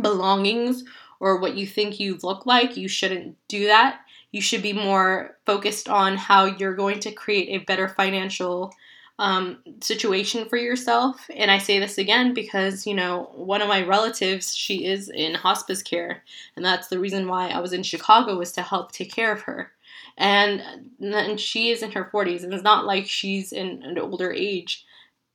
belongings 0.00 0.84
or 1.20 1.38
what 1.38 1.56
you 1.56 1.66
think 1.66 2.00
you 2.00 2.18
look 2.22 2.46
like, 2.46 2.76
you 2.76 2.88
shouldn't 2.88 3.36
do 3.48 3.66
that. 3.66 4.00
You 4.30 4.40
should 4.40 4.62
be 4.62 4.72
more 4.72 5.36
focused 5.44 5.88
on 5.88 6.16
how 6.16 6.44
you're 6.44 6.74
going 6.74 7.00
to 7.00 7.12
create 7.12 7.48
a 7.48 7.64
better 7.64 7.88
financial 7.88 8.72
um, 9.18 9.58
situation 9.80 10.48
for 10.48 10.56
yourself. 10.56 11.28
And 11.34 11.50
I 11.50 11.58
say 11.58 11.78
this 11.78 11.98
again 11.98 12.34
because, 12.34 12.86
you 12.86 12.94
know, 12.94 13.30
one 13.34 13.60
of 13.60 13.68
my 13.68 13.82
relatives, 13.82 14.54
she 14.54 14.86
is 14.86 15.08
in 15.08 15.34
hospice 15.34 15.82
care. 15.82 16.22
And 16.56 16.64
that's 16.64 16.88
the 16.88 17.00
reason 17.00 17.26
why 17.26 17.48
I 17.48 17.60
was 17.60 17.72
in 17.72 17.82
Chicago 17.82 18.38
was 18.38 18.52
to 18.52 18.62
help 18.62 18.92
take 18.92 19.12
care 19.12 19.32
of 19.32 19.42
her. 19.42 19.72
And, 20.16 20.62
and 21.00 21.38
she 21.38 21.70
is 21.70 21.82
in 21.82 21.92
her 21.92 22.10
40s, 22.12 22.42
and 22.42 22.52
it's 22.52 22.64
not 22.64 22.86
like 22.86 23.06
she's 23.06 23.52
in 23.52 23.82
an 23.84 23.98
older 23.98 24.32
age. 24.32 24.84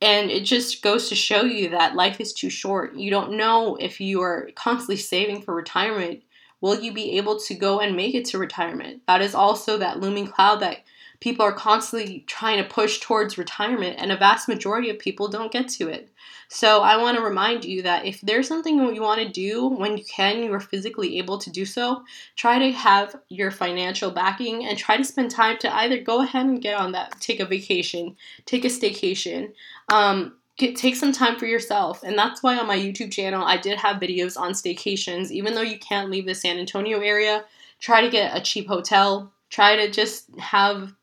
And 0.01 0.29
it 0.29 0.43
just 0.43 0.81
goes 0.81 1.07
to 1.07 1.15
show 1.15 1.43
you 1.43 1.69
that 1.69 1.95
life 1.95 2.19
is 2.19 2.33
too 2.33 2.49
short. 2.49 2.95
You 2.95 3.09
don't 3.09 3.37
know 3.37 3.77
if 3.77 4.01
you 4.01 4.21
are 4.21 4.49
constantly 4.55 4.97
saving 4.97 5.41
for 5.41 5.55
retirement, 5.55 6.23
will 6.59 6.79
you 6.81 6.93
be 6.93 7.17
able 7.17 7.39
to 7.39 7.53
go 7.53 7.79
and 7.79 7.95
make 7.95 8.15
it 8.15 8.25
to 8.25 8.37
retirement? 8.37 9.01
That 9.07 9.21
is 9.21 9.35
also 9.35 9.77
that 9.77 9.99
looming 9.99 10.27
cloud 10.27 10.59
that 10.61 10.79
people 11.23 11.45
are 11.45 11.53
constantly 11.53 12.19
trying 12.27 12.61
to 12.61 12.69
push 12.69 12.99
towards 12.99 13.37
retirement, 13.37 13.95
and 13.97 14.11
a 14.11 14.17
vast 14.17 14.49
majority 14.49 14.89
of 14.89 14.99
people 14.99 15.29
don't 15.29 15.53
get 15.53 15.69
to 15.69 15.87
it. 15.87 16.09
So, 16.49 16.81
I 16.81 16.97
want 16.97 17.15
to 17.15 17.23
remind 17.23 17.63
you 17.63 17.81
that 17.83 18.05
if 18.05 18.19
there's 18.19 18.45
something 18.45 18.77
you 18.93 19.01
want 19.01 19.21
to 19.21 19.29
do 19.29 19.69
when 19.69 19.97
you 19.97 20.03
can, 20.03 20.43
you 20.43 20.53
are 20.53 20.59
physically 20.59 21.17
able 21.19 21.37
to 21.37 21.49
do 21.49 21.63
so, 21.65 22.03
try 22.35 22.59
to 22.59 22.73
have 22.73 23.15
your 23.29 23.51
financial 23.51 24.11
backing 24.11 24.65
and 24.65 24.77
try 24.77 24.97
to 24.97 25.03
spend 25.05 25.31
time 25.31 25.57
to 25.59 25.73
either 25.73 26.01
go 26.01 26.21
ahead 26.21 26.45
and 26.45 26.61
get 26.61 26.75
on 26.75 26.91
that, 26.91 27.15
take 27.21 27.39
a 27.39 27.45
vacation, 27.45 28.17
take 28.45 28.65
a 28.65 28.67
staycation. 28.67 29.53
Um, 29.89 30.35
Get, 30.55 30.75
take 30.75 30.95
some 30.95 31.11
time 31.11 31.39
for 31.39 31.47
yourself. 31.47 32.03
And 32.03 32.15
that's 32.15 32.43
why 32.43 32.59
on 32.59 32.67
my 32.67 32.77
YouTube 32.77 33.11
channel, 33.11 33.43
I 33.43 33.57
did 33.57 33.79
have 33.79 33.99
videos 33.99 34.39
on 34.39 34.51
staycations. 34.51 35.31
Even 35.31 35.55
though 35.55 35.63
you 35.63 35.79
can't 35.79 36.11
leave 36.11 36.27
the 36.27 36.35
San 36.35 36.59
Antonio 36.59 36.99
area, 36.99 37.43
try 37.79 38.01
to 38.01 38.09
get 38.09 38.37
a 38.37 38.39
cheap 38.39 38.67
hotel. 38.67 39.33
Try 39.49 39.75
to 39.77 39.89
just 39.89 40.29
have 40.37 40.93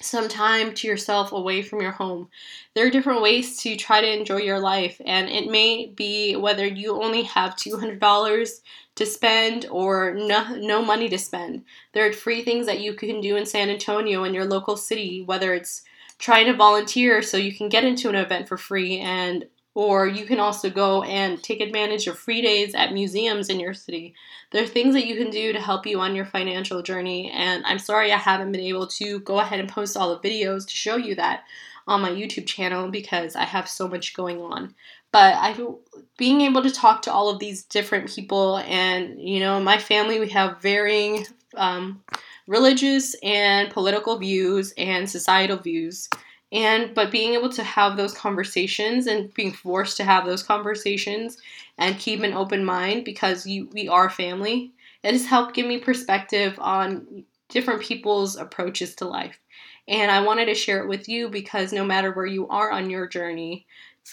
some 0.00 0.28
time 0.28 0.74
to 0.74 0.86
yourself 0.86 1.32
away 1.32 1.62
from 1.62 1.80
your 1.80 1.92
home. 1.92 2.28
There 2.74 2.86
are 2.86 2.90
different 2.90 3.22
ways 3.22 3.58
to 3.62 3.76
try 3.76 4.00
to 4.00 4.12
enjoy 4.12 4.38
your 4.38 4.60
life, 4.60 5.00
and 5.04 5.28
it 5.28 5.50
may 5.50 5.86
be 5.86 6.36
whether 6.36 6.66
you 6.66 7.02
only 7.02 7.22
have 7.22 7.56
$200 7.56 8.60
to 8.96 9.06
spend 9.06 9.66
or 9.70 10.14
no, 10.14 10.54
no 10.56 10.84
money 10.84 11.08
to 11.08 11.18
spend. 11.18 11.64
There 11.92 12.06
are 12.06 12.12
free 12.12 12.42
things 12.42 12.66
that 12.66 12.80
you 12.80 12.94
can 12.94 13.20
do 13.20 13.36
in 13.36 13.46
San 13.46 13.70
Antonio 13.70 14.24
in 14.24 14.34
your 14.34 14.44
local 14.44 14.76
city, 14.76 15.22
whether 15.22 15.54
it's 15.54 15.82
trying 16.18 16.46
to 16.46 16.54
volunteer 16.54 17.22
so 17.22 17.36
you 17.36 17.54
can 17.54 17.68
get 17.68 17.84
into 17.84 18.08
an 18.08 18.14
event 18.14 18.48
for 18.48 18.56
free 18.56 18.98
and 18.98 19.46
or 19.76 20.06
you 20.06 20.24
can 20.24 20.40
also 20.40 20.70
go 20.70 21.02
and 21.02 21.42
take 21.42 21.60
advantage 21.60 22.06
of 22.06 22.18
free 22.18 22.40
days 22.40 22.74
at 22.74 22.94
museums 22.94 23.50
in 23.50 23.60
your 23.60 23.74
city. 23.74 24.14
There 24.50 24.64
are 24.64 24.66
things 24.66 24.94
that 24.94 25.06
you 25.06 25.16
can 25.16 25.28
do 25.28 25.52
to 25.52 25.60
help 25.60 25.86
you 25.86 26.00
on 26.00 26.16
your 26.16 26.24
financial 26.24 26.80
journey, 26.80 27.30
and 27.30 27.62
I'm 27.66 27.78
sorry 27.78 28.10
I 28.10 28.16
haven't 28.16 28.52
been 28.52 28.62
able 28.62 28.86
to 28.86 29.20
go 29.20 29.38
ahead 29.38 29.60
and 29.60 29.68
post 29.68 29.94
all 29.94 30.16
the 30.16 30.26
videos 30.26 30.66
to 30.66 30.74
show 30.74 30.96
you 30.96 31.14
that 31.16 31.44
on 31.86 32.00
my 32.00 32.08
YouTube 32.08 32.46
channel 32.46 32.88
because 32.90 33.36
I 33.36 33.44
have 33.44 33.68
so 33.68 33.86
much 33.86 34.14
going 34.14 34.40
on. 34.40 34.74
But 35.12 35.34
I 35.34 35.54
being 36.16 36.40
able 36.40 36.62
to 36.62 36.70
talk 36.70 37.02
to 37.02 37.12
all 37.12 37.28
of 37.28 37.38
these 37.38 37.62
different 37.62 38.08
people, 38.08 38.56
and 38.60 39.20
you 39.20 39.40
know, 39.40 39.60
my 39.60 39.76
family, 39.76 40.18
we 40.18 40.30
have 40.30 40.62
varying 40.62 41.26
um, 41.54 42.02
religious 42.46 43.14
and 43.22 43.68
political 43.68 44.16
views 44.16 44.72
and 44.78 45.08
societal 45.08 45.58
views 45.58 46.08
and 46.52 46.94
but 46.94 47.10
being 47.10 47.34
able 47.34 47.48
to 47.50 47.64
have 47.64 47.96
those 47.96 48.14
conversations 48.14 49.06
and 49.06 49.32
being 49.34 49.52
forced 49.52 49.96
to 49.96 50.04
have 50.04 50.24
those 50.24 50.42
conversations 50.42 51.38
and 51.78 51.98
keep 51.98 52.22
an 52.22 52.32
open 52.32 52.64
mind 52.64 53.04
because 53.04 53.46
you 53.46 53.68
we 53.72 53.88
are 53.88 54.08
family 54.08 54.72
it 55.02 55.12
has 55.12 55.26
helped 55.26 55.54
give 55.54 55.66
me 55.66 55.78
perspective 55.78 56.56
on 56.58 57.24
different 57.48 57.80
people's 57.80 58.34
approaches 58.36 58.94
to 58.96 59.06
life. 59.06 59.38
And 59.88 60.10
i 60.10 60.20
wanted 60.20 60.46
to 60.46 60.54
share 60.54 60.82
it 60.82 60.88
with 60.88 61.08
you 61.08 61.28
because 61.28 61.72
no 61.72 61.84
matter 61.84 62.12
where 62.12 62.26
you 62.26 62.48
are 62.48 62.70
on 62.70 62.90
your 62.90 63.06
journey 63.06 63.66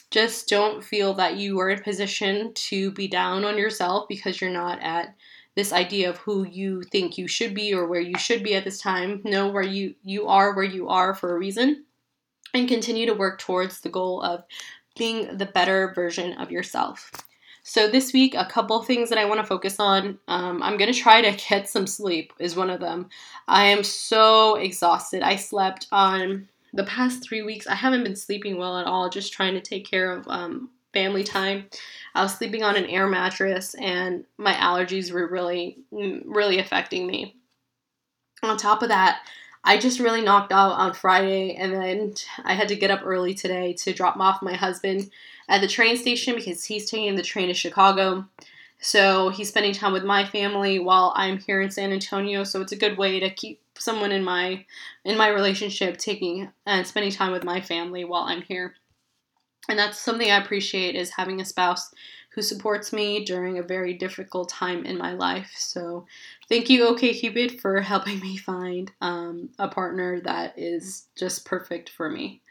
just 0.10 0.50
don't 0.50 0.84
feel 0.84 1.14
that 1.14 1.38
you 1.38 1.60
are 1.60 1.70
in 1.70 1.82
position 1.82 2.52
to 2.56 2.92
be 2.92 3.08
down 3.08 3.46
on 3.46 3.60
yourself 3.60 4.08
because 4.10 4.42
you're 4.42 4.50
not 4.50 4.82
at 4.82 5.16
this 5.56 5.72
idea 5.72 6.10
of 6.10 6.18
who 6.18 6.48
you 6.48 6.82
think 6.82 7.16
you 7.16 7.28
should 7.28 7.54
be 7.54 7.76
or 7.76 7.86
where 7.86 8.02
you 8.02 8.18
should 8.18 8.42
be 8.42 8.56
at 8.56 8.64
this 8.64 8.80
time. 8.80 9.22
Know 9.24 9.50
where 9.50 9.62
you 9.62 9.94
you 10.04 10.28
are 10.28 10.56
where 10.56 10.64
you 10.64 10.90
are 10.90 11.14
for 11.14 11.36
a 11.36 11.38
reason 11.38 11.86
and 12.54 12.68
continue 12.68 13.06
to 13.06 13.14
work 13.14 13.40
towards 13.40 13.82
the 13.82 13.90
goal 13.90 14.22
of 14.22 14.44
being 14.98 15.38
the 15.38 15.46
better 15.46 15.92
version 15.96 16.34
of 16.34 16.52
yourself. 16.52 17.12
So, 17.66 17.88
this 17.88 18.12
week, 18.12 18.36
a 18.36 18.46
couple 18.46 18.82
things 18.84 19.10
that 19.10 19.18
I 19.18 19.26
want 19.26 19.40
to 19.40 19.48
focus 19.48 19.80
on. 19.80 20.20
Um, 20.28 20.62
I'm 20.62 20.78
going 20.78 20.92
to 20.92 21.00
try 21.00 21.22
to 21.22 21.46
get 21.50 21.70
some 21.70 21.88
sleep, 21.88 22.34
is 22.38 22.56
one 22.56 22.70
of 22.70 22.82
them. 22.82 23.10
I 23.48 23.66
am 23.66 23.84
so 23.84 24.56
exhausted. 24.56 25.24
I 25.24 25.38
slept 25.38 25.88
on 25.92 26.50
the 26.74 26.84
past 26.84 27.24
three 27.24 27.42
weeks. 27.42 27.66
I 27.66 27.76
haven't 27.76 28.04
been 28.04 28.18
sleeping 28.18 28.58
well 28.58 28.78
at 28.78 28.86
all, 28.86 29.10
just 29.10 29.32
trying 29.32 29.54
to 29.54 29.62
take 29.62 29.90
care 29.90 30.12
of 30.12 30.28
um, 30.28 30.70
family 30.94 31.24
time. 31.24 31.68
I 32.16 32.24
was 32.24 32.36
sleeping 32.36 32.64
on 32.64 32.76
an 32.76 32.86
air 32.86 33.08
mattress, 33.08 33.76
and 33.76 34.26
my 34.38 34.54
allergies 34.54 35.12
were 35.12 35.28
really, 35.28 35.78
really 35.92 36.60
affecting 36.60 37.08
me. 37.08 37.38
On 38.44 38.58
top 38.58 38.84
of 38.84 38.90
that, 38.90 39.22
I 39.64 39.78
just 39.78 40.00
really 40.00 40.22
knocked 40.22 40.52
out 40.52 40.74
on 40.74 40.94
Friday, 40.94 41.56
and 41.56 41.74
then 41.74 42.14
I 42.44 42.54
had 42.54 42.68
to 42.68 42.76
get 42.76 42.92
up 42.92 43.02
early 43.04 43.34
today 43.34 43.74
to 43.74 43.94
drop 43.94 44.18
off 44.18 44.42
my 44.42 44.56
husband 44.56 45.10
at 45.48 45.62
the 45.62 45.68
train 45.68 45.96
station 45.98 46.36
because 46.36 46.66
he's 46.66 46.90
taking 46.90 47.16
the 47.16 47.24
train 47.24 47.48
to 47.48 47.54
Chicago. 47.54 48.26
So 48.80 49.30
he's 49.30 49.48
spending 49.48 49.74
time 49.74 49.94
with 49.94 50.04
my 50.04 50.26
family 50.26 50.80
while 50.80 51.14
I'm 51.16 51.40
here 51.40 51.62
in 51.62 51.72
San 51.72 51.94
Antonio. 51.94 52.44
So 52.44 52.60
it's 52.60 52.74
a 52.74 52.78
good 52.78 52.98
way 52.98 53.22
to 53.22 53.30
keep 53.30 53.62
someone 53.78 54.12
in 54.12 54.24
my 54.24 54.66
in 55.06 55.18
my 55.18 55.30
relationship 55.30 55.98
taking 55.98 56.52
and 56.66 56.86
spending 56.86 57.12
time 57.12 57.32
with 57.32 57.46
my 57.46 57.62
family 57.62 58.04
while 58.04 58.24
I'm 58.24 58.42
here. 58.42 58.76
And 59.70 59.80
that's 59.80 59.98
something 59.98 60.30
I 60.30 60.38
appreciate 60.38 60.96
is 60.96 61.12
having 61.12 61.40
a 61.40 61.46
spouse 61.46 61.94
who 62.34 62.42
supports 62.42 62.92
me 62.92 63.24
during 63.24 63.58
a 63.58 63.64
very 63.64 63.94
difficult 63.94 64.50
time 64.50 64.86
in 64.86 64.98
my 64.98 65.14
life. 65.14 65.52
So 65.56 66.06
thank 66.50 66.70
you, 66.70 66.86
OkCupid, 66.86 67.60
for 67.60 67.80
helping 67.94 68.20
me 68.20 68.38
find 68.38 68.92
um, 69.02 69.50
a 69.60 69.68
partner 69.68 70.20
that 70.22 70.58
is 70.58 71.06
just 71.16 71.46
perfect 71.46 71.90
for 71.90 72.10
me. 72.10 72.42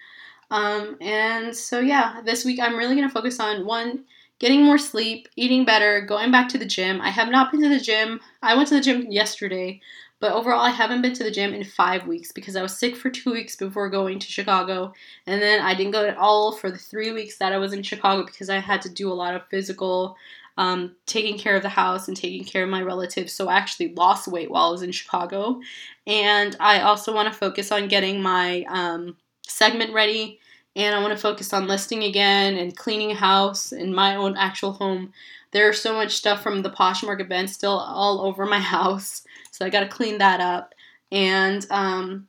Um, 0.50 0.98
and 1.00 1.56
so, 1.56 1.80
yeah, 1.80 2.20
this 2.24 2.44
week 2.44 2.60
I'm 2.60 2.76
really 2.76 2.94
going 2.94 3.08
to 3.08 3.14
focus 3.14 3.40
on 3.40 3.64
one, 3.64 4.04
getting 4.38 4.62
more 4.64 4.78
sleep, 4.78 5.28
eating 5.34 5.64
better, 5.64 6.02
going 6.02 6.30
back 6.30 6.48
to 6.50 6.58
the 6.58 6.66
gym. 6.66 7.00
I 7.00 7.10
have 7.10 7.30
not 7.30 7.50
been 7.50 7.62
to 7.62 7.68
the 7.68 7.80
gym. 7.80 8.20
I 8.42 8.54
went 8.54 8.68
to 8.68 8.74
the 8.74 8.80
gym 8.80 9.10
yesterday, 9.10 9.80
but 10.22 10.34
overall, 10.34 10.60
I 10.60 10.70
haven't 10.70 11.02
been 11.02 11.14
to 11.14 11.24
the 11.24 11.32
gym 11.32 11.52
in 11.52 11.64
five 11.64 12.06
weeks 12.06 12.30
because 12.30 12.54
I 12.54 12.62
was 12.62 12.78
sick 12.78 12.94
for 12.94 13.10
two 13.10 13.32
weeks 13.32 13.56
before 13.56 13.90
going 13.90 14.20
to 14.20 14.30
Chicago. 14.30 14.92
And 15.26 15.42
then 15.42 15.60
I 15.60 15.74
didn't 15.74 15.90
go 15.90 16.06
at 16.06 16.16
all 16.16 16.52
for 16.52 16.70
the 16.70 16.78
three 16.78 17.10
weeks 17.10 17.38
that 17.38 17.52
I 17.52 17.58
was 17.58 17.72
in 17.72 17.82
Chicago 17.82 18.24
because 18.24 18.48
I 18.48 18.58
had 18.58 18.80
to 18.82 18.88
do 18.88 19.10
a 19.10 19.14
lot 19.14 19.34
of 19.34 19.48
physical 19.48 20.16
um, 20.56 20.94
taking 21.06 21.38
care 21.38 21.56
of 21.56 21.62
the 21.62 21.68
house 21.68 22.06
and 22.06 22.16
taking 22.16 22.44
care 22.44 22.62
of 22.62 22.68
my 22.68 22.82
relatives. 22.82 23.32
So 23.32 23.48
I 23.48 23.56
actually 23.56 23.94
lost 23.96 24.28
weight 24.28 24.48
while 24.48 24.68
I 24.68 24.70
was 24.70 24.82
in 24.82 24.92
Chicago. 24.92 25.60
And 26.06 26.56
I 26.60 26.82
also 26.82 27.12
want 27.12 27.26
to 27.26 27.36
focus 27.36 27.72
on 27.72 27.88
getting 27.88 28.22
my 28.22 28.64
um, 28.68 29.16
segment 29.48 29.92
ready. 29.92 30.38
And 30.76 30.94
I 30.94 31.02
want 31.02 31.14
to 31.14 31.20
focus 31.20 31.52
on 31.52 31.66
listing 31.66 32.04
again 32.04 32.54
and 32.54 32.76
cleaning 32.76 33.16
house 33.16 33.72
in 33.72 33.92
my 33.92 34.14
own 34.14 34.36
actual 34.36 34.74
home. 34.74 35.12
There's 35.50 35.80
so 35.80 35.94
much 35.94 36.12
stuff 36.12 36.44
from 36.44 36.62
the 36.62 36.70
Poshmark 36.70 37.20
event 37.20 37.50
still 37.50 37.76
all 37.76 38.20
over 38.20 38.46
my 38.46 38.60
house. 38.76 39.24
So 39.53 39.64
I 39.64 39.70
got 39.70 39.80
to 39.80 39.88
clean 39.88 40.18
that 40.18 40.40
up. 40.40 40.74
And 41.12 41.64
um, 41.70 42.26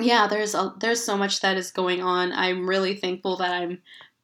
yeah, 0.00 0.26
there's 0.26 0.54
a, 0.54 0.74
there's 0.80 1.04
so 1.04 1.16
much 1.16 1.40
that 1.40 1.56
is 1.56 1.70
going 1.70 2.02
on. 2.02 2.32
I'm 2.32 2.68
really 2.68 2.96
thankful 2.96 3.36
that 3.36 3.52
I'm 3.52 3.78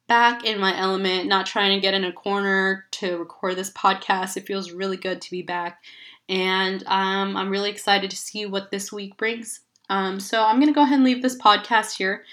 back 0.07 0.43
in 0.43 0.59
my 0.59 0.77
element, 0.77 1.29
not 1.29 1.45
trying 1.45 1.73
to 1.73 1.81
get 1.81 1.93
in 1.93 2.03
a 2.03 2.11
corner 2.11 2.85
to 2.91 3.17
record 3.17 3.55
this 3.55 3.71
podcast. 3.71 4.35
It 4.35 4.45
feels 4.45 4.71
really 4.71 4.97
good 4.97 5.21
to 5.21 5.31
be 5.31 5.41
back. 5.41 5.81
And 6.27 6.83
um, 6.87 7.37
I'm 7.37 7.49
really 7.49 7.69
excited 7.69 8.09
to 8.09 8.17
see 8.17 8.45
what 8.45 8.71
this 8.71 8.91
week 8.91 9.15
brings. 9.15 9.61
Um, 9.89 10.19
so 10.19 10.43
I'm 10.43 10.57
going 10.57 10.67
to 10.67 10.73
go 10.73 10.83
ahead 10.83 10.95
and 10.95 11.03
leave 11.03 11.21
this 11.21 11.37
podcast 11.37 11.95
here. 11.95 12.25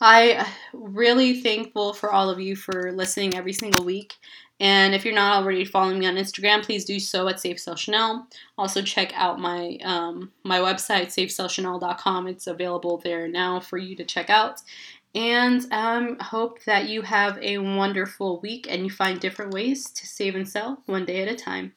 I 0.00 0.46
really 0.72 1.40
thankful 1.40 1.94
for 1.94 2.12
all 2.12 2.30
of 2.30 2.38
you 2.38 2.54
for 2.54 2.92
listening 2.92 3.34
every 3.34 3.54
single 3.54 3.84
week. 3.84 4.14
And 4.58 4.94
if 4.94 5.04
you're 5.04 5.14
not 5.14 5.42
already 5.42 5.64
following 5.64 5.98
me 5.98 6.06
on 6.06 6.14
Instagram, 6.14 6.62
please 6.62 6.84
do 6.84 6.98
so 6.98 7.28
at 7.28 7.40
Save 7.40 7.56
Shenel. 7.56 8.24
Also 8.56 8.80
check 8.80 9.12
out 9.14 9.38
my 9.38 9.78
um, 9.84 10.32
my 10.44 10.60
website, 10.60 11.06
savesellshenel.com. 11.06 12.26
It's 12.26 12.46
available 12.46 12.98
there 12.98 13.28
now 13.28 13.60
for 13.60 13.76
you 13.76 13.94
to 13.96 14.04
check 14.04 14.30
out. 14.30 14.62
And 15.14 15.66
um, 15.72 16.18
hope 16.18 16.62
that 16.64 16.88
you 16.88 17.02
have 17.02 17.38
a 17.38 17.58
wonderful 17.58 18.40
week 18.40 18.66
and 18.68 18.84
you 18.84 18.90
find 18.90 19.18
different 19.18 19.52
ways 19.52 19.90
to 19.90 20.06
save 20.06 20.34
and 20.34 20.48
sell 20.48 20.82
one 20.86 21.04
day 21.06 21.22
at 21.22 21.28
a 21.28 21.36
time. 21.36 21.72